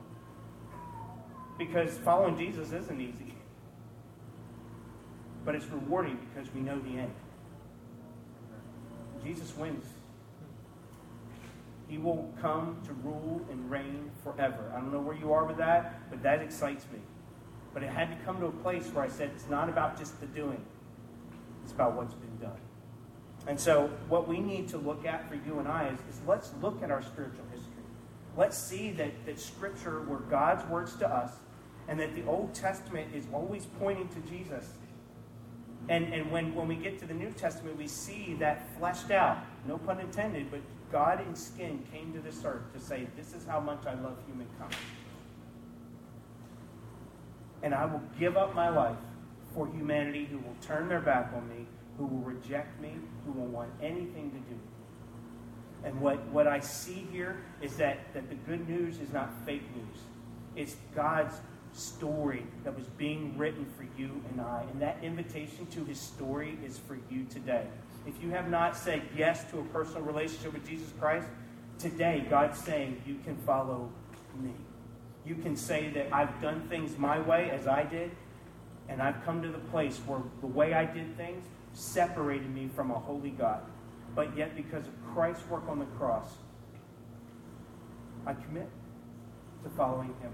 Because 1.57 1.97
following 1.99 2.37
Jesus 2.37 2.71
isn't 2.71 3.01
easy. 3.01 3.33
But 5.45 5.55
it's 5.55 5.65
rewarding 5.67 6.17
because 6.33 6.53
we 6.53 6.61
know 6.61 6.79
the 6.79 6.99
end. 6.99 7.13
Jesus 9.23 9.55
wins 9.55 9.85
he 11.89 11.97
will 11.97 12.31
come 12.39 12.77
to 12.85 12.93
rule 12.93 13.41
and 13.49 13.69
reign 13.69 14.11
forever. 14.23 14.71
I 14.75 14.79
don't 14.79 14.93
know 14.93 14.99
where 14.99 15.15
you 15.15 15.33
are 15.33 15.43
with 15.43 15.57
that, 15.57 16.09
but 16.11 16.21
that 16.21 16.41
excites 16.41 16.85
me. 16.93 16.99
But 17.73 17.81
it 17.81 17.89
had 17.89 18.09
to 18.17 18.25
come 18.25 18.39
to 18.39 18.45
a 18.45 18.51
place 18.51 18.85
where 18.93 19.03
I 19.03 19.09
said, 19.09 19.31
it's 19.35 19.49
not 19.49 19.69
about 19.69 19.97
just 19.97 20.19
the 20.21 20.27
doing, 20.27 20.63
it's 21.63 21.73
about 21.73 21.95
what's 21.95 22.13
been 22.13 22.37
done. 22.39 22.59
And 23.47 23.59
so, 23.59 23.89
what 24.07 24.27
we 24.27 24.39
need 24.39 24.67
to 24.69 24.77
look 24.77 25.05
at 25.05 25.27
for 25.27 25.35
you 25.35 25.59
and 25.59 25.67
I 25.67 25.87
is, 25.87 25.99
is 26.13 26.21
let's 26.27 26.51
look 26.61 26.83
at 26.83 26.91
our 26.91 27.01
spiritual. 27.01 27.45
Let's 28.39 28.57
see 28.57 28.91
that, 28.91 29.25
that 29.25 29.37
Scripture 29.37 29.99
were 30.03 30.19
God's 30.19 30.65
words 30.69 30.95
to 30.99 31.09
us, 31.13 31.33
and 31.89 31.99
that 31.99 32.15
the 32.15 32.23
Old 32.25 32.53
Testament 32.53 33.13
is 33.13 33.25
always 33.33 33.65
pointing 33.77 34.07
to 34.07 34.21
Jesus. 34.21 34.65
And, 35.89 36.13
and 36.13 36.31
when, 36.31 36.55
when 36.55 36.65
we 36.69 36.75
get 36.75 36.97
to 36.99 37.05
the 37.05 37.13
New 37.13 37.31
Testament, 37.31 37.77
we 37.77 37.85
see 37.85 38.37
that 38.39 38.65
fleshed 38.77 39.11
out, 39.11 39.39
no 39.67 39.77
pun 39.77 39.99
intended, 39.99 40.49
but 40.49 40.61
God 40.89 41.19
in 41.27 41.35
skin 41.35 41.83
came 41.91 42.13
to 42.13 42.21
this 42.21 42.45
earth 42.45 42.71
to 42.71 42.79
say, 42.79 43.07
This 43.17 43.33
is 43.33 43.45
how 43.45 43.59
much 43.59 43.85
I 43.85 43.95
love 43.95 44.15
humankind. 44.25 44.73
And 47.61 47.75
I 47.75 47.83
will 47.83 48.01
give 48.17 48.37
up 48.37 48.55
my 48.55 48.69
life 48.69 48.97
for 49.53 49.67
humanity 49.67 50.29
who 50.31 50.37
will 50.37 50.55
turn 50.61 50.87
their 50.87 51.01
back 51.01 51.33
on 51.35 51.49
me, 51.49 51.65
who 51.97 52.05
will 52.05 52.23
reject 52.23 52.79
me, 52.79 52.93
who 53.25 53.33
will 53.33 53.47
want 53.47 53.69
anything 53.81 54.31
to 54.31 54.37
do 54.37 54.55
with 54.55 54.63
me. 54.63 54.78
And 55.83 55.99
what, 56.01 56.23
what 56.27 56.47
I 56.47 56.59
see 56.59 57.07
here 57.11 57.37
is 57.61 57.75
that, 57.77 58.13
that 58.13 58.29
the 58.29 58.35
good 58.35 58.67
news 58.67 58.99
is 58.99 59.11
not 59.13 59.31
fake 59.45 59.63
news. 59.75 60.03
It's 60.55 60.75
God's 60.93 61.35
story 61.73 62.45
that 62.63 62.75
was 62.75 62.87
being 62.97 63.37
written 63.37 63.65
for 63.77 63.85
you 63.99 64.21
and 64.31 64.41
I. 64.41 64.65
And 64.71 64.81
that 64.81 64.97
invitation 65.01 65.65
to 65.67 65.85
his 65.85 65.99
story 65.99 66.57
is 66.65 66.77
for 66.77 66.97
you 67.09 67.25
today. 67.25 67.65
If 68.05 68.21
you 68.21 68.29
have 68.31 68.49
not 68.49 68.75
said 68.75 69.03
yes 69.15 69.49
to 69.51 69.59
a 69.59 69.63
personal 69.65 70.01
relationship 70.01 70.53
with 70.53 70.67
Jesus 70.67 70.91
Christ, 70.99 71.27
today 71.77 72.25
God's 72.29 72.57
saying 72.57 73.01
you 73.05 73.17
can 73.23 73.37
follow 73.37 73.89
me. 74.41 74.53
You 75.25 75.35
can 75.35 75.55
say 75.55 75.89
that 75.91 76.13
I've 76.13 76.41
done 76.41 76.67
things 76.69 76.97
my 76.97 77.19
way 77.19 77.51
as 77.51 77.67
I 77.67 77.83
did, 77.83 78.11
and 78.87 79.01
I've 79.01 79.23
come 79.25 79.41
to 79.41 79.49
the 79.49 79.59
place 79.59 79.97
where 80.07 80.21
the 80.41 80.47
way 80.47 80.73
I 80.73 80.85
did 80.85 81.15
things 81.17 81.43
separated 81.73 82.49
me 82.53 82.69
from 82.75 82.89
a 82.91 82.97
holy 82.97 83.29
God. 83.29 83.61
But 84.15 84.35
yet, 84.37 84.55
because 84.55 84.87
of 84.87 84.93
Christ's 85.13 85.47
work 85.47 85.63
on 85.67 85.79
the 85.79 85.85
cross, 85.85 86.31
I 88.25 88.33
commit 88.33 88.69
to 89.63 89.69
following 89.69 90.13
him. 90.21 90.31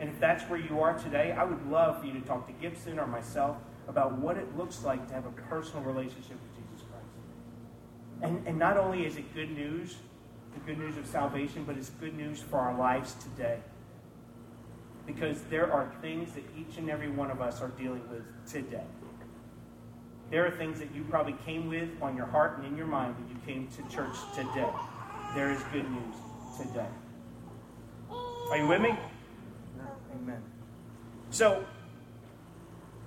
And 0.00 0.08
if 0.08 0.18
that's 0.18 0.44
where 0.44 0.58
you 0.58 0.80
are 0.80 0.94
today, 0.98 1.32
I 1.32 1.44
would 1.44 1.70
love 1.70 2.00
for 2.00 2.06
you 2.06 2.14
to 2.14 2.20
talk 2.20 2.46
to 2.46 2.52
Gibson 2.54 2.98
or 2.98 3.06
myself 3.06 3.56
about 3.88 4.18
what 4.18 4.36
it 4.36 4.56
looks 4.56 4.82
like 4.84 5.06
to 5.08 5.14
have 5.14 5.26
a 5.26 5.30
personal 5.32 5.82
relationship 5.82 6.32
with 6.32 6.54
Jesus 6.56 6.86
Christ. 6.90 7.06
And, 8.22 8.46
and 8.46 8.58
not 8.58 8.76
only 8.76 9.06
is 9.06 9.16
it 9.16 9.34
good 9.34 9.50
news, 9.50 9.96
the 10.54 10.60
good 10.60 10.78
news 10.78 10.96
of 10.96 11.06
salvation, 11.06 11.64
but 11.64 11.76
it's 11.76 11.90
good 11.90 12.14
news 12.16 12.40
for 12.40 12.58
our 12.58 12.76
lives 12.76 13.14
today. 13.14 13.58
because 15.06 15.42
there 15.50 15.72
are 15.72 15.92
things 16.00 16.32
that 16.32 16.44
each 16.56 16.78
and 16.78 16.88
every 16.88 17.10
one 17.10 17.30
of 17.30 17.40
us 17.40 17.60
are 17.60 17.68
dealing 17.68 18.02
with 18.10 18.22
today. 18.50 18.84
There 20.32 20.46
are 20.46 20.50
things 20.50 20.78
that 20.78 20.88
you 20.94 21.04
probably 21.10 21.34
came 21.44 21.68
with 21.68 21.90
on 22.00 22.16
your 22.16 22.24
heart 22.24 22.56
and 22.56 22.66
in 22.66 22.74
your 22.74 22.86
mind 22.86 23.14
when 23.18 23.28
you 23.28 23.36
came 23.44 23.68
to 23.76 23.94
church 23.94 24.16
today. 24.34 24.66
There 25.34 25.52
is 25.52 25.62
good 25.74 25.84
news 25.90 26.14
today. 26.56 26.86
Are 28.10 28.56
you 28.56 28.66
with 28.66 28.80
me? 28.80 28.96
Amen. 30.14 30.42
So, 31.28 31.66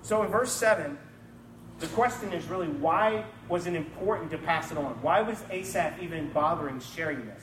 so 0.03 0.21
in 0.21 0.29
verse 0.29 0.51
7, 0.51 0.99
the 1.79 1.87
question 1.87 2.31
is 2.31 2.45
really 2.45 2.67
why 2.67 3.25
was 3.49 3.65
it 3.65 3.73
important 3.73 4.29
to 4.29 4.37
pass 4.37 4.71
it 4.71 4.77
on? 4.77 5.01
Why 5.01 5.21
was 5.21 5.43
Asaph 5.49 5.99
even 6.03 6.29
bothering 6.29 6.79
sharing 6.79 7.25
this? 7.25 7.41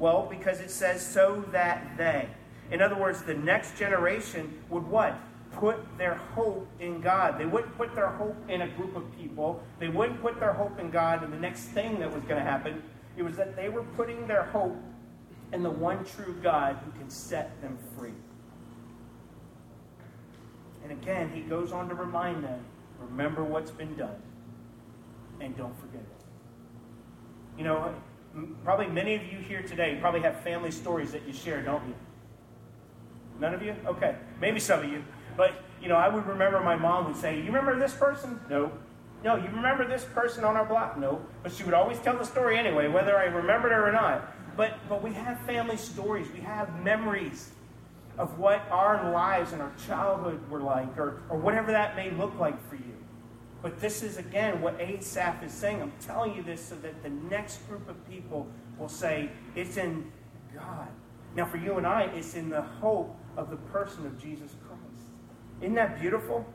Well, 0.00 0.26
because 0.28 0.58
it 0.58 0.72
says 0.72 1.06
so 1.06 1.44
that 1.52 1.96
they. 1.96 2.28
In 2.72 2.82
other 2.82 2.96
words, 2.96 3.22
the 3.22 3.34
next 3.34 3.78
generation 3.78 4.60
would 4.70 4.88
what? 4.88 5.16
Put 5.52 5.98
their 5.98 6.14
hope 6.14 6.68
in 6.78 7.00
God. 7.00 7.38
They 7.38 7.46
wouldn't 7.46 7.76
put 7.76 7.94
their 7.94 8.08
hope 8.08 8.36
in 8.48 8.62
a 8.62 8.68
group 8.68 8.96
of 8.96 9.04
people. 9.16 9.62
They 9.78 9.88
wouldn't 9.88 10.20
put 10.22 10.38
their 10.38 10.52
hope 10.52 10.78
in 10.78 10.90
God 10.90 11.22
and 11.22 11.32
the 11.32 11.38
next 11.38 11.62
thing 11.64 11.98
that 12.00 12.12
was 12.12 12.22
going 12.24 12.36
to 12.36 12.48
happen. 12.48 12.82
It 13.16 13.22
was 13.22 13.36
that 13.36 13.56
they 13.56 13.68
were 13.68 13.82
putting 13.82 14.26
their 14.26 14.44
hope 14.44 14.76
in 15.52 15.62
the 15.62 15.70
one 15.70 16.04
true 16.04 16.36
God 16.42 16.78
who 16.84 16.92
can 16.92 17.10
set 17.10 17.60
them 17.60 17.76
free. 17.98 18.12
And 20.82 20.92
again, 20.92 21.30
he 21.34 21.40
goes 21.42 21.72
on 21.72 21.88
to 21.88 21.94
remind 21.94 22.44
them 22.44 22.64
remember 22.98 23.42
what's 23.42 23.70
been 23.70 23.96
done 23.96 24.20
and 25.40 25.56
don't 25.56 25.78
forget 25.80 26.02
it. 26.02 26.24
You 27.58 27.64
know, 27.64 27.94
probably 28.64 28.86
many 28.86 29.14
of 29.14 29.24
you 29.24 29.38
here 29.38 29.62
today 29.62 29.98
probably 30.00 30.20
have 30.20 30.40
family 30.40 30.70
stories 30.70 31.12
that 31.12 31.26
you 31.26 31.32
share, 31.32 31.62
don't 31.62 31.86
you? 31.86 31.94
None 33.38 33.54
of 33.54 33.62
you? 33.62 33.74
Okay. 33.86 34.16
Maybe 34.40 34.60
some 34.60 34.80
of 34.80 34.90
you. 34.90 35.02
But, 35.36 35.54
you 35.80 35.88
know, 35.88 35.96
I 35.96 36.08
would 36.08 36.26
remember 36.26 36.60
my 36.60 36.76
mom 36.76 37.06
would 37.06 37.16
say, 37.16 37.38
You 37.38 37.46
remember 37.46 37.78
this 37.78 37.94
person? 37.94 38.40
No. 38.48 38.72
No, 39.22 39.36
you 39.36 39.48
remember 39.48 39.86
this 39.86 40.04
person 40.04 40.44
on 40.44 40.56
our 40.56 40.64
block? 40.64 40.98
No. 40.98 41.20
But 41.42 41.52
she 41.52 41.62
would 41.64 41.74
always 41.74 41.98
tell 41.98 42.16
the 42.16 42.24
story 42.24 42.58
anyway, 42.58 42.88
whether 42.88 43.16
I 43.18 43.24
remembered 43.24 43.72
it 43.72 43.78
or 43.78 43.92
not. 43.92 44.34
But, 44.56 44.78
but 44.88 45.02
we 45.02 45.12
have 45.12 45.40
family 45.42 45.76
stories, 45.76 46.26
we 46.32 46.40
have 46.40 46.82
memories 46.82 47.50
of 48.18 48.38
what 48.38 48.66
our 48.70 49.12
lives 49.12 49.52
and 49.52 49.62
our 49.62 49.72
childhood 49.86 50.40
were 50.50 50.60
like, 50.60 50.98
or, 50.98 51.22
or 51.30 51.38
whatever 51.38 51.72
that 51.72 51.96
may 51.96 52.10
look 52.10 52.38
like 52.38 52.60
for 52.68 52.76
you. 52.76 52.94
But 53.62 53.80
this 53.80 54.02
is, 54.02 54.16
again, 54.16 54.60
what 54.60 54.80
Asaph 54.80 55.42
is 55.42 55.52
saying. 55.52 55.82
I'm 55.82 55.92
telling 56.00 56.34
you 56.34 56.42
this 56.42 56.64
so 56.64 56.74
that 56.76 57.02
the 57.02 57.10
next 57.10 57.66
group 57.68 57.88
of 57.88 58.08
people 58.08 58.46
will 58.78 58.88
say, 58.88 59.30
It's 59.54 59.76
in 59.76 60.10
God. 60.54 60.88
Now, 61.36 61.44
for 61.44 61.58
you 61.58 61.76
and 61.76 61.86
I, 61.86 62.04
it's 62.14 62.34
in 62.34 62.48
the 62.48 62.62
hope 62.62 63.16
of 63.36 63.50
the 63.50 63.56
person 63.56 64.06
of 64.06 64.20
Jesus. 64.20 64.54
Isn't 65.60 65.74
that 65.74 66.00
beautiful? 66.00 66.46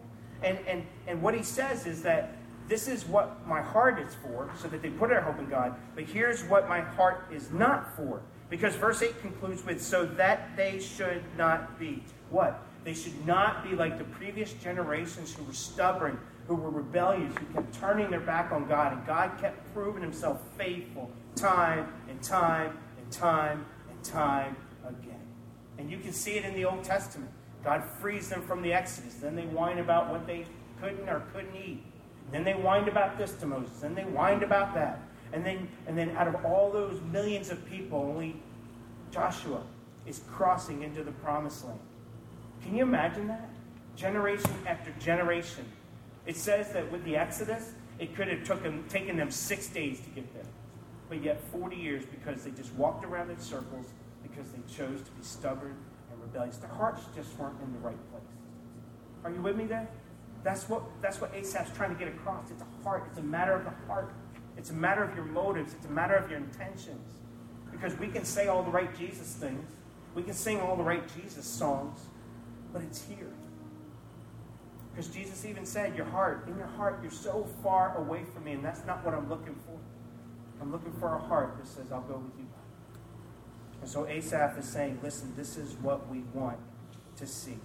And, 0.43 0.57
and, 0.67 0.85
and 1.07 1.21
what 1.21 1.33
he 1.33 1.43
says 1.43 1.85
is 1.85 2.01
that 2.03 2.37
this 2.67 2.87
is 2.87 3.05
what 3.05 3.47
my 3.47 3.61
heart 3.61 3.99
is 3.99 4.15
for, 4.15 4.49
so 4.57 4.67
that 4.69 4.81
they 4.81 4.89
put 4.89 5.09
their 5.09 5.21
hope 5.21 5.39
in 5.39 5.47
God. 5.47 5.75
But 5.93 6.05
here's 6.05 6.43
what 6.43 6.67
my 6.67 6.81
heart 6.81 7.27
is 7.31 7.51
not 7.51 7.95
for. 7.95 8.21
Because 8.49 8.75
verse 8.75 9.01
8 9.01 9.21
concludes 9.21 9.63
with, 9.63 9.81
so 9.81 10.05
that 10.05 10.55
they 10.55 10.79
should 10.79 11.23
not 11.37 11.79
be. 11.79 12.03
What? 12.29 12.63
They 12.83 12.93
should 12.93 13.25
not 13.25 13.63
be 13.63 13.75
like 13.75 13.97
the 13.97 14.03
previous 14.03 14.53
generations 14.53 15.33
who 15.33 15.43
were 15.43 15.53
stubborn, 15.53 16.19
who 16.47 16.55
were 16.55 16.69
rebellious, 16.69 17.33
who 17.37 17.45
kept 17.53 17.73
turning 17.79 18.09
their 18.11 18.19
back 18.19 18.51
on 18.51 18.67
God. 18.67 18.93
And 18.93 19.05
God 19.05 19.31
kept 19.39 19.73
proving 19.73 20.01
himself 20.01 20.41
faithful 20.57 21.11
time 21.35 21.91
and 22.09 22.21
time 22.21 22.77
and 22.97 23.11
time 23.11 23.65
and 23.89 24.03
time 24.03 24.55
again. 24.87 25.19
And 25.77 25.89
you 25.89 25.97
can 25.97 26.13
see 26.13 26.33
it 26.33 26.45
in 26.45 26.53
the 26.53 26.65
Old 26.65 26.83
Testament. 26.83 27.31
God 27.65 27.83
frees 27.99 28.29
them 28.29 28.43
from 28.43 28.61
the 28.61 28.71
Exodus. 28.71 29.15
Then 29.15 29.35
they 29.35 29.47
whine 29.47 29.79
about 29.79 30.11
what 30.11 30.27
they 30.27 30.45
couldn't 30.79 31.09
or 31.09 31.23
couldn't 31.33 31.55
eat. 31.55 31.83
Then 32.31 32.43
they 32.43 32.53
whined 32.53 32.87
about 32.87 33.17
this 33.17 33.33
to 33.37 33.47
Moses. 33.47 33.79
Then 33.79 33.95
they 33.95 34.03
whined 34.03 34.43
about 34.43 34.75
that. 34.75 34.99
And 35.33 35.43
then, 35.43 35.67
and 35.87 35.97
then 35.97 36.11
out 36.11 36.27
of 36.27 36.45
all 36.45 36.71
those 36.71 37.01
millions 37.11 37.49
of 37.49 37.65
people, 37.65 37.99
only 37.99 38.39
Joshua 39.11 39.63
is 40.05 40.21
crossing 40.31 40.83
into 40.83 41.03
the 41.03 41.11
promised 41.11 41.65
land. 41.65 41.79
Can 42.61 42.75
you 42.75 42.83
imagine 42.83 43.27
that? 43.27 43.49
Generation 43.95 44.51
after 44.67 44.91
generation. 44.99 45.65
It 46.27 46.37
says 46.37 46.71
that 46.73 46.91
with 46.91 47.03
the 47.03 47.15
Exodus, 47.15 47.71
it 47.97 48.15
could 48.15 48.27
have 48.27 48.43
took 48.43 48.61
them, 48.61 48.85
taken 48.89 49.17
them 49.17 49.31
six 49.31 49.67
days 49.67 49.99
to 50.01 50.09
get 50.09 50.31
there. 50.35 50.51
But 51.09 51.23
yet 51.23 51.41
40 51.51 51.75
years 51.75 52.05
because 52.05 52.43
they 52.43 52.51
just 52.51 52.73
walked 52.73 53.05
around 53.05 53.31
in 53.31 53.39
circles 53.39 53.87
because 54.21 54.51
they 54.51 54.59
chose 54.71 55.01
to 55.01 55.11
be 55.11 55.23
stubborn 55.23 55.75
rebellious. 56.35 56.57
Their 56.57 56.69
hearts 56.69 57.01
just 57.15 57.37
weren't 57.37 57.55
in 57.63 57.71
the 57.73 57.79
right 57.79 58.11
place. 58.11 58.23
Are 59.23 59.31
you 59.31 59.41
with 59.41 59.55
me 59.55 59.65
there? 59.65 59.87
That's 60.43 60.69
what, 60.69 60.83
that's 61.01 61.19
what 61.19 61.33
Asaph's 61.33 61.75
trying 61.75 61.89
to 61.91 61.95
get 61.95 62.07
across. 62.07 62.51
It's 62.51 62.61
a 62.61 62.83
heart. 62.83 63.05
It's 63.09 63.19
a 63.19 63.23
matter 63.23 63.53
of 63.53 63.63
the 63.63 63.73
heart. 63.87 64.11
It's 64.57 64.69
a 64.69 64.73
matter 64.73 65.03
of 65.03 65.15
your 65.15 65.25
motives. 65.25 65.73
It's 65.73 65.85
a 65.85 65.91
matter 65.91 66.15
of 66.15 66.29
your 66.29 66.39
intentions. 66.39 67.09
Because 67.71 67.97
we 67.97 68.07
can 68.07 68.23
say 68.23 68.47
all 68.47 68.63
the 68.63 68.71
right 68.71 68.95
Jesus 68.97 69.33
things. 69.33 69.67
We 70.13 70.23
can 70.23 70.33
sing 70.33 70.61
all 70.61 70.75
the 70.75 70.83
right 70.83 71.03
Jesus 71.15 71.45
songs. 71.45 71.99
But 72.71 72.83
it's 72.83 73.03
here. 73.03 73.31
Because 74.91 75.09
Jesus 75.09 75.45
even 75.45 75.65
said, 75.65 75.95
Your 75.95 76.05
heart, 76.05 76.47
in 76.47 76.57
your 76.57 76.67
heart, 76.67 76.99
you're 77.01 77.11
so 77.11 77.47
far 77.61 77.97
away 77.97 78.23
from 78.33 78.45
me, 78.45 78.53
and 78.53 78.63
that's 78.63 78.85
not 78.85 79.03
what 79.03 79.13
I'm 79.13 79.29
looking 79.29 79.55
for. 79.65 79.77
I'm 80.61 80.71
looking 80.71 80.93
for 80.93 81.15
a 81.15 81.19
heart 81.19 81.57
that 81.57 81.67
says, 81.67 81.91
I'll 81.91 82.01
go 82.01 82.17
with 82.17 82.37
you. 82.37 82.45
And 83.85 83.91
so 83.91 84.07
Asaph 84.07 84.57
is 84.57 84.65
saying, 84.65 84.97
Listen, 85.03 85.31
this 85.37 85.57
is 85.57 85.75
what 85.75 86.09
we 86.09 86.23
want 86.33 86.57
to 87.17 87.27
see. 87.27 87.59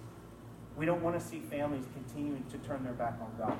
We 0.77 0.85
don't 0.85 1.01
want 1.01 1.19
to 1.19 1.25
see 1.25 1.39
families 1.39 1.83
continuing 1.95 2.45
to 2.51 2.59
turn 2.59 2.83
their 2.83 2.93
back 2.93 3.15
on 3.19 3.31
God. 3.39 3.59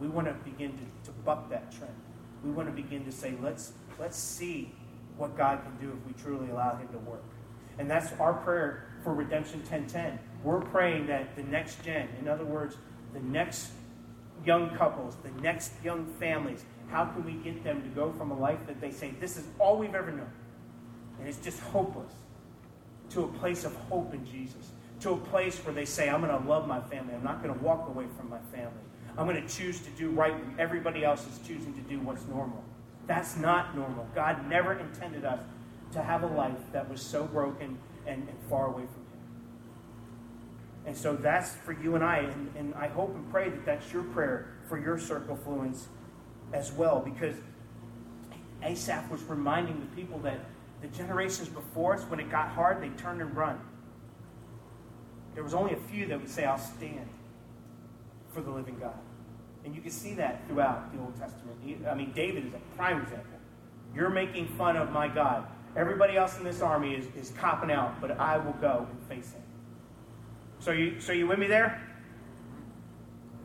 We 0.00 0.08
want 0.08 0.26
to 0.26 0.34
begin 0.42 0.72
to, 0.72 0.82
to 1.04 1.12
buck 1.24 1.48
that 1.50 1.70
trend. 1.70 1.94
We 2.42 2.50
want 2.50 2.68
to 2.68 2.74
begin 2.74 3.04
to 3.04 3.12
say, 3.12 3.36
let's, 3.40 3.74
let's 4.00 4.16
see 4.16 4.72
what 5.18 5.36
God 5.36 5.60
can 5.62 5.76
do 5.76 5.96
if 5.96 6.04
we 6.04 6.20
truly 6.20 6.50
allow 6.50 6.74
Him 6.74 6.88
to 6.88 6.98
work. 6.98 7.22
And 7.78 7.88
that's 7.88 8.12
our 8.18 8.34
prayer 8.34 8.88
for 9.04 9.14
Redemption 9.14 9.60
1010. 9.60 10.18
We're 10.42 10.62
praying 10.62 11.06
that 11.06 11.36
the 11.36 11.44
next 11.44 11.84
gen, 11.84 12.08
in 12.18 12.26
other 12.26 12.44
words, 12.44 12.76
the 13.12 13.20
next 13.20 13.70
young 14.44 14.76
couples, 14.76 15.16
the 15.22 15.30
next 15.42 15.74
young 15.84 16.06
families, 16.18 16.64
how 16.88 17.04
can 17.04 17.24
we 17.24 17.34
get 17.34 17.62
them 17.62 17.82
to 17.82 17.88
go 17.90 18.10
from 18.10 18.32
a 18.32 18.36
life 18.36 18.58
that 18.66 18.80
they 18.80 18.90
say, 18.90 19.14
this 19.20 19.36
is 19.36 19.44
all 19.60 19.78
we've 19.78 19.94
ever 19.94 20.10
known, 20.10 20.32
and 21.20 21.28
it's 21.28 21.38
just 21.38 21.60
hopeless, 21.60 22.12
to 23.10 23.24
a 23.24 23.28
place 23.28 23.64
of 23.64 23.76
hope 23.76 24.12
in 24.14 24.24
Jesus 24.26 24.72
to 25.00 25.12
a 25.12 25.16
place 25.16 25.58
where 25.58 25.74
they 25.74 25.84
say, 25.84 26.08
I'm 26.08 26.20
going 26.20 26.42
to 26.42 26.48
love 26.48 26.68
my 26.68 26.80
family. 26.80 27.14
I'm 27.14 27.24
not 27.24 27.42
going 27.42 27.54
to 27.54 27.64
walk 27.64 27.88
away 27.88 28.04
from 28.16 28.28
my 28.28 28.38
family. 28.54 28.72
I'm 29.16 29.26
going 29.26 29.42
to 29.42 29.48
choose 29.54 29.80
to 29.80 29.90
do 29.90 30.10
right 30.10 30.32
when 30.32 30.54
everybody 30.58 31.04
else 31.04 31.26
is 31.26 31.46
choosing 31.46 31.74
to 31.74 31.80
do 31.80 32.00
what's 32.00 32.26
normal. 32.26 32.62
That's 33.06 33.36
not 33.36 33.74
normal. 33.76 34.06
God 34.14 34.48
never 34.48 34.74
intended 34.74 35.24
us 35.24 35.40
to 35.92 36.02
have 36.02 36.22
a 36.22 36.26
life 36.26 36.58
that 36.72 36.88
was 36.88 37.00
so 37.02 37.24
broken 37.24 37.78
and, 38.06 38.28
and 38.28 38.38
far 38.48 38.66
away 38.66 38.82
from 38.82 39.02
Him. 39.02 39.20
And 40.86 40.96
so 40.96 41.16
that's 41.16 41.54
for 41.54 41.72
you 41.72 41.94
and 41.96 42.04
I. 42.04 42.18
And, 42.18 42.52
and 42.56 42.74
I 42.74 42.88
hope 42.88 43.14
and 43.14 43.28
pray 43.30 43.48
that 43.48 43.66
that's 43.66 43.92
your 43.92 44.04
prayer 44.04 44.48
for 44.68 44.78
your 44.78 44.98
circle 44.98 45.36
fluence 45.36 45.84
as 46.52 46.72
well. 46.72 47.00
Because 47.00 47.36
Asaph 48.62 49.10
was 49.10 49.22
reminding 49.24 49.80
the 49.80 49.96
people 50.00 50.18
that 50.20 50.38
the 50.80 50.88
generations 50.88 51.48
before 51.48 51.94
us, 51.94 52.02
when 52.04 52.20
it 52.20 52.30
got 52.30 52.48
hard, 52.48 52.82
they 52.82 52.88
turned 52.90 53.20
and 53.20 53.36
run. 53.36 53.60
There 55.34 55.44
was 55.44 55.54
only 55.54 55.72
a 55.74 55.76
few 55.76 56.06
that 56.06 56.18
would 56.18 56.30
say, 56.30 56.44
I'll 56.44 56.58
stand 56.58 57.08
for 58.32 58.40
the 58.40 58.50
living 58.50 58.78
God. 58.78 58.98
And 59.64 59.74
you 59.74 59.80
can 59.80 59.90
see 59.90 60.14
that 60.14 60.46
throughout 60.48 60.92
the 60.92 61.00
Old 61.00 61.14
Testament. 61.16 61.58
I 61.86 61.94
mean, 61.94 62.12
David 62.12 62.46
is 62.46 62.54
a 62.54 62.76
prime 62.76 63.02
example. 63.02 63.26
You're 63.94 64.10
making 64.10 64.48
fun 64.48 64.76
of 64.76 64.90
my 64.90 65.08
God. 65.08 65.46
Everybody 65.76 66.16
else 66.16 66.38
in 66.38 66.44
this 66.44 66.62
army 66.62 66.94
is, 66.94 67.06
is 67.14 67.36
copping 67.36 67.70
out, 67.70 68.00
but 68.00 68.18
I 68.18 68.38
will 68.38 68.54
go 68.54 68.86
and 68.90 69.02
face 69.08 69.32
him. 69.32 69.42
So 70.58 70.72
you 70.72 71.00
so 71.00 71.12
you 71.12 71.26
with 71.26 71.38
me 71.38 71.46
there? 71.46 71.80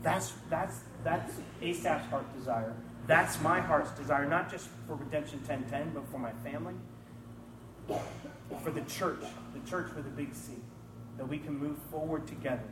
That's 0.02 0.34
that's 0.50 0.82
that's 1.04 1.34
Asaph's 1.62 2.08
heart 2.10 2.26
desire. 2.38 2.74
That's 3.08 3.40
my 3.42 3.62
heart's 3.62 3.92
desire, 3.92 4.28
not 4.28 4.52
just 4.52 4.68
for 4.88 4.96
Redemption 4.96 5.40
1010, 5.40 5.92
but 5.94 6.08
for 6.10 6.18
my 6.18 6.32
family, 6.44 6.74
for 7.88 8.72
the 8.72 8.82
church, 8.82 9.24
the 9.54 9.70
church 9.70 9.94
with 9.96 10.06
a 10.06 10.10
big 10.10 10.34
C 10.34 10.54
that 11.18 11.28
we 11.28 11.38
can 11.38 11.58
move 11.58 11.78
forward 11.92 12.28
together 12.28 12.70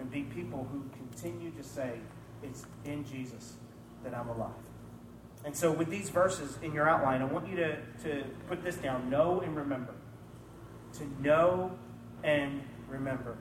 and 0.00 0.10
be 0.10 0.22
people 0.22 0.68
who 0.72 0.84
continue 0.96 1.50
to 1.52 1.62
say, 1.62 1.98
It's 2.42 2.64
in 2.84 3.04
Jesus 3.04 3.54
that 4.04 4.14
I'm 4.14 4.28
alive. 4.28 4.50
And 5.44 5.56
so, 5.56 5.70
with 5.70 5.88
these 5.88 6.10
verses 6.10 6.58
in 6.62 6.72
your 6.72 6.88
outline, 6.88 7.22
I 7.22 7.24
want 7.24 7.48
you 7.48 7.56
to, 7.56 7.76
to 8.04 8.24
put 8.48 8.62
this 8.62 8.76
down 8.76 9.08
know 9.08 9.40
and 9.40 9.56
remember. 9.56 9.94
To 10.94 11.22
know 11.22 11.72
and 12.24 12.62
remember. 12.88 13.36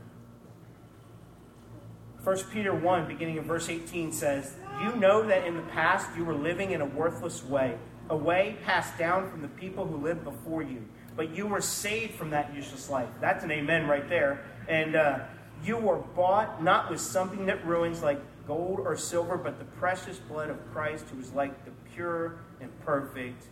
1 2.24 2.38
Peter 2.52 2.76
1, 2.76 3.08
beginning 3.08 3.38
of 3.38 3.46
verse 3.46 3.70
18, 3.70 4.12
says, 4.12 4.54
You 4.84 4.96
know 4.96 5.26
that 5.28 5.46
in 5.46 5.56
the 5.56 5.62
past 5.64 6.10
you 6.18 6.26
were 6.26 6.36
living 6.36 6.72
in 6.72 6.82
a 6.82 6.86
worthless 6.86 7.44
way, 7.44 7.78
a 8.10 8.16
way 8.16 8.58
passed 8.64 8.98
down 8.98 9.30
from 9.30 9.42
the 9.42 9.48
people 9.50 9.86
who 9.86 9.98
lived 9.98 10.24
before 10.24 10.62
you 10.62 10.84
but 11.18 11.36
you 11.36 11.48
were 11.48 11.62
saved 11.62 12.14
from 12.14 12.30
that 12.30 12.54
useless 12.56 12.90
life. 12.90 13.10
That's 13.20 13.44
an 13.44 13.52
amen 13.52 13.88
right 13.88 14.08
there. 14.08 14.46
And 14.70 14.96
uh, 14.96 15.20
you 15.66 15.76
were 15.76 15.98
bought 15.98 16.64
not 16.64 16.90
with 16.92 17.02
something 17.02 17.48
that 17.48 17.66
ruins 17.66 18.04
like 18.04 18.22
gold 18.46 18.80
or 18.80 18.96
silver, 18.96 19.36
but 19.36 19.58
the 19.58 19.66
precious 19.66 20.20
blood 20.20 20.50
of 20.50 20.72
Christ, 20.72 21.06
who 21.12 21.20
is 21.20 21.34
like 21.34 21.66
the 21.66 21.72
pure 21.94 22.40
and 22.62 22.70
perfect 22.82 23.48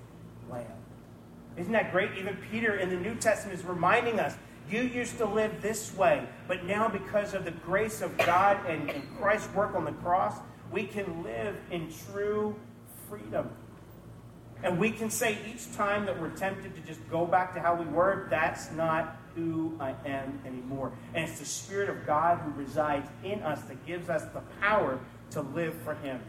Lamb. 0.50 0.66
Isn't 1.58 1.74
that 1.74 1.92
great? 1.92 2.12
Even 2.18 2.38
Peter 2.52 2.76
in 2.76 2.90
the 2.90 2.96
New 2.98 3.16
Testament 3.16 3.60
is 3.60 3.66
reminding 3.66 4.20
us 4.20 4.36
you 4.70 4.82
used 4.82 5.18
to 5.18 5.26
live 5.26 5.62
this 5.62 5.96
way, 5.96 6.28
but 6.48 6.66
now 6.66 6.88
because 6.88 7.34
of 7.34 7.46
the 7.46 7.52
grace 7.52 8.02
of 8.02 8.16
God 8.18 8.64
and, 8.68 8.90
and 8.90 9.04
Christ's 9.18 9.52
work 9.54 9.76
on 9.76 9.86
the 9.86 9.92
cross, 9.92 10.38
we 10.72 10.86
can 10.86 11.24
live 11.24 11.56
in 11.72 11.92
true 12.12 12.56
freedom. 13.08 13.50
We 14.78 14.92
can 14.92 15.10
say 15.10 15.38
each 15.54 15.74
time 15.76 16.06
that 16.06 16.20
we're 16.20 16.30
tempted 16.30 16.76
to 16.76 16.82
just 16.82 17.00
go 17.10 17.26
back 17.26 17.54
to 17.56 17.60
how 17.60 17.76
we 17.76 17.86
were, 17.86 18.28
that's 18.30 18.72
not 18.72 19.18
who 19.36 19.76
I 19.80 19.94
am 20.06 20.40
anymore. 20.46 20.92
And 21.14 21.30
it's 21.30 21.40
the 21.40 21.46
Spirit 21.46 21.90
of 21.90 22.06
God 22.06 22.40
who 22.40 22.52
resides 22.52 23.10
in 23.24 23.42
us 23.44 23.62
that 23.64 23.86
gives 23.86 24.10
us 24.10 24.24
the 24.34 24.42
power 24.62 25.00
to 25.32 25.42
live 25.42 25.76
for 25.84 25.96
Him. 25.96 26.20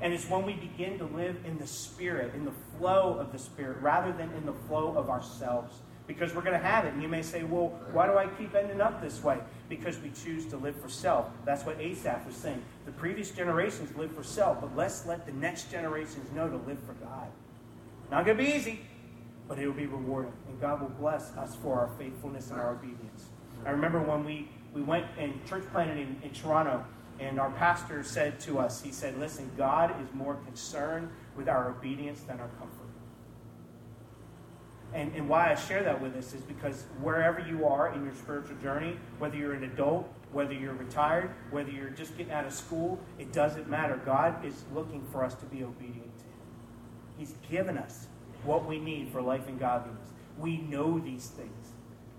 And 0.00 0.12
it's 0.12 0.28
when 0.28 0.44
we 0.44 0.54
begin 0.54 0.98
to 0.98 1.04
live 1.04 1.36
in 1.44 1.58
the 1.58 1.66
Spirit, 1.66 2.34
in 2.34 2.44
the 2.44 2.52
flow 2.78 3.16
of 3.18 3.32
the 3.32 3.38
Spirit, 3.38 3.78
rather 3.80 4.12
than 4.12 4.30
in 4.32 4.46
the 4.46 4.52
flow 4.52 4.94
of 4.96 5.08
ourselves. 5.08 5.80
Because 6.06 6.34
we're 6.34 6.42
going 6.42 6.60
to 6.60 6.66
have 6.66 6.84
it. 6.84 6.92
And 6.92 7.02
you 7.02 7.08
may 7.08 7.22
say, 7.22 7.44
well, 7.44 7.68
why 7.92 8.06
do 8.06 8.18
I 8.18 8.26
keep 8.26 8.54
ending 8.54 8.82
up 8.82 9.00
this 9.00 9.24
way? 9.24 9.38
Because 9.70 9.98
we 10.00 10.10
choose 10.10 10.44
to 10.46 10.58
live 10.58 10.76
for 10.76 10.90
self. 10.90 11.28
That's 11.46 11.64
what 11.64 11.80
Asaph 11.80 12.26
was 12.26 12.36
saying. 12.36 12.62
The 12.84 12.92
previous 12.92 13.30
generations 13.30 13.96
lived 13.96 14.14
for 14.14 14.22
self, 14.22 14.60
but 14.60 14.76
let's 14.76 15.06
let 15.06 15.24
the 15.24 15.32
next 15.32 15.70
generations 15.70 16.30
know 16.34 16.46
to 16.46 16.56
live 16.56 16.78
for 16.80 16.92
God. 17.04 17.28
Not 18.10 18.24
going 18.24 18.36
to 18.36 18.44
be 18.44 18.50
easy, 18.50 18.80
but 19.48 19.58
it 19.58 19.66
will 19.66 19.74
be 19.74 19.86
rewarding. 19.86 20.32
And 20.48 20.60
God 20.60 20.80
will 20.80 20.88
bless 20.88 21.32
us 21.36 21.56
for 21.56 21.78
our 21.78 21.90
faithfulness 21.98 22.50
and 22.50 22.60
our 22.60 22.72
obedience. 22.72 23.26
I 23.64 23.70
remember 23.70 24.00
when 24.00 24.24
we, 24.24 24.48
we 24.72 24.82
went 24.82 25.06
and 25.18 25.44
church 25.46 25.64
planted 25.72 25.98
in, 25.98 26.20
in 26.22 26.30
Toronto, 26.30 26.84
and 27.20 27.38
our 27.38 27.50
pastor 27.50 28.02
said 28.02 28.40
to 28.40 28.58
us, 28.58 28.82
he 28.82 28.90
said, 28.90 29.18
listen, 29.18 29.50
God 29.56 29.94
is 30.02 30.12
more 30.14 30.34
concerned 30.46 31.10
with 31.36 31.48
our 31.48 31.70
obedience 31.70 32.20
than 32.20 32.40
our 32.40 32.48
comfort. 32.58 32.84
And, 34.94 35.12
and 35.16 35.28
why 35.28 35.50
I 35.50 35.56
share 35.56 35.82
that 35.82 36.00
with 36.00 36.14
us 36.16 36.34
is 36.34 36.42
because 36.42 36.84
wherever 37.02 37.40
you 37.40 37.66
are 37.66 37.92
in 37.92 38.04
your 38.04 38.14
spiritual 38.14 38.56
journey, 38.58 38.96
whether 39.18 39.36
you're 39.36 39.52
an 39.52 39.64
adult, 39.64 40.08
whether 40.32 40.52
you're 40.52 40.74
retired, 40.74 41.30
whether 41.50 41.70
you're 41.70 41.90
just 41.90 42.16
getting 42.16 42.32
out 42.32 42.46
of 42.46 42.52
school, 42.52 43.00
it 43.18 43.32
doesn't 43.32 43.68
matter. 43.68 44.00
God 44.04 44.44
is 44.44 44.62
looking 44.72 45.04
for 45.10 45.24
us 45.24 45.34
to 45.34 45.46
be 45.46 45.64
obedient. 45.64 46.13
He's 47.16 47.34
given 47.50 47.78
us 47.78 48.06
what 48.44 48.66
we 48.66 48.78
need 48.78 49.08
for 49.08 49.22
life 49.22 49.48
and 49.48 49.58
godliness. 49.58 50.08
We 50.38 50.58
know 50.58 50.98
these 50.98 51.28
things, 51.28 51.72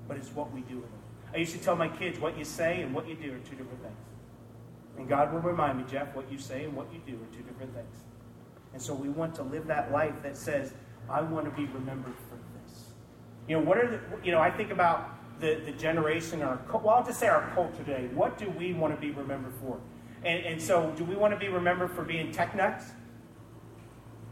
but 0.08 0.18
it's 0.18 0.30
what 0.30 0.52
we 0.54 0.62
do 0.62 0.76
with 0.76 0.90
them. 0.90 1.00
I 1.34 1.38
used 1.38 1.54
to 1.54 1.60
tell 1.60 1.76
my 1.76 1.90
kids 1.90 2.20
what 2.20 2.38
you 2.38 2.46
say 2.46 2.82
and 2.82 2.94
what 2.94 3.08
you 3.08 3.16
do 3.16 3.34
are 3.34 3.40
two 3.40 3.56
different 3.56 3.82
things. 3.82 3.98
And 4.98 5.10
God 5.10 5.34
will 5.34 5.42
remind 5.42 5.78
me, 5.78 5.84
Jeff, 5.90 6.16
what 6.16 6.32
you 6.32 6.38
say 6.38 6.64
and 6.64 6.76
what 6.76 6.88
you 6.94 7.02
do 7.06 7.14
are 7.14 7.36
two 7.36 7.44
different 7.44 7.74
things. 7.74 7.96
And 8.74 8.82
so 8.82 8.94
we 8.94 9.10
want 9.10 9.36
to 9.36 9.44
live 9.44 9.68
that 9.68 9.92
life 9.92 10.14
that 10.24 10.38
says, 10.38 10.74
I 11.10 11.22
want 11.22 11.46
to 11.46 11.52
be 11.52 11.66
remembered 11.74 12.16
for 12.30 12.36
this. 12.36 12.90
You 13.48 13.58
know, 13.58 13.64
what 13.64 13.78
are 13.78 13.88
the, 13.88 14.00
you 14.24 14.32
know, 14.32 14.40
I 14.40 14.50
think 14.50 14.72
about 14.72 15.10
the, 15.40 15.62
the 15.66 15.72
generation, 15.74 16.42
our, 16.42 16.60
well, 16.72 16.90
I'll 16.90 17.06
just 17.06 17.20
say 17.20 17.28
our 17.28 17.50
culture 17.54 17.84
today. 17.84 18.10
What 18.14 18.38
do 18.38 18.50
we 18.52 18.74
want 18.74 18.96
to 18.96 19.00
be 19.00 19.12
remembered 19.12 19.54
for? 19.62 19.80
And, 20.24 20.46
and 20.46 20.62
so, 20.62 20.92
do 20.96 21.04
we 21.04 21.16
want 21.16 21.34
to 21.34 21.40
be 21.40 21.50
remembered 21.50 21.92
for 21.92 22.04
being 22.04 22.32
tech 22.32 22.56
nuts? 22.56 22.86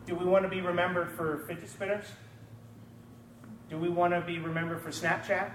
Do 0.06 0.16
we 0.16 0.26
want 0.26 0.44
to 0.44 0.50
be 0.50 0.62
remembered 0.62 1.12
for 1.12 1.46
fidget 1.48 1.70
spinners? 1.70 2.06
Do 3.70 3.78
we 3.78 3.90
want 3.90 4.14
to 4.14 4.22
be 4.22 4.40
remembered 4.40 4.82
for 4.82 4.90
Snapchat? 4.90 5.50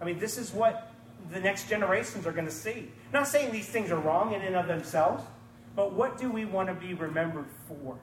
I 0.00 0.04
mean, 0.04 0.18
this 0.18 0.38
is 0.38 0.52
what 0.52 0.92
the 1.30 1.40
next 1.40 1.68
generations 1.68 2.26
are 2.26 2.32
going 2.32 2.46
to 2.46 2.52
see. 2.52 2.90
Not 3.12 3.26
saying 3.26 3.52
these 3.52 3.68
things 3.68 3.90
are 3.90 3.98
wrong 3.98 4.34
in 4.34 4.42
and 4.42 4.56
of 4.56 4.66
themselves, 4.66 5.24
but 5.74 5.92
what 5.92 6.18
do 6.18 6.30
we 6.30 6.44
want 6.44 6.68
to 6.68 6.74
be 6.74 6.94
remembered 6.94 7.46
for? 7.68 7.98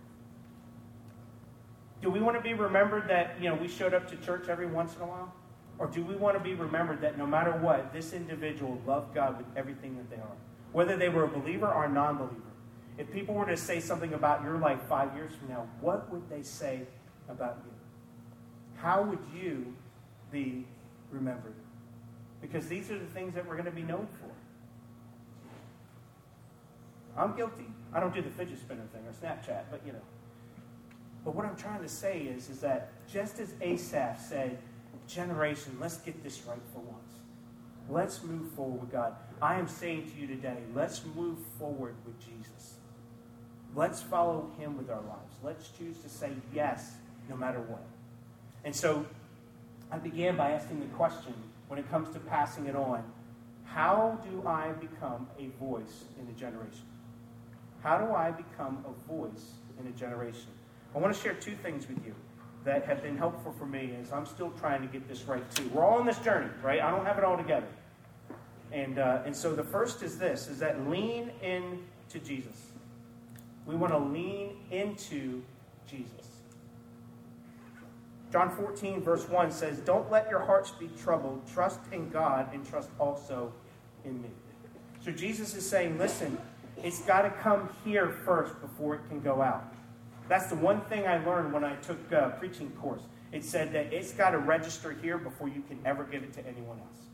Do 2.02 2.10
we 2.10 2.20
want 2.20 2.38
to 2.38 2.44
be 2.44 2.54
remembered 2.54 3.10
that, 3.10 3.36
you 3.42 3.50
know, 3.50 3.56
we 3.56 3.68
showed 3.68 3.94
up 3.94 4.08
to 4.10 4.16
church 4.18 4.50
every 4.50 4.68
once 4.68 4.96
in 4.96 5.02
a 5.02 5.06
while? 5.06 5.34
Or 5.80 5.88
do 5.88 6.04
we 6.04 6.16
want 6.16 6.38
to 6.38 6.44
be 6.44 6.54
remembered 6.54 7.02
that 7.02 7.18
no 7.18 7.26
matter 7.26 7.52
what, 7.52 7.94
this 7.94 8.14
individual 8.14 8.82
loved 8.86 9.14
God 9.14 9.38
with 9.38 9.46
everything 9.56 9.96
that 9.98 10.10
they 10.10 10.16
are? 10.18 10.36
Whether 10.72 10.98
they 10.98 11.10
were 11.10 11.24
a 11.24 11.28
believer 11.28 11.68
or 11.68 11.86
a 11.86 11.90
non 11.90 12.18
believer. 12.18 12.47
If 12.98 13.12
people 13.12 13.36
were 13.36 13.46
to 13.46 13.58
say 13.58 13.80
something 13.80 14.14
about 14.14 14.44
your 14.44 14.58
life 14.58 14.82
five 14.90 15.16
years 15.16 15.34
from 15.36 15.50
now, 15.50 15.68
what 15.82 16.12
would 16.12 16.30
they 16.30 16.42
say 16.42 16.82
about 17.30 17.60
you? 17.64 17.72
How 18.76 19.04
would 19.04 19.20
you 19.36 19.74
be 20.32 20.66
remembered? 21.12 21.56
Because 22.42 22.68
these 22.68 22.90
are 22.92 22.98
the 22.98 23.06
things 23.06 23.36
that 23.36 23.48
we're 23.48 23.56
going 23.56 23.66
to 23.66 23.72
be 23.72 23.84
known 23.84 24.08
for. 24.20 24.32
I'm 27.20 27.36
guilty. 27.36 27.66
I 27.94 28.00
don't 28.00 28.14
do 28.14 28.22
the 28.22 28.30
fidget 28.30 28.60
spinner 28.60 28.86
thing 28.94 29.02
or 29.06 29.12
Snapchat, 29.12 29.64
but 29.72 29.82
you 29.86 29.94
know. 29.94 30.02
But 31.26 31.36
what 31.36 31.46
I'm 31.46 31.56
trying 31.56 31.82
to 31.82 31.90
say 31.90 32.22
is, 32.22 32.50
is 32.50 32.60
that 32.62 32.92
just 33.12 33.40
as 33.40 33.54
Asaph 33.62 34.20
said, 34.20 34.58
generation, 35.08 35.78
let's 35.80 35.98
get 35.98 36.24
this 36.24 36.42
right 36.48 36.62
for 36.74 36.80
once. 36.80 37.02
Let's 37.90 38.22
move 38.24 38.52
forward 38.52 38.82
with 38.82 38.92
God. 38.92 39.16
I 39.42 39.58
am 39.58 39.68
saying 39.68 40.12
to 40.12 40.22
you 40.22 40.28
today, 40.28 40.58
let's 40.76 41.02
move 41.16 41.38
forward 41.58 41.96
with 42.06 42.20
Jesus. 42.20 42.57
Let's 43.76 44.02
follow 44.02 44.50
him 44.58 44.78
with 44.78 44.90
our 44.90 45.02
lives. 45.02 45.36
Let's 45.44 45.70
choose 45.70 45.98
to 46.00 46.10
say 46.10 46.32
yes 46.54 46.96
no 47.30 47.36
matter 47.36 47.60
what. 47.60 47.84
And 48.64 48.76
so 48.76 49.06
I 49.92 49.98
began 49.98 50.36
by 50.36 50.52
asking 50.52 50.80
the 50.80 50.88
question 50.88 51.34
when 51.68 51.80
it 51.80 51.90
comes 51.90 52.10
to 52.14 52.20
passing 52.20 52.66
it 52.66 52.76
on 52.76 53.04
how 53.66 54.20
do 54.30 54.48
I 54.48 54.72
become 54.74 55.28
a 55.38 55.48
voice 55.60 56.06
in 56.20 56.28
a 56.28 56.40
generation? 56.40 56.86
How 57.84 57.98
do 57.98 58.14
I 58.14 58.32
become 58.32 58.84
a 58.86 59.12
voice 59.12 59.52
in 59.80 59.88
a 59.88 59.92
generation? 59.92 60.50
I 60.96 61.00
want 61.00 61.16
to 61.16 61.22
share 61.22 61.34
two 61.34 61.54
things 61.56 61.88
with 61.88 62.04
you 62.06 62.16
that 62.64 62.86
have 62.86 63.04
been 63.04 63.18
helpful 63.18 63.54
for 63.58 63.66
me 63.66 63.94
as 64.02 64.12
I'm 64.12 64.26
still 64.26 64.52
trying 64.60 64.82
to 64.82 64.88
get 64.88 65.08
this 65.08 65.24
right 65.24 65.50
too. 65.56 65.70
We're 65.74 65.86
all 65.86 66.00
on 66.00 66.06
this 66.06 66.18
journey, 66.20 66.50
right? 66.64 66.82
I 66.82 66.90
don't 66.92 67.06
have 67.06 67.18
it 67.18 67.24
all 67.24 67.38
together. 67.38 67.68
And, 68.72 69.00
uh, 69.00 69.22
and 69.26 69.36
so 69.36 69.56
the 69.56 69.64
first 69.64 70.04
is 70.04 70.18
this, 70.18 70.48
is 70.48 70.60
that 70.60 70.90
lean 70.90 71.32
in 71.42 71.84
to 72.10 72.20
Jesus. 72.20 72.67
We 73.68 73.76
want 73.76 73.92
to 73.92 74.00
lean 74.00 74.56
into 74.72 75.44
Jesus. 75.86 76.28
John 78.32 78.50
14, 78.50 79.02
verse 79.02 79.28
1 79.28 79.52
says, 79.52 79.80
Don't 79.80 80.10
let 80.10 80.30
your 80.30 80.40
hearts 80.40 80.72
be 80.72 80.90
troubled. 81.02 81.42
Trust 81.54 81.80
in 81.92 82.10
God 82.10 82.54
and 82.54 82.68
trust 82.68 82.90
also 83.00 83.54
in 84.06 84.22
me. 84.22 84.30
So 85.04 85.12
Jesus 85.12 85.54
is 85.54 85.70
saying, 85.70 85.98
Listen, 85.98 86.38
it's 86.84 87.02
got 87.02 87.22
to 87.24 87.30
come 87.30 87.70
here 87.84 88.10
first 88.10 88.60
before 88.62 88.96
it 88.96 89.02
can 89.10 89.20
go 89.20 89.42
out. 89.42 89.74
That's 90.30 90.48
the 90.48 90.56
one 90.56 90.82
thing 90.82 91.08
I 91.08 91.24
learned 91.26 91.54
when 91.54 91.64
I 91.64 91.76
took 91.78 92.12
a 92.12 92.36
preaching 92.40 92.72
course. 92.82 93.02
It 93.32 93.44
said 93.44 93.74
that 93.74 93.94
it's 93.94 94.14
got 94.14 94.32
to 94.32 94.38
register 94.38 94.94
here 95.02 95.18
before 95.18 95.48
you 95.48 95.62
can 95.68 95.80
ever 95.86 96.04
give 96.04 96.24
it 96.24 96.34
to 96.34 96.48
anyone 96.48 96.80
else. 96.80 97.07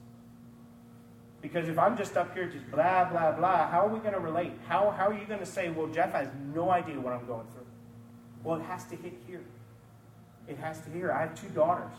Because 1.44 1.68
if 1.68 1.78
I'm 1.78 1.98
just 1.98 2.16
up 2.16 2.34
here 2.34 2.48
just 2.48 2.72
blah, 2.72 3.04
blah, 3.04 3.34
blah, 3.34 3.68
how 3.68 3.86
are 3.86 3.90
we 3.90 4.00
going 4.00 4.14
to 4.14 4.20
relate? 4.22 4.54
How, 4.66 4.92
how 4.92 5.10
are 5.10 5.14
you 5.14 5.26
going 5.26 5.42
to 5.42 5.46
say, 5.46 5.70
well, 5.70 5.88
Jeff 5.88 6.14
has 6.14 6.30
no 6.56 6.72
idea 6.72 6.98
what 6.98 7.12
I'm 7.12 7.28
going 7.28 7.46
through? 7.48 7.66
Well, 8.46 8.62
it 8.62 8.64
has 8.64 8.86
to 8.86 8.96
hit 8.96 9.14
here. 9.28 9.44
It 10.48 10.58
has 10.58 10.80
to 10.82 10.90
here. 10.90 11.12
I 11.12 11.20
have 11.20 11.40
two 11.40 11.50
daughters. 11.50 11.92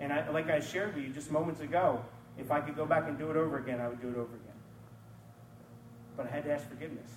And 0.00 0.14
I, 0.14 0.28
like 0.30 0.48
I 0.48 0.60
shared 0.60 0.94
with 0.94 1.04
you 1.04 1.10
just 1.10 1.30
moments 1.30 1.60
ago, 1.60 2.02
if 2.38 2.50
I 2.50 2.60
could 2.60 2.74
go 2.74 2.86
back 2.86 3.04
and 3.06 3.18
do 3.18 3.30
it 3.30 3.36
over 3.36 3.58
again, 3.58 3.80
I 3.80 3.88
would 3.88 4.00
do 4.00 4.08
it 4.08 4.16
over 4.16 4.34
again. 4.34 4.56
But 6.16 6.28
I 6.28 6.30
had 6.30 6.44
to 6.44 6.52
ask 6.52 6.66
forgiveness 6.66 7.10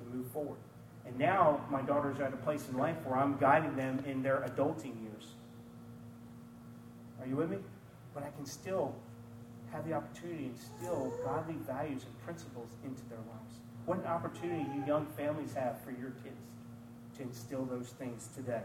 and 0.00 0.14
move 0.14 0.26
forward. 0.30 0.58
And 1.06 1.18
now 1.18 1.64
my 1.70 1.80
daughters 1.80 2.18
are 2.20 2.24
at 2.24 2.34
a 2.34 2.38
place 2.38 2.68
in 2.68 2.76
life 2.76 2.96
where 3.04 3.18
I'm 3.18 3.38
guiding 3.38 3.76
them 3.76 4.04
in 4.06 4.22
their 4.22 4.40
adulting 4.46 5.00
years. 5.02 5.32
Are 7.18 7.26
you 7.26 7.36
with 7.36 7.50
me? 7.50 7.58
But 8.12 8.24
I 8.24 8.30
can 8.36 8.44
still 8.44 8.94
have 9.72 9.86
the 9.86 9.94
opportunity 9.94 10.44
to 10.44 10.50
instill 10.50 11.12
godly 11.24 11.56
values 11.66 12.04
and 12.04 12.24
principles 12.24 12.70
into 12.84 13.02
their 13.08 13.18
lives. 13.18 13.54
What 13.86 13.98
an 13.98 14.06
opportunity 14.06 14.66
you 14.74 14.84
young 14.86 15.06
families 15.16 15.54
have 15.54 15.80
for 15.82 15.90
your 15.90 16.10
kids 16.22 16.36
to 17.16 17.22
instill 17.22 17.64
those 17.64 17.88
things 17.98 18.28
today. 18.34 18.62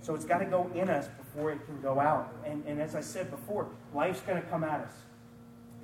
So 0.00 0.14
it's 0.14 0.24
got 0.24 0.38
to 0.38 0.44
go 0.44 0.70
in 0.74 0.88
us 0.88 1.08
before 1.08 1.50
it 1.50 1.64
can 1.66 1.80
go 1.80 1.98
out. 1.98 2.32
And, 2.44 2.64
and 2.66 2.80
as 2.80 2.94
I 2.94 3.00
said 3.00 3.30
before, 3.30 3.68
life's 3.94 4.20
going 4.20 4.40
to 4.40 4.48
come 4.48 4.64
at 4.64 4.80
us. 4.80 4.92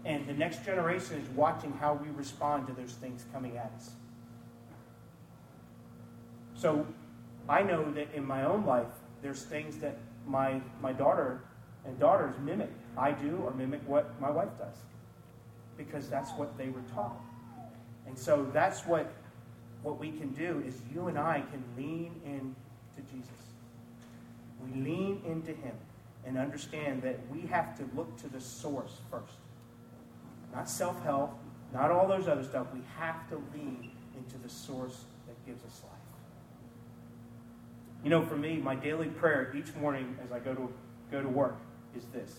And 0.05 0.27
the 0.27 0.35
next 0.35 0.65
generation 0.65 1.19
is 1.19 1.29
watching 1.31 1.73
how 1.73 1.95
we 1.95 2.09
respond 2.11 2.67
to 2.69 2.73
those 2.75 2.93
things 2.93 3.25
coming 3.33 3.57
at 3.57 3.73
us. 3.77 3.91
So 6.55 6.87
I 7.49 7.63
know 7.63 7.91
that 7.93 8.13
in 8.15 8.25
my 8.25 8.45
own 8.45 8.65
life, 8.65 8.87
there's 9.23 9.43
things 9.43 9.79
that 9.79 9.99
my, 10.27 10.61
my 10.81 10.93
daughter 10.93 11.41
and 11.87 11.99
daughters 11.99 12.35
mimic. 12.42 12.70
I 12.97 13.12
do 13.12 13.42
or 13.44 13.53
mimic 13.53 13.81
what 13.87 14.18
my 14.20 14.31
wife 14.31 14.57
does 14.59 14.77
because 15.77 16.09
that's 16.09 16.31
what 16.33 16.57
they 16.57 16.68
were 16.68 16.83
taught. 16.94 17.20
And 18.07 18.18
so 18.18 18.49
that's 18.53 18.87
what, 18.87 19.12
what 19.83 19.99
we 19.99 20.11
can 20.12 20.31
do 20.31 20.62
is 20.66 20.77
you 20.92 21.09
and 21.09 21.18
I 21.18 21.42
can 21.51 21.64
lean 21.77 22.20
into 22.25 23.12
Jesus. 23.12 23.31
We 24.62 24.81
lean 24.81 25.23
into 25.27 25.53
him 25.53 25.75
and 26.25 26.38
understand 26.38 27.03
that 27.03 27.18
we 27.31 27.42
have 27.42 27.77
to 27.79 27.85
look 27.94 28.16
to 28.23 28.29
the 28.29 28.40
source 28.40 28.99
first. 29.11 29.35
not 30.55 30.70
self 30.70 31.03
help, 31.03 31.37
not 31.73 31.90
all 31.90 32.07
those 32.07 32.29
other 32.29 32.44
stuff. 32.44 32.68
We 32.73 32.81
have 32.99 33.29
to 33.31 33.42
lean 33.53 33.90
into 34.16 34.38
the 34.38 34.49
source 34.49 35.05
that 35.27 35.44
gives 35.44 35.64
us 35.64 35.81
life. 35.83 35.92
You 38.05 38.11
know, 38.11 38.25
for 38.25 38.37
me, 38.37 38.59
my 38.59 38.75
daily 38.75 39.09
prayer 39.09 39.53
each 39.57 39.75
morning 39.75 40.16
as 40.25 40.31
I 40.31 40.38
go 40.38 40.55
to, 40.55 40.73
go 41.11 41.20
to 41.20 41.29
work 41.29 41.57
is 41.96 42.04
this 42.07 42.38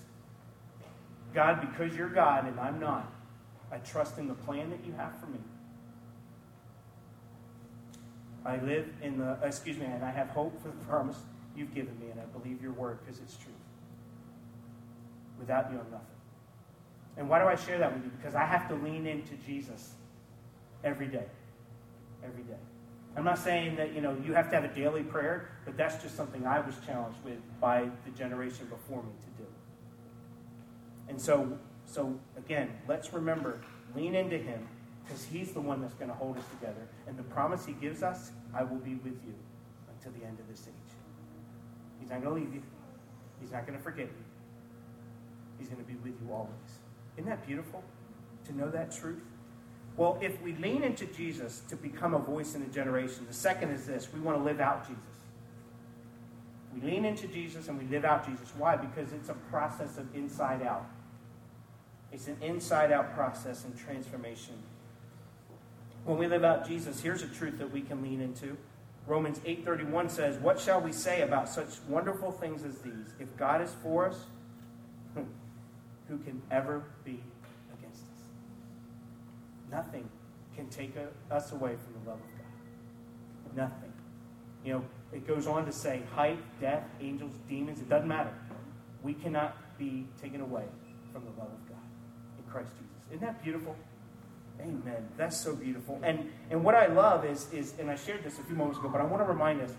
God, 1.33 1.61
because 1.61 1.95
you're 1.95 2.09
God 2.09 2.47
and 2.47 2.59
I'm 2.59 2.79
not, 2.79 3.11
I 3.71 3.77
trust 3.77 4.17
in 4.17 4.27
the 4.27 4.33
plan 4.33 4.69
that 4.69 4.79
you 4.85 4.93
have 4.93 5.17
for 5.19 5.27
me. 5.27 5.39
I 8.45 8.57
live 8.57 8.87
in 9.01 9.17
the, 9.17 9.37
excuse 9.43 9.77
me, 9.77 9.85
and 9.85 10.03
I 10.03 10.11
have 10.11 10.29
hope 10.29 10.61
for 10.61 10.69
the 10.69 10.85
promise 10.85 11.17
you've 11.55 11.73
given 11.73 11.99
me, 11.99 12.11
and 12.11 12.19
I 12.19 12.25
believe 12.37 12.61
your 12.61 12.73
word 12.73 12.99
because 13.03 13.19
it's 13.19 13.35
true. 13.37 13.51
Without 15.39 15.71
you, 15.71 15.79
I'm 15.79 15.91
nothing. 15.91 16.07
And 17.17 17.29
why 17.29 17.39
do 17.39 17.47
I 17.47 17.55
share 17.55 17.79
that 17.79 17.93
with 17.93 18.03
you? 18.03 18.11
Because 18.17 18.35
I 18.35 18.45
have 18.45 18.67
to 18.69 18.75
lean 18.75 19.07
into 19.07 19.35
Jesus 19.45 19.93
every 20.83 21.07
day. 21.07 21.25
Every 22.23 22.43
day. 22.43 22.59
I'm 23.17 23.23
not 23.23 23.39
saying 23.39 23.77
that, 23.77 23.93
you 23.93 24.01
know, 24.01 24.15
you 24.25 24.33
have 24.33 24.49
to 24.49 24.55
have 24.55 24.65
a 24.65 24.73
daily 24.73 25.03
prayer, 25.03 25.49
but 25.63 25.77
that's 25.77 26.01
just 26.03 26.15
something 26.15 26.45
I 26.45 26.59
was 26.59 26.75
challenged 26.85 27.17
with 27.23 27.39
by 27.61 27.89
the 28.05 28.11
generation 28.11 28.67
before 28.67 29.01
me 29.01 29.09
to 29.21 29.27
do. 29.27 29.34
And 31.09 31.19
so, 31.19 31.57
so 31.85 32.17
again, 32.37 32.71
let's 32.87 33.13
remember, 33.13 33.61
lean 33.95 34.15
into 34.15 34.37
him 34.37 34.67
because 35.03 35.23
he's 35.25 35.51
the 35.51 35.61
one 35.61 35.81
that's 35.81 35.93
going 35.93 36.09
to 36.09 36.15
hold 36.15 36.37
us 36.37 36.43
together. 36.59 36.87
And 37.07 37.17
the 37.17 37.23
promise 37.23 37.65
he 37.65 37.73
gives 37.73 38.03
us, 38.03 38.31
I 38.53 38.63
will 38.63 38.77
be 38.79 38.95
with 38.95 39.19
you 39.25 39.33
until 39.95 40.19
the 40.19 40.25
end 40.25 40.39
of 40.39 40.47
this 40.47 40.67
age. 40.67 40.95
He's 41.99 42.09
not 42.09 42.23
going 42.23 42.35
to 42.35 42.41
leave 42.41 42.53
you. 42.53 42.63
He's 43.39 43.51
not 43.51 43.65
going 43.67 43.77
to 43.77 43.83
forget 43.83 44.07
you. 44.07 44.23
He's 45.59 45.69
going 45.69 45.83
to 45.83 45.87
be 45.87 45.97
with 45.97 46.19
you 46.21 46.33
always. 46.33 46.51
Isn't 47.17 47.29
that 47.29 47.45
beautiful 47.45 47.83
to 48.45 48.57
know 48.57 48.69
that 48.71 48.91
truth? 48.91 49.21
Well, 49.97 50.17
if 50.21 50.41
we 50.41 50.53
lean 50.55 50.83
into 50.83 51.05
Jesus 51.05 51.61
to 51.69 51.75
become 51.75 52.13
a 52.13 52.19
voice 52.19 52.55
in 52.55 52.61
a 52.61 52.67
generation, 52.67 53.25
the 53.27 53.33
second 53.33 53.69
is 53.71 53.85
this 53.85 54.09
we 54.13 54.19
want 54.19 54.37
to 54.37 54.43
live 54.43 54.59
out 54.59 54.87
Jesus. 54.87 55.01
We 56.73 56.81
lean 56.81 57.05
into 57.05 57.27
Jesus 57.27 57.69
and 57.69 57.79
we 57.79 57.85
live 57.85 58.03
out 58.03 58.25
Jesus. 58.27 58.51
Why? 58.57 58.75
Because 58.75 59.13
it's 59.13 59.29
a 59.29 59.35
process 59.49 59.97
of 59.97 60.13
inside 60.13 60.61
out. 60.61 60.85
It's 62.15 62.29
an 62.29 62.37
inside 62.41 62.93
out 62.93 63.13
process 63.13 63.65
and 63.65 63.77
transformation. 63.77 64.53
When 66.05 66.17
we 66.17 66.27
live 66.27 66.45
out 66.45 66.65
Jesus, 66.65 67.01
here's 67.01 67.21
a 67.21 67.27
truth 67.27 67.57
that 67.57 67.69
we 67.69 67.81
can 67.81 68.01
lean 68.01 68.21
into. 68.21 68.55
Romans 69.05 69.41
8:31 69.43 70.07
says, 70.07 70.37
"What 70.37 70.57
shall 70.57 70.79
we 70.79 70.93
say 70.93 71.23
about 71.23 71.49
such 71.49 71.81
wonderful 71.89 72.31
things 72.31 72.63
as 72.63 72.79
these? 72.79 73.13
If 73.19 73.35
God 73.35 73.59
is 73.59 73.73
for 73.83 74.05
us, 74.05 74.27
who 75.13 76.17
can 76.19 76.41
ever 76.49 76.83
be 77.03 77.21
against 77.77 78.03
us? 78.03 78.23
Nothing 79.69 80.09
can 80.55 80.69
take 80.69 80.95
us 81.29 81.51
away 81.51 81.75
from 81.75 82.01
the 82.01 82.09
love 82.11 82.21
of 82.21 82.37
God. 82.37 83.57
Nothing. 83.57 83.91
You 84.63 84.75
know, 84.75 84.85
it 85.11 85.27
goes 85.27 85.47
on 85.47 85.65
to 85.65 85.73
say 85.73 86.03
height, 86.15 86.39
death, 86.61 86.85
angels, 87.01 87.33
demons, 87.49 87.81
it 87.81 87.89
doesn't 87.89 88.07
matter. 88.07 88.33
We 89.03 89.15
cannot 89.15 89.77
be 89.77 90.07
taken 90.21 90.39
away 90.39 90.69
from 91.11 91.25
the 91.25 91.31
love 91.31 91.51
of 91.51 91.67
God 91.67 91.75
Christ 92.55 92.71
Jesus. 92.79 93.07
Isn't 93.09 93.19
that 93.19 93.43
beautiful? 93.43 93.75
Amen. 94.61 95.09
That's 95.17 95.35
so 95.35 95.53
beautiful. 95.53 95.99
And 96.03 96.31
and 96.49 96.63
what 96.63 96.73
I 96.73 96.85
love 96.87 97.25
is 97.25 97.51
is 97.51 97.73
and 97.79 97.91
I 97.91 97.97
shared 97.97 98.23
this 98.23 98.39
a 98.39 98.43
few 98.43 98.55
moments 98.55 98.79
ago, 98.79 98.87
but 98.87 99.01
I 99.01 99.03
want 99.03 99.21
to 99.21 99.27
remind 99.27 99.59
us, 99.61 99.71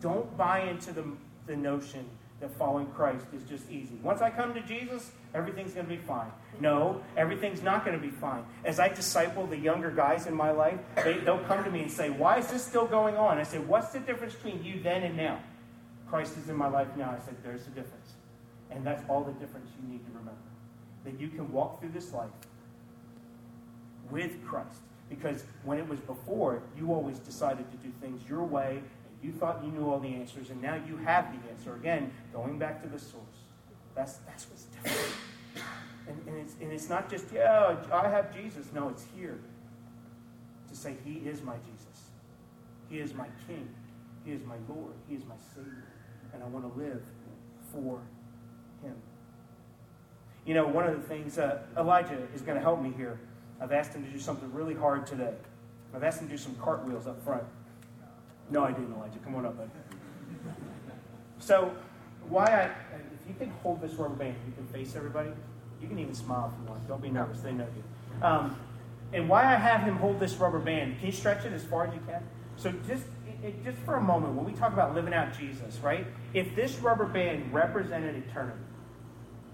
don't 0.00 0.36
buy 0.36 0.62
into 0.62 0.92
the 0.92 1.04
the 1.46 1.54
notion 1.54 2.04
that 2.40 2.50
following 2.58 2.88
Christ 2.88 3.26
is 3.32 3.44
just 3.44 3.70
easy. 3.70 3.94
Once 4.02 4.22
I 4.22 4.30
come 4.30 4.54
to 4.54 4.60
Jesus, 4.62 5.12
everything's 5.34 5.72
going 5.72 5.86
to 5.86 5.94
be 5.94 6.02
fine. 6.02 6.30
No, 6.60 7.00
everything's 7.16 7.62
not 7.62 7.84
going 7.84 7.96
to 7.98 8.04
be 8.04 8.10
fine. 8.10 8.44
As 8.64 8.80
I 8.80 8.88
disciple 8.88 9.46
the 9.46 9.56
younger 9.56 9.90
guys 9.90 10.26
in 10.26 10.34
my 10.34 10.50
life, 10.50 10.80
they, 10.96 11.18
they'll 11.18 11.44
come 11.44 11.62
to 11.62 11.70
me 11.70 11.82
and 11.82 11.90
say, 11.90 12.10
Why 12.10 12.38
is 12.38 12.48
this 12.48 12.64
still 12.64 12.88
going 12.88 13.16
on? 13.16 13.38
I 13.38 13.44
say, 13.44 13.58
What's 13.58 13.90
the 13.92 14.00
difference 14.00 14.34
between 14.34 14.64
you 14.64 14.82
then 14.82 15.04
and 15.04 15.16
now? 15.16 15.38
Christ 16.08 16.36
is 16.36 16.48
in 16.48 16.56
my 16.56 16.68
life 16.68 16.88
now. 16.96 17.16
I 17.16 17.24
said, 17.24 17.36
There's 17.44 17.64
the 17.66 17.70
difference. 17.70 18.14
And 18.72 18.84
that's 18.84 19.04
all 19.08 19.22
the 19.22 19.32
difference 19.34 19.70
you 19.80 19.88
need 19.88 20.04
to 20.06 20.10
remember. 20.10 20.32
That 21.06 21.18
you 21.18 21.28
can 21.28 21.50
walk 21.50 21.80
through 21.80 21.92
this 21.94 22.12
life 22.12 22.28
with 24.10 24.44
Christ. 24.44 24.80
Because 25.08 25.44
when 25.64 25.78
it 25.78 25.88
was 25.88 26.00
before, 26.00 26.62
you 26.76 26.92
always 26.92 27.18
decided 27.18 27.70
to 27.70 27.76
do 27.78 27.92
things 28.00 28.28
your 28.28 28.44
way, 28.44 28.82
and 28.82 29.16
you 29.22 29.32
thought 29.32 29.62
you 29.64 29.70
knew 29.70 29.88
all 29.88 30.00
the 30.00 30.14
answers, 30.14 30.50
and 30.50 30.60
now 30.60 30.74
you 30.86 30.96
have 30.98 31.26
the 31.32 31.50
answer. 31.50 31.74
Again, 31.76 32.12
going 32.32 32.58
back 32.58 32.82
to 32.82 32.88
the 32.88 32.98
source. 32.98 33.22
That's, 33.94 34.14
that's 34.26 34.46
what's 34.50 34.64
different. 34.64 35.14
And, 36.08 36.20
and, 36.28 36.36
it's, 36.38 36.54
and 36.60 36.72
it's 36.72 36.88
not 36.88 37.10
just, 37.10 37.26
yeah, 37.32 37.76
I 37.92 38.08
have 38.08 38.34
Jesus. 38.34 38.66
No, 38.74 38.88
it's 38.88 39.06
here 39.16 39.38
to 40.68 40.76
say, 40.76 40.96
He 41.04 41.14
is 41.14 41.42
my 41.42 41.54
Jesus. 41.58 42.10
He 42.88 42.98
is 42.98 43.14
my 43.14 43.26
King. 43.46 43.68
He 44.24 44.32
is 44.32 44.44
my 44.44 44.56
Lord. 44.68 44.92
He 45.08 45.14
is 45.14 45.24
my 45.24 45.34
Savior. 45.54 45.84
And 46.32 46.42
I 46.42 46.46
want 46.46 46.72
to 46.72 46.80
live 46.80 47.02
for 47.72 48.00
Him. 48.82 48.96
You 50.46 50.54
know, 50.54 50.66
one 50.66 50.86
of 50.86 50.94
the 50.94 51.06
things, 51.08 51.38
uh, 51.38 51.58
Elijah 51.76 52.18
is 52.34 52.40
going 52.40 52.56
to 52.56 52.62
help 52.62 52.80
me 52.80 52.92
here. 52.96 53.18
I've 53.60 53.72
asked 53.72 53.92
him 53.92 54.04
to 54.04 54.10
do 54.10 54.18
something 54.18 54.52
really 54.52 54.74
hard 54.74 55.06
today. 55.06 55.34
I've 55.94 56.04
asked 56.04 56.20
him 56.20 56.28
to 56.28 56.34
do 56.34 56.38
some 56.38 56.54
cartwheels 56.56 57.06
up 57.06 57.22
front. 57.24 57.42
No, 58.50 58.62
I 58.62 58.70
didn't, 58.70 58.94
Elijah. 58.94 59.18
Come 59.24 59.34
on 59.34 59.44
up, 59.44 59.58
bud. 59.58 59.68
So, 61.40 61.72
why 62.28 62.44
I, 62.44 62.64
if 62.94 63.28
you 63.28 63.34
can 63.38 63.50
hold 63.62 63.80
this 63.80 63.94
rubber 63.94 64.14
band, 64.14 64.36
you 64.46 64.52
can 64.52 64.66
face 64.68 64.94
everybody. 64.94 65.30
You 65.80 65.88
can 65.88 65.98
even 65.98 66.14
smile 66.14 66.52
if 66.54 66.62
you 66.62 66.70
want. 66.70 66.86
Don't 66.88 67.02
be 67.02 67.10
nervous. 67.10 67.40
They 67.40 67.52
know 67.52 67.66
you. 67.76 68.26
Um, 68.26 68.56
and 69.12 69.28
why 69.28 69.42
I 69.42 69.56
have 69.56 69.82
him 69.82 69.96
hold 69.96 70.20
this 70.20 70.34
rubber 70.34 70.58
band, 70.58 70.98
can 70.98 71.06
you 71.06 71.12
stretch 71.12 71.44
it 71.44 71.52
as 71.52 71.64
far 71.64 71.86
as 71.86 71.94
you 71.94 72.00
can? 72.06 72.22
So 72.56 72.72
just, 72.86 73.04
it, 73.42 73.64
just 73.64 73.78
for 73.78 73.96
a 73.96 74.00
moment, 74.00 74.34
when 74.34 74.44
we 74.44 74.52
talk 74.52 74.72
about 74.72 74.94
living 74.94 75.14
out 75.14 75.36
Jesus, 75.36 75.78
right? 75.82 76.06
If 76.34 76.54
this 76.54 76.78
rubber 76.78 77.04
band 77.04 77.52
represented 77.52 78.16
eternity, 78.16 78.58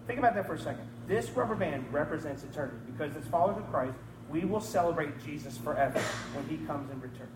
think 0.06 0.18
about 0.18 0.34
that 0.34 0.46
for 0.46 0.54
a 0.54 0.58
second. 0.58 0.86
This 1.06 1.30
rubber 1.30 1.54
band 1.54 1.92
represents 1.92 2.44
eternity 2.44 2.78
because 2.86 3.16
as 3.16 3.26
followers 3.26 3.58
of 3.58 3.70
Christ, 3.70 3.94
we 4.30 4.44
will 4.44 4.60
celebrate 4.60 5.22
Jesus 5.24 5.58
forever 5.58 6.00
when 6.34 6.48
he 6.48 6.64
comes 6.66 6.90
and 6.90 7.02
returns. 7.02 7.30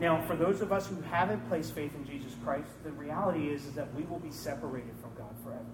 Now, 0.00 0.20
for 0.22 0.34
those 0.34 0.60
of 0.60 0.72
us 0.72 0.86
who 0.86 1.00
haven't 1.02 1.46
placed 1.48 1.74
faith 1.74 1.94
in 1.94 2.04
Jesus 2.04 2.34
Christ, 2.42 2.68
the 2.82 2.90
reality 2.90 3.50
is, 3.50 3.66
is 3.66 3.74
that 3.74 3.94
we 3.94 4.02
will 4.04 4.18
be 4.18 4.30
separated 4.30 4.94
from 5.00 5.10
God 5.16 5.34
forever. 5.44 5.64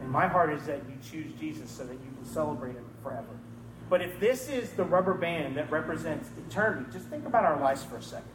And 0.00 0.10
my 0.10 0.28
heart 0.28 0.52
is 0.52 0.66
that 0.66 0.82
you 0.88 0.96
choose 1.02 1.32
Jesus 1.38 1.70
so 1.70 1.84
that 1.84 1.94
you 1.94 2.12
can 2.16 2.24
celebrate 2.24 2.74
him 2.74 2.84
forever. 3.02 3.38
But 3.88 4.02
if 4.02 4.18
this 4.20 4.48
is 4.48 4.70
the 4.70 4.84
rubber 4.84 5.14
band 5.14 5.56
that 5.56 5.70
represents 5.70 6.28
eternity, 6.48 6.86
just 6.92 7.06
think 7.08 7.26
about 7.26 7.44
our 7.44 7.60
lives 7.60 7.82
for 7.82 7.96
a 7.96 8.02
second. 8.02 8.33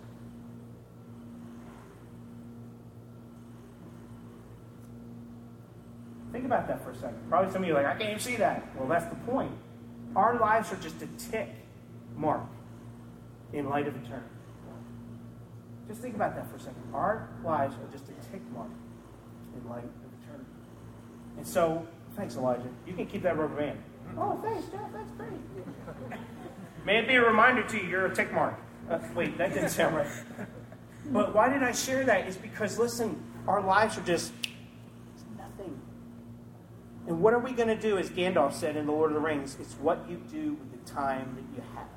Think 6.31 6.45
about 6.45 6.67
that 6.67 6.83
for 6.83 6.91
a 6.91 6.95
second. 6.95 7.17
Probably 7.29 7.51
some 7.51 7.63
of 7.63 7.67
you 7.67 7.75
are 7.75 7.81
like, 7.81 7.95
I 7.95 7.97
can't 7.97 8.09
even 8.11 8.19
see 8.19 8.35
that. 8.35 8.67
Well, 8.77 8.87
that's 8.87 9.05
the 9.05 9.15
point. 9.31 9.51
Our 10.15 10.39
lives 10.39 10.71
are 10.71 10.77
just 10.77 11.01
a 11.01 11.07
tick 11.31 11.49
mark 12.15 12.43
in 13.53 13.69
light 13.69 13.87
of 13.87 13.95
eternity. 13.95 14.27
Just 15.87 16.01
think 16.01 16.15
about 16.15 16.35
that 16.35 16.49
for 16.49 16.57
a 16.57 16.59
second. 16.59 16.83
Our 16.93 17.27
lives 17.43 17.75
are 17.75 17.91
just 17.91 18.05
a 18.05 18.31
tick 18.31 18.41
mark 18.53 18.69
in 19.55 19.67
light 19.67 19.83
of 19.83 20.23
eternity. 20.23 20.45
And 21.37 21.47
so, 21.47 21.85
thanks, 22.15 22.35
Elijah. 22.35 22.69
You 22.85 22.93
can 22.93 23.07
keep 23.07 23.23
that 23.23 23.37
rubber 23.37 23.55
band. 23.55 23.79
Oh, 24.15 24.39
thanks, 24.43 24.67
Jeff. 24.67 24.93
That's 24.93 25.11
great. 25.11 25.31
May 26.85 26.99
it 26.99 27.07
be 27.07 27.15
a 27.15 27.25
reminder 27.25 27.63
to 27.63 27.77
you, 27.77 27.87
you're 27.87 28.05
a 28.05 28.15
tick 28.15 28.31
mark. 28.31 28.55
Uh, 28.89 28.99
wait, 29.15 29.37
that 29.39 29.53
didn't 29.53 29.69
sound 29.69 29.95
right. 29.95 30.11
But 31.11 31.33
why 31.33 31.49
did 31.51 31.63
I 31.63 31.71
share 31.71 32.03
that? 32.05 32.27
Is 32.27 32.37
because, 32.37 32.77
listen, 32.77 33.21
our 33.47 33.61
lives 33.61 33.97
are 33.97 34.01
just. 34.01 34.31
And 37.09 37.21
what 37.21 37.33
are 37.33 37.39
we 37.39 37.53
going 37.53 37.69
to 37.69 37.75
do, 37.75 37.97
as 37.97 38.11
Gandalf 38.11 38.53
said 38.53 38.77
in 38.77 38.85
The 38.85 38.91
Lord 38.91 39.09
of 39.09 39.15
the 39.15 39.19
Rings? 39.19 39.57
It's 39.59 39.73
what 39.73 40.07
you 40.07 40.21
do 40.31 40.53
with 40.53 40.71
the 40.71 40.91
time 40.91 41.35
that 41.35 41.57
you 41.57 41.63
have. 41.75 41.87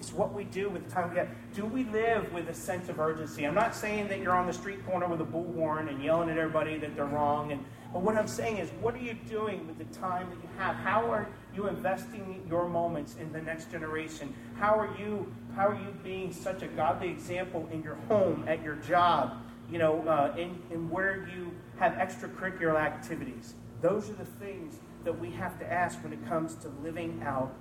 It's 0.00 0.12
what 0.12 0.34
we 0.34 0.42
do 0.42 0.68
with 0.68 0.88
the 0.88 0.90
time 0.90 1.10
we 1.10 1.16
have. 1.18 1.28
Do 1.54 1.64
we 1.64 1.84
live 1.84 2.32
with 2.32 2.48
a 2.48 2.54
sense 2.54 2.88
of 2.88 2.98
urgency? 2.98 3.44
I'm 3.46 3.54
not 3.54 3.76
saying 3.76 4.08
that 4.08 4.18
you're 4.18 4.34
on 4.34 4.48
the 4.48 4.52
street 4.52 4.84
corner 4.84 5.06
with 5.06 5.20
a 5.20 5.24
bullhorn 5.24 5.88
and 5.88 6.02
yelling 6.02 6.28
at 6.28 6.38
everybody 6.38 6.76
that 6.78 6.96
they're 6.96 7.04
wrong. 7.04 7.52
And, 7.52 7.64
but 7.92 8.02
what 8.02 8.16
I'm 8.16 8.26
saying 8.26 8.56
is, 8.56 8.68
what 8.80 8.96
are 8.96 9.00
you 9.00 9.14
doing 9.28 9.64
with 9.64 9.78
the 9.78 9.96
time 9.96 10.28
that 10.30 10.42
you 10.42 10.48
have? 10.58 10.74
How 10.74 11.08
are 11.08 11.28
you 11.54 11.68
investing 11.68 12.44
your 12.48 12.68
moments 12.68 13.14
in 13.20 13.32
the 13.32 13.40
next 13.40 13.70
generation? 13.70 14.34
How 14.56 14.76
are 14.76 14.92
you, 14.98 15.32
how 15.54 15.68
are 15.68 15.76
you 15.76 15.94
being 16.02 16.32
such 16.32 16.62
a 16.62 16.66
godly 16.66 17.10
example 17.10 17.68
in 17.70 17.84
your 17.84 17.96
home, 18.08 18.44
at 18.48 18.60
your 18.60 18.74
job, 18.76 19.40
you 19.70 19.78
know, 19.78 20.00
uh, 20.08 20.34
in, 20.36 20.60
in 20.72 20.90
where 20.90 21.28
you 21.32 21.52
have 21.80 21.94
extracurricular 21.94 22.76
activities? 22.76 23.54
Those 23.80 24.10
are 24.10 24.14
the 24.14 24.24
things 24.24 24.76
that 25.04 25.18
we 25.18 25.30
have 25.30 25.58
to 25.58 25.72
ask 25.72 26.02
when 26.04 26.12
it 26.12 26.24
comes 26.28 26.54
to 26.56 26.68
living 26.84 27.22
out 27.24 27.56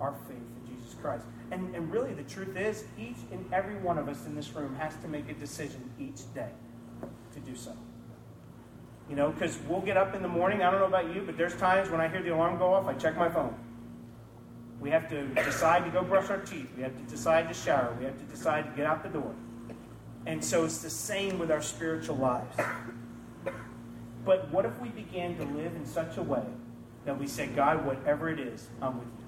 our 0.00 0.14
faith 0.28 0.38
in 0.38 0.76
Jesus 0.76 0.94
Christ. 0.94 1.24
And, 1.50 1.74
and 1.74 1.92
really, 1.92 2.14
the 2.14 2.22
truth 2.22 2.56
is, 2.56 2.84
each 2.96 3.16
and 3.32 3.44
every 3.52 3.74
one 3.74 3.98
of 3.98 4.08
us 4.08 4.24
in 4.24 4.36
this 4.36 4.54
room 4.54 4.74
has 4.76 4.96
to 4.98 5.08
make 5.08 5.28
a 5.28 5.34
decision 5.34 5.90
each 5.98 6.32
day 6.32 6.50
to 7.34 7.40
do 7.40 7.56
so. 7.56 7.72
You 9.08 9.16
know, 9.16 9.30
because 9.32 9.58
we'll 9.68 9.80
get 9.80 9.96
up 9.96 10.14
in 10.14 10.22
the 10.22 10.28
morning. 10.28 10.62
I 10.62 10.70
don't 10.70 10.78
know 10.78 10.86
about 10.86 11.12
you, 11.12 11.22
but 11.26 11.36
there's 11.36 11.56
times 11.56 11.90
when 11.90 12.00
I 12.00 12.06
hear 12.06 12.22
the 12.22 12.32
alarm 12.32 12.56
go 12.58 12.72
off, 12.72 12.86
I 12.86 12.94
check 12.94 13.16
my 13.16 13.28
phone. 13.28 13.54
We 14.78 14.90
have 14.90 15.08
to 15.10 15.26
decide 15.26 15.84
to 15.84 15.90
go 15.90 16.04
brush 16.04 16.30
our 16.30 16.38
teeth. 16.38 16.68
We 16.76 16.84
have 16.84 16.96
to 16.96 17.02
decide 17.10 17.48
to 17.48 17.54
shower. 17.54 17.94
We 17.98 18.04
have 18.04 18.16
to 18.16 18.24
decide 18.24 18.70
to 18.70 18.76
get 18.76 18.86
out 18.86 19.02
the 19.02 19.08
door. 19.08 19.34
And 20.26 20.42
so 20.42 20.64
it's 20.64 20.78
the 20.78 20.90
same 20.90 21.40
with 21.40 21.50
our 21.50 21.60
spiritual 21.60 22.16
lives. 22.16 22.56
But 24.24 24.50
what 24.50 24.64
if 24.64 24.78
we 24.80 24.88
began 24.88 25.36
to 25.36 25.44
live 25.44 25.74
in 25.74 25.86
such 25.86 26.16
a 26.16 26.22
way 26.22 26.44
that 27.04 27.18
we 27.18 27.26
say, 27.26 27.46
God, 27.46 27.84
whatever 27.86 28.28
it 28.28 28.38
is, 28.38 28.68
I'm 28.82 28.98
with 28.98 29.08
you. 29.18 29.24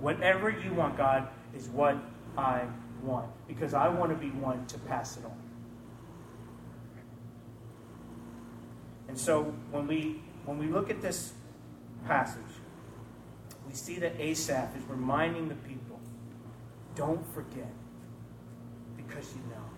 Whatever 0.00 0.50
you 0.50 0.74
want, 0.74 0.96
God, 0.96 1.28
is 1.54 1.68
what 1.68 1.96
I 2.36 2.64
want. 3.02 3.30
Because 3.48 3.72
I 3.72 3.88
want 3.88 4.10
to 4.10 4.16
be 4.16 4.30
one 4.30 4.66
to 4.66 4.78
pass 4.80 5.16
it 5.16 5.24
on. 5.24 5.36
And 9.08 9.18
so 9.18 9.54
when 9.70 9.86
we 9.86 10.20
when 10.44 10.58
we 10.58 10.66
look 10.66 10.90
at 10.90 11.00
this 11.00 11.32
passage, 12.06 12.42
we 13.66 13.74
see 13.74 13.98
that 13.98 14.20
Asaph 14.20 14.76
is 14.76 14.82
reminding 14.88 15.48
the 15.48 15.54
people, 15.56 15.98
don't 16.94 17.26
forget, 17.34 17.72
because 18.96 19.32
you 19.32 19.40
know. 19.50 19.75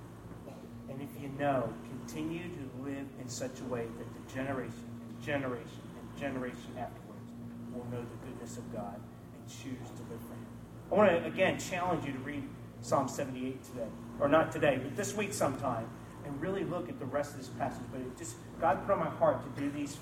And 0.90 1.00
if 1.02 1.22
you 1.22 1.28
know, 1.38 1.72
continue 1.88 2.44
to 2.48 2.82
live 2.84 3.06
in 3.20 3.28
such 3.28 3.60
a 3.60 3.64
way 3.64 3.86
that 3.98 4.06
the 4.14 4.34
generation 4.34 4.72
and 5.08 5.24
generation 5.24 5.82
and 6.00 6.18
generation 6.18 6.72
afterwards 6.78 7.30
will 7.72 7.84
know 7.90 8.00
the 8.00 8.26
goodness 8.26 8.56
of 8.56 8.72
God 8.72 8.94
and 8.96 9.48
choose 9.48 9.88
to 9.96 10.02
live 10.10 10.20
for 10.20 10.34
Him. 10.34 10.46
I 10.90 10.94
want 10.94 11.10
to, 11.10 11.26
again, 11.26 11.58
challenge 11.58 12.06
you 12.06 12.12
to 12.12 12.18
read 12.20 12.42
Psalm 12.80 13.08
78 13.08 13.62
today. 13.64 13.88
Or 14.20 14.28
not 14.28 14.50
today, 14.50 14.80
but 14.82 14.96
this 14.96 15.14
week 15.14 15.32
sometime, 15.32 15.88
and 16.24 16.40
really 16.40 16.64
look 16.64 16.88
at 16.88 16.98
the 16.98 17.06
rest 17.06 17.32
of 17.32 17.38
this 17.38 17.48
passage. 17.48 17.84
But 17.92 18.00
it 18.00 18.18
just, 18.18 18.36
God 18.60 18.84
put 18.86 18.92
on 18.92 18.98
my 18.98 19.10
heart 19.10 19.42
to 19.42 19.60
do 19.60 19.70
these, 19.70 19.98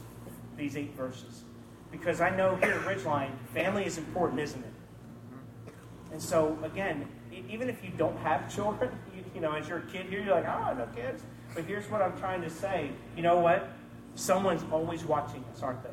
these 0.57 0.76
eight 0.76 0.95
verses. 0.95 1.43
Because 1.91 2.20
I 2.20 2.34
know 2.34 2.57
here 2.57 2.72
at 2.72 2.80
Ridgeline, 2.82 3.30
family 3.53 3.84
is 3.84 3.99
important, 3.99 4.41
isn't 4.41 4.62
it? 4.62 5.72
And 6.12 6.22
so, 6.22 6.59
again, 6.62 7.07
even 7.49 7.68
if 7.68 7.84
you 7.84 7.91
don't 7.97 8.16
have 8.18 8.53
children, 8.55 8.91
you, 9.37 9.43
know, 9.43 9.53
as 9.53 9.68
you're 9.68 9.78
a 9.78 9.82
kid 9.82 10.07
here, 10.07 10.20
you're 10.20 10.34
like, 10.34 10.49
oh, 10.49 10.74
no 10.74 10.87
kids. 10.97 11.22
But 11.55 11.64
here's 11.64 11.89
what 11.91 12.03
I'm 12.03 12.18
trying 12.18 12.43
to 12.43 12.51
say. 12.51 12.91
You 13.14 13.22
know 13.22 13.39
what? 13.39 13.68
Someone's 14.14 14.64
always 14.72 15.05
watching 15.05 15.45
us, 15.53 15.62
aren't 15.62 15.82
they? 15.84 15.91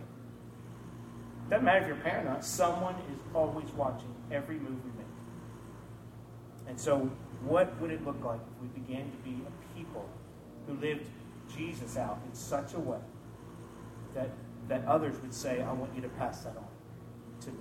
Doesn't 1.50 1.66
matter 1.66 1.80
if 1.80 1.88
you're 1.88 1.98
a 1.98 2.00
parent 2.00 2.28
or 2.28 2.32
not. 2.32 2.46
Someone 2.46 2.96
is 3.14 3.20
always 3.34 3.70
watching 3.72 4.16
every 4.32 4.56
move 4.56 4.84
we 4.84 4.92
make. 4.98 5.06
And 6.68 6.80
so, 6.80 7.12
what 7.44 7.80
would 7.82 7.92
it 7.92 8.04
look 8.06 8.24
like 8.24 8.40
if 8.40 8.62
we 8.62 8.68
began 8.82 9.12
to 9.12 9.18
be 9.18 9.38
a 9.46 9.78
people 9.78 10.10
who 10.66 10.74
lived 10.76 11.06
Jesus 11.56 11.98
out 11.98 12.20
in 12.26 12.34
such 12.34 12.74
a 12.74 12.80
way 12.80 13.00
that 14.16 14.30
that 14.68 14.86
others 14.86 15.16
would 15.22 15.34
say, 15.34 15.62
I 15.62 15.74
want 15.74 15.94
you 15.96 16.02
to 16.02 16.10
pass 16.10 16.42
that 16.44 16.56
on 16.56 16.68
to 17.42 17.50
me. 17.50 17.58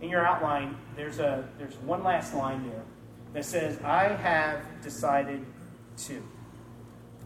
In 0.00 0.08
your 0.08 0.26
outline, 0.26 0.76
there's, 0.96 1.18
a, 1.18 1.48
there's 1.58 1.76
one 1.76 2.02
last 2.02 2.34
line 2.34 2.68
there 2.68 2.82
that 3.36 3.44
says, 3.44 3.78
I 3.84 4.04
have 4.08 4.62
decided 4.80 5.44
to. 5.98 6.22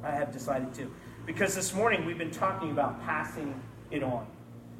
I 0.02 0.10
have 0.10 0.32
decided 0.32 0.74
to. 0.74 0.92
Because 1.24 1.54
this 1.54 1.72
morning 1.72 2.04
we've 2.04 2.18
been 2.18 2.32
talking 2.32 2.72
about 2.72 3.00
passing 3.04 3.54
it 3.92 4.02
on. 4.02 4.26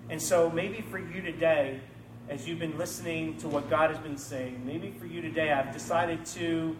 And 0.08 0.20
so 0.20 0.50
maybe 0.50 0.80
for 0.80 0.98
you 0.98 1.22
today, 1.22 1.80
as 2.28 2.48
you've 2.48 2.58
been 2.58 2.76
listening 2.76 3.36
to 3.38 3.48
what 3.48 3.70
God 3.70 3.90
has 3.90 3.98
been 4.00 4.18
saying, 4.18 4.60
maybe 4.66 4.90
for 4.90 5.06
you 5.06 5.20
today, 5.20 5.52
I've 5.52 5.72
decided 5.72 6.26
to 6.26 6.76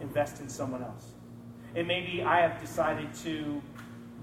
invest 0.00 0.40
in 0.40 0.48
someone 0.48 0.84
else. 0.84 1.10
And 1.74 1.88
maybe 1.88 2.22
I 2.22 2.40
have 2.40 2.60
decided 2.60 3.12
to 3.24 3.60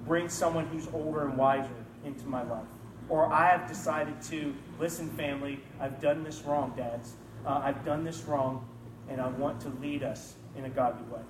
bring 0.05 0.29
someone 0.29 0.67
who's 0.67 0.87
older 0.93 1.27
and 1.27 1.37
wiser 1.37 1.67
into 2.05 2.27
my 2.27 2.43
life. 2.43 2.63
Or 3.09 3.25
I 3.25 3.49
have 3.49 3.67
decided 3.67 4.21
to 4.21 4.55
listen, 4.79 5.09
family, 5.09 5.59
I've 5.81 5.99
done 5.99 6.23
this 6.23 6.43
wrong, 6.43 6.73
dads. 6.77 7.15
Uh, 7.45 7.61
I've 7.63 7.83
done 7.85 8.03
this 8.03 8.23
wrong, 8.23 8.65
and 9.09 9.19
I 9.19 9.27
want 9.27 9.59
to 9.61 9.69
lead 9.81 10.03
us 10.03 10.35
in 10.57 10.65
a 10.65 10.69
godly 10.69 11.05
way. 11.13 11.21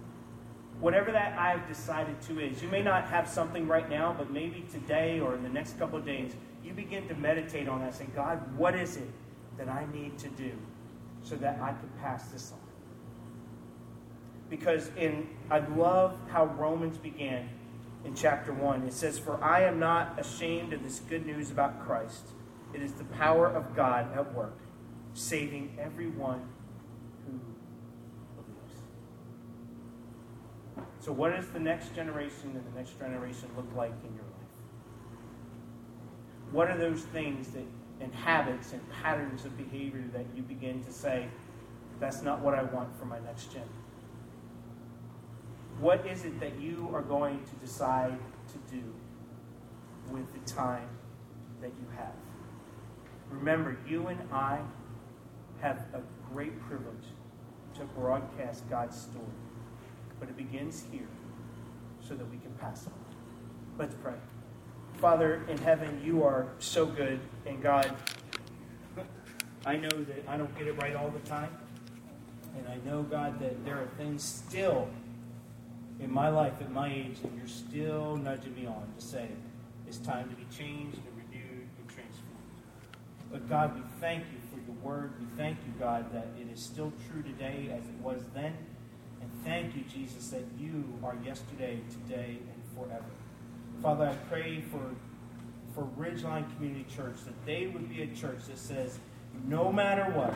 Whatever 0.80 1.12
that 1.12 1.38
I've 1.38 1.68
decided 1.68 2.20
to 2.24 2.40
is, 2.40 2.62
you 2.62 2.70
may 2.70 2.82
not 2.82 3.06
have 3.06 3.28
something 3.28 3.68
right 3.68 3.90
now, 3.90 4.16
but 4.18 4.32
maybe 4.32 4.66
today 4.72 5.20
or 5.20 5.36
in 5.36 5.44
the 5.44 5.50
next 5.50 5.78
couple 5.80 5.98
of 5.98 6.06
days, 6.06 6.34
you 6.64 6.74
begin 6.74 7.08
to 7.08 7.16
meditate 7.16 7.68
on 7.68 7.82
that, 7.82 7.96
say, 7.96 8.08
God, 8.16 8.58
what 8.58 8.76
is 8.76 8.98
it 8.98 9.10
that 9.58 9.70
I 9.70 9.86
need 9.94 10.18
to 10.20 10.30
do 10.30 10.52
so 11.22 11.36
that 11.36 11.60
I 11.62 11.70
can 11.70 11.90
pass 12.02 12.28
this 12.28 12.52
on? 12.52 12.60
Because 14.50 14.92
in 14.98 15.28
I 15.50 15.60
love 15.60 16.18
how 16.30 16.46
Romans 16.46 16.98
began 16.98 17.50
in 18.06 18.16
chapter 18.16 18.54
1. 18.54 18.84
It 18.84 18.94
says, 18.94 19.18
For 19.20 19.42
I 19.44 19.64
am 19.64 19.80
not 19.80 20.20
ashamed 20.20 20.74
of 20.74 20.84
this 20.84 21.00
good 21.00 21.26
news 21.26 21.52
about 21.52 21.86
Christ. 21.86 22.24
It 22.74 22.82
is 22.82 22.94
the 22.94 23.06
power 23.06 23.48
of 23.48 23.76
God 23.76 24.16
at 24.18 24.34
work, 24.34 24.58
saving 25.14 25.78
everyone 25.80 26.42
who 27.26 27.40
believes. 28.36 28.82
So, 31.00 31.12
what 31.12 31.36
does 31.36 31.48
the 31.50 31.60
next 31.60 31.96
generation 31.96 32.52
and 32.56 32.66
the 32.66 32.78
next 32.78 32.98
generation 33.00 33.50
look 33.56 33.68
like 33.76 33.94
in 34.06 34.16
your 34.16 34.24
life? 34.24 34.34
What 36.52 36.70
are 36.70 36.78
those 36.78 37.02
things 37.02 37.50
that, 37.50 37.66
and 38.00 38.14
habits 38.14 38.74
and 38.74 38.82
patterns 38.92 39.46
of 39.46 39.58
behavior 39.58 40.04
that 40.14 40.26
you 40.36 40.44
begin 40.44 40.84
to 40.84 40.92
say, 40.92 41.28
that's 42.00 42.22
not 42.22 42.40
what 42.42 42.54
I 42.54 42.64
want 42.64 42.98
for 42.98 43.06
my 43.06 43.20
next 43.20 43.52
gen? 43.54 43.64
What 45.80 46.06
is 46.06 46.26
it 46.26 46.40
that 46.40 46.60
you 46.60 46.90
are 46.94 47.02
going 47.02 47.44
to 47.44 47.56
decide 47.56 48.18
to 48.48 48.76
do 48.76 48.84
with 50.12 50.32
the 50.34 50.52
time 50.52 50.90
that 51.62 51.70
you 51.70 51.88
have? 51.98 52.14
Remember, 53.32 53.78
you 53.88 54.08
and 54.08 54.20
I 54.32 54.60
have 55.64 55.78
a 55.94 56.02
great 56.34 56.60
privilege 56.68 57.06
to 57.74 57.86
broadcast 57.98 58.70
God's 58.70 59.00
story. 59.00 59.26
But 60.20 60.28
it 60.28 60.36
begins 60.36 60.84
here 60.92 61.08
so 62.02 62.16
that 62.16 62.30
we 62.30 62.38
can 62.38 62.52
pass 62.60 62.86
on. 62.86 62.94
Let's 63.80 63.96
pray. 63.96 64.16
Father 64.98 65.42
in 65.48 65.58
heaven, 65.58 66.02
you 66.04 66.24
are 66.24 66.48
so 66.60 66.86
good. 66.86 67.22
And 67.46 67.64
God, 67.64 67.96
I 69.66 69.78
know 69.78 69.90
that 69.90 70.26
I 70.28 70.36
don't 70.36 70.56
get 70.58 70.68
it 70.68 70.74
right 70.74 70.96
all 70.98 71.10
the 71.10 71.28
time. 71.28 71.50
And 72.58 72.68
I 72.68 72.78
know, 72.86 73.02
God, 73.02 73.40
that 73.40 73.64
there 73.64 73.78
are 73.78 73.88
things 73.98 74.22
still 74.22 74.90
in 76.02 76.12
my 76.12 76.28
life 76.28 76.54
at 76.60 76.72
my 76.72 76.94
age 76.94 77.22
that 77.22 77.32
you're 77.38 77.48
still 77.48 78.18
nudging 78.18 78.54
me 78.54 78.66
on 78.66 78.86
to 78.98 79.06
say 79.06 79.30
it's 79.88 79.98
time 79.98 80.30
to 80.30 80.36
be 80.36 80.46
changed 80.56 80.98
and 80.98 81.18
renewed 81.18 81.68
and 81.80 81.88
transformed. 81.88 82.36
But 83.32 83.48
God, 83.48 83.76
we 83.76 83.82
thank 84.02 84.26
you 84.26 84.43
word. 84.84 85.14
We 85.20 85.26
thank 85.38 85.58
you, 85.66 85.74
God, 85.80 86.12
that 86.14 86.28
it 86.40 86.52
is 86.54 86.62
still 86.62 86.92
true 87.10 87.24
today 87.24 87.70
as 87.72 87.84
it 87.84 87.96
was 88.02 88.22
then. 88.34 88.54
And 89.22 89.30
thank 89.44 89.76
you, 89.76 89.84
Jesus, 89.84 90.30
that 90.30 90.44
you 90.60 90.84
are 91.04 91.16
yesterday, 91.24 91.80
today, 91.90 92.38
and 92.40 92.64
forever. 92.78 93.06
Father, 93.82 94.08
I 94.08 94.16
pray 94.30 94.62
for, 94.62 94.82
for 95.74 95.88
Ridgeline 95.98 96.54
Community 96.56 96.86
Church 96.96 97.16
that 97.26 97.46
they 97.46 97.68
would 97.68 97.90
be 97.90 98.04
a 98.04 98.08
church 98.08 98.46
that 98.48 98.58
says, 98.58 99.00
no 99.48 99.72
matter 99.72 100.04
what, 100.12 100.36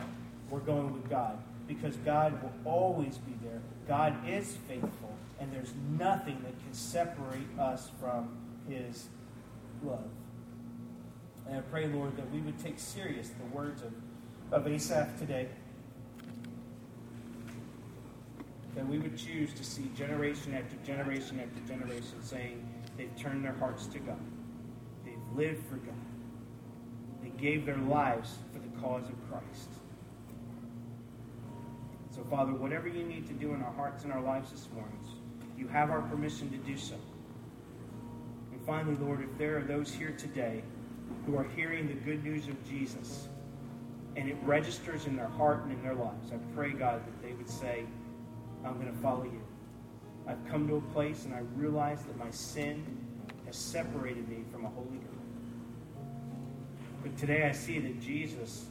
we're 0.50 0.60
going 0.60 0.92
with 0.92 1.08
God. 1.08 1.38
Because 1.66 1.96
God 1.98 2.42
will 2.42 2.52
always 2.64 3.18
be 3.18 3.34
there. 3.42 3.60
God 3.86 4.16
is 4.26 4.56
faithful 4.66 5.18
and 5.40 5.52
there's 5.52 5.72
nothing 5.98 6.40
that 6.42 6.58
can 6.62 6.72
separate 6.72 7.58
us 7.58 7.90
from 8.00 8.28
his 8.68 9.08
love. 9.82 10.04
And 11.46 11.56
I 11.56 11.60
pray, 11.60 11.86
Lord, 11.86 12.16
that 12.16 12.30
we 12.30 12.40
would 12.40 12.58
take 12.58 12.78
serious 12.78 13.30
the 13.30 13.56
words 13.56 13.82
of, 13.82 13.92
of 14.50 14.66
Asaph 14.66 15.18
today. 15.18 15.48
That 18.74 18.86
we 18.86 18.98
would 18.98 19.16
choose 19.16 19.52
to 19.54 19.64
see 19.64 19.90
generation 19.96 20.54
after 20.54 20.76
generation 20.86 21.40
after 21.40 21.60
generation 21.72 22.22
saying 22.22 22.66
they've 22.96 23.14
turned 23.16 23.44
their 23.44 23.54
hearts 23.54 23.86
to 23.86 23.98
God. 23.98 24.20
They've 25.04 25.14
lived 25.36 25.66
for 25.66 25.76
God. 25.76 25.94
They 27.22 27.30
gave 27.30 27.66
their 27.66 27.76
lives 27.76 28.38
for 28.52 28.60
the 28.60 28.68
cause 28.80 29.08
of 29.08 29.30
Christ. 29.30 29.68
So, 32.14 32.24
Father, 32.24 32.52
whatever 32.52 32.88
you 32.88 33.04
need 33.04 33.26
to 33.28 33.34
do 33.34 33.52
in 33.52 33.62
our 33.62 33.72
hearts 33.72 34.04
and 34.04 34.12
our 34.12 34.22
lives 34.22 34.50
this 34.50 34.68
morning, 34.74 34.98
you 35.56 35.68
have 35.68 35.90
our 35.90 36.02
permission 36.02 36.50
to 36.50 36.56
do 36.58 36.76
so. 36.76 36.94
And 38.52 38.64
finally, 38.64 38.96
Lord, 38.96 39.22
if 39.22 39.38
there 39.38 39.58
are 39.58 39.62
those 39.62 39.92
here 39.92 40.14
today 40.16 40.62
who 41.26 41.36
are 41.36 41.46
hearing 41.56 41.88
the 41.88 41.94
good 41.94 42.24
news 42.24 42.48
of 42.48 42.68
Jesus 42.68 43.28
and 44.18 44.28
it 44.28 44.36
registers 44.42 45.06
in 45.06 45.14
their 45.14 45.28
heart 45.28 45.62
and 45.62 45.72
in 45.72 45.80
their 45.80 45.94
lives, 45.94 46.32
I 46.32 46.38
pray, 46.52 46.72
God, 46.72 47.06
that 47.06 47.22
they 47.22 47.34
would 47.34 47.48
say, 47.48 47.84
I'm 48.64 48.74
going 48.74 48.92
to 48.92 48.98
follow 48.98 49.22
you. 49.22 49.40
I've 50.26 50.44
come 50.50 50.66
to 50.66 50.76
a 50.76 50.80
place 50.92 51.24
and 51.24 51.32
I 51.32 51.42
realize 51.54 52.02
that 52.02 52.18
my 52.18 52.30
sin 52.32 52.84
has 53.46 53.56
separated 53.56 54.28
me 54.28 54.38
from 54.50 54.64
a 54.64 54.68
holy 54.70 54.98
God. 54.98 56.02
But 57.00 57.16
today 57.16 57.44
I 57.48 57.52
see 57.52 57.78
that 57.78 58.00
Jesus 58.00 58.66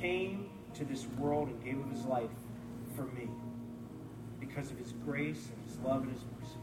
came 0.00 0.48
to 0.72 0.86
this 0.86 1.06
world 1.18 1.48
and 1.48 1.62
gave 1.62 1.78
of 1.78 1.90
his 1.90 2.06
life 2.06 2.30
for 2.96 3.04
me 3.04 3.28
because 4.40 4.70
of 4.70 4.78
his 4.78 4.94
grace 5.04 5.46
and 5.54 5.68
his 5.68 5.78
love 5.80 6.04
and 6.04 6.12
his 6.12 6.22
mercy. 6.40 6.58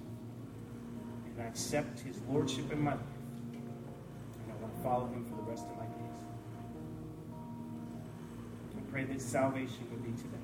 And 1.35 1.43
I 1.43 1.45
accept 1.45 1.99
his 1.99 2.19
lordship 2.27 2.71
in 2.71 2.81
my 2.81 2.93
life. 2.93 3.01
And 3.53 4.51
I 4.51 4.55
want 4.55 4.75
to 4.75 4.81
follow 4.81 5.05
him 5.05 5.23
for 5.25 5.35
the 5.35 5.51
rest 5.51 5.65
of 5.65 5.69
my 5.69 5.75
days. 5.75 5.76
Pray 8.97 9.03
that 9.03 9.21
salvation 9.21 9.85
would 9.91 10.03
be 10.03 10.11
today. 10.19 10.43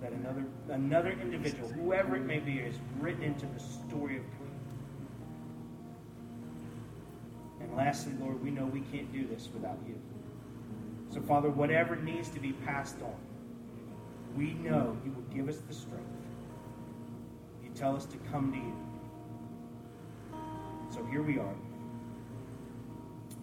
That 0.00 0.12
another 0.12 0.46
another 0.70 1.10
individual, 1.10 1.68
whoever 1.68 2.16
it 2.16 2.24
may 2.24 2.38
be, 2.38 2.54
is 2.54 2.76
written 2.98 3.22
into 3.22 3.44
the 3.44 3.60
story 3.60 4.16
of 4.16 4.22
God. 4.22 4.48
And 7.60 7.76
lastly, 7.76 8.14
Lord, 8.18 8.42
we 8.42 8.50
know 8.50 8.64
we 8.64 8.80
can't 8.80 9.12
do 9.12 9.26
this 9.26 9.50
without 9.52 9.76
you. 9.86 9.94
So, 11.12 11.20
Father, 11.20 11.50
whatever 11.50 11.96
needs 11.96 12.30
to 12.30 12.40
be 12.40 12.52
passed 12.52 12.96
on, 13.02 13.14
we 14.34 14.54
know 14.54 14.96
you 15.04 15.12
will 15.12 15.36
give 15.36 15.50
us 15.50 15.58
the 15.68 15.74
strength. 15.74 16.06
You 17.62 17.68
tell 17.74 17.94
us 17.94 18.06
to 18.06 18.16
come 18.32 18.52
to 18.52 18.58
you. 18.58 18.74
So 20.94 21.04
here 21.10 21.20
we 21.22 21.38
are. 21.38 21.54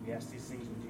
We 0.03 0.11
ask 0.11 0.31
these 0.31 0.45
things 0.45 0.65
in 0.67 0.73
Jesus'. 0.81 0.86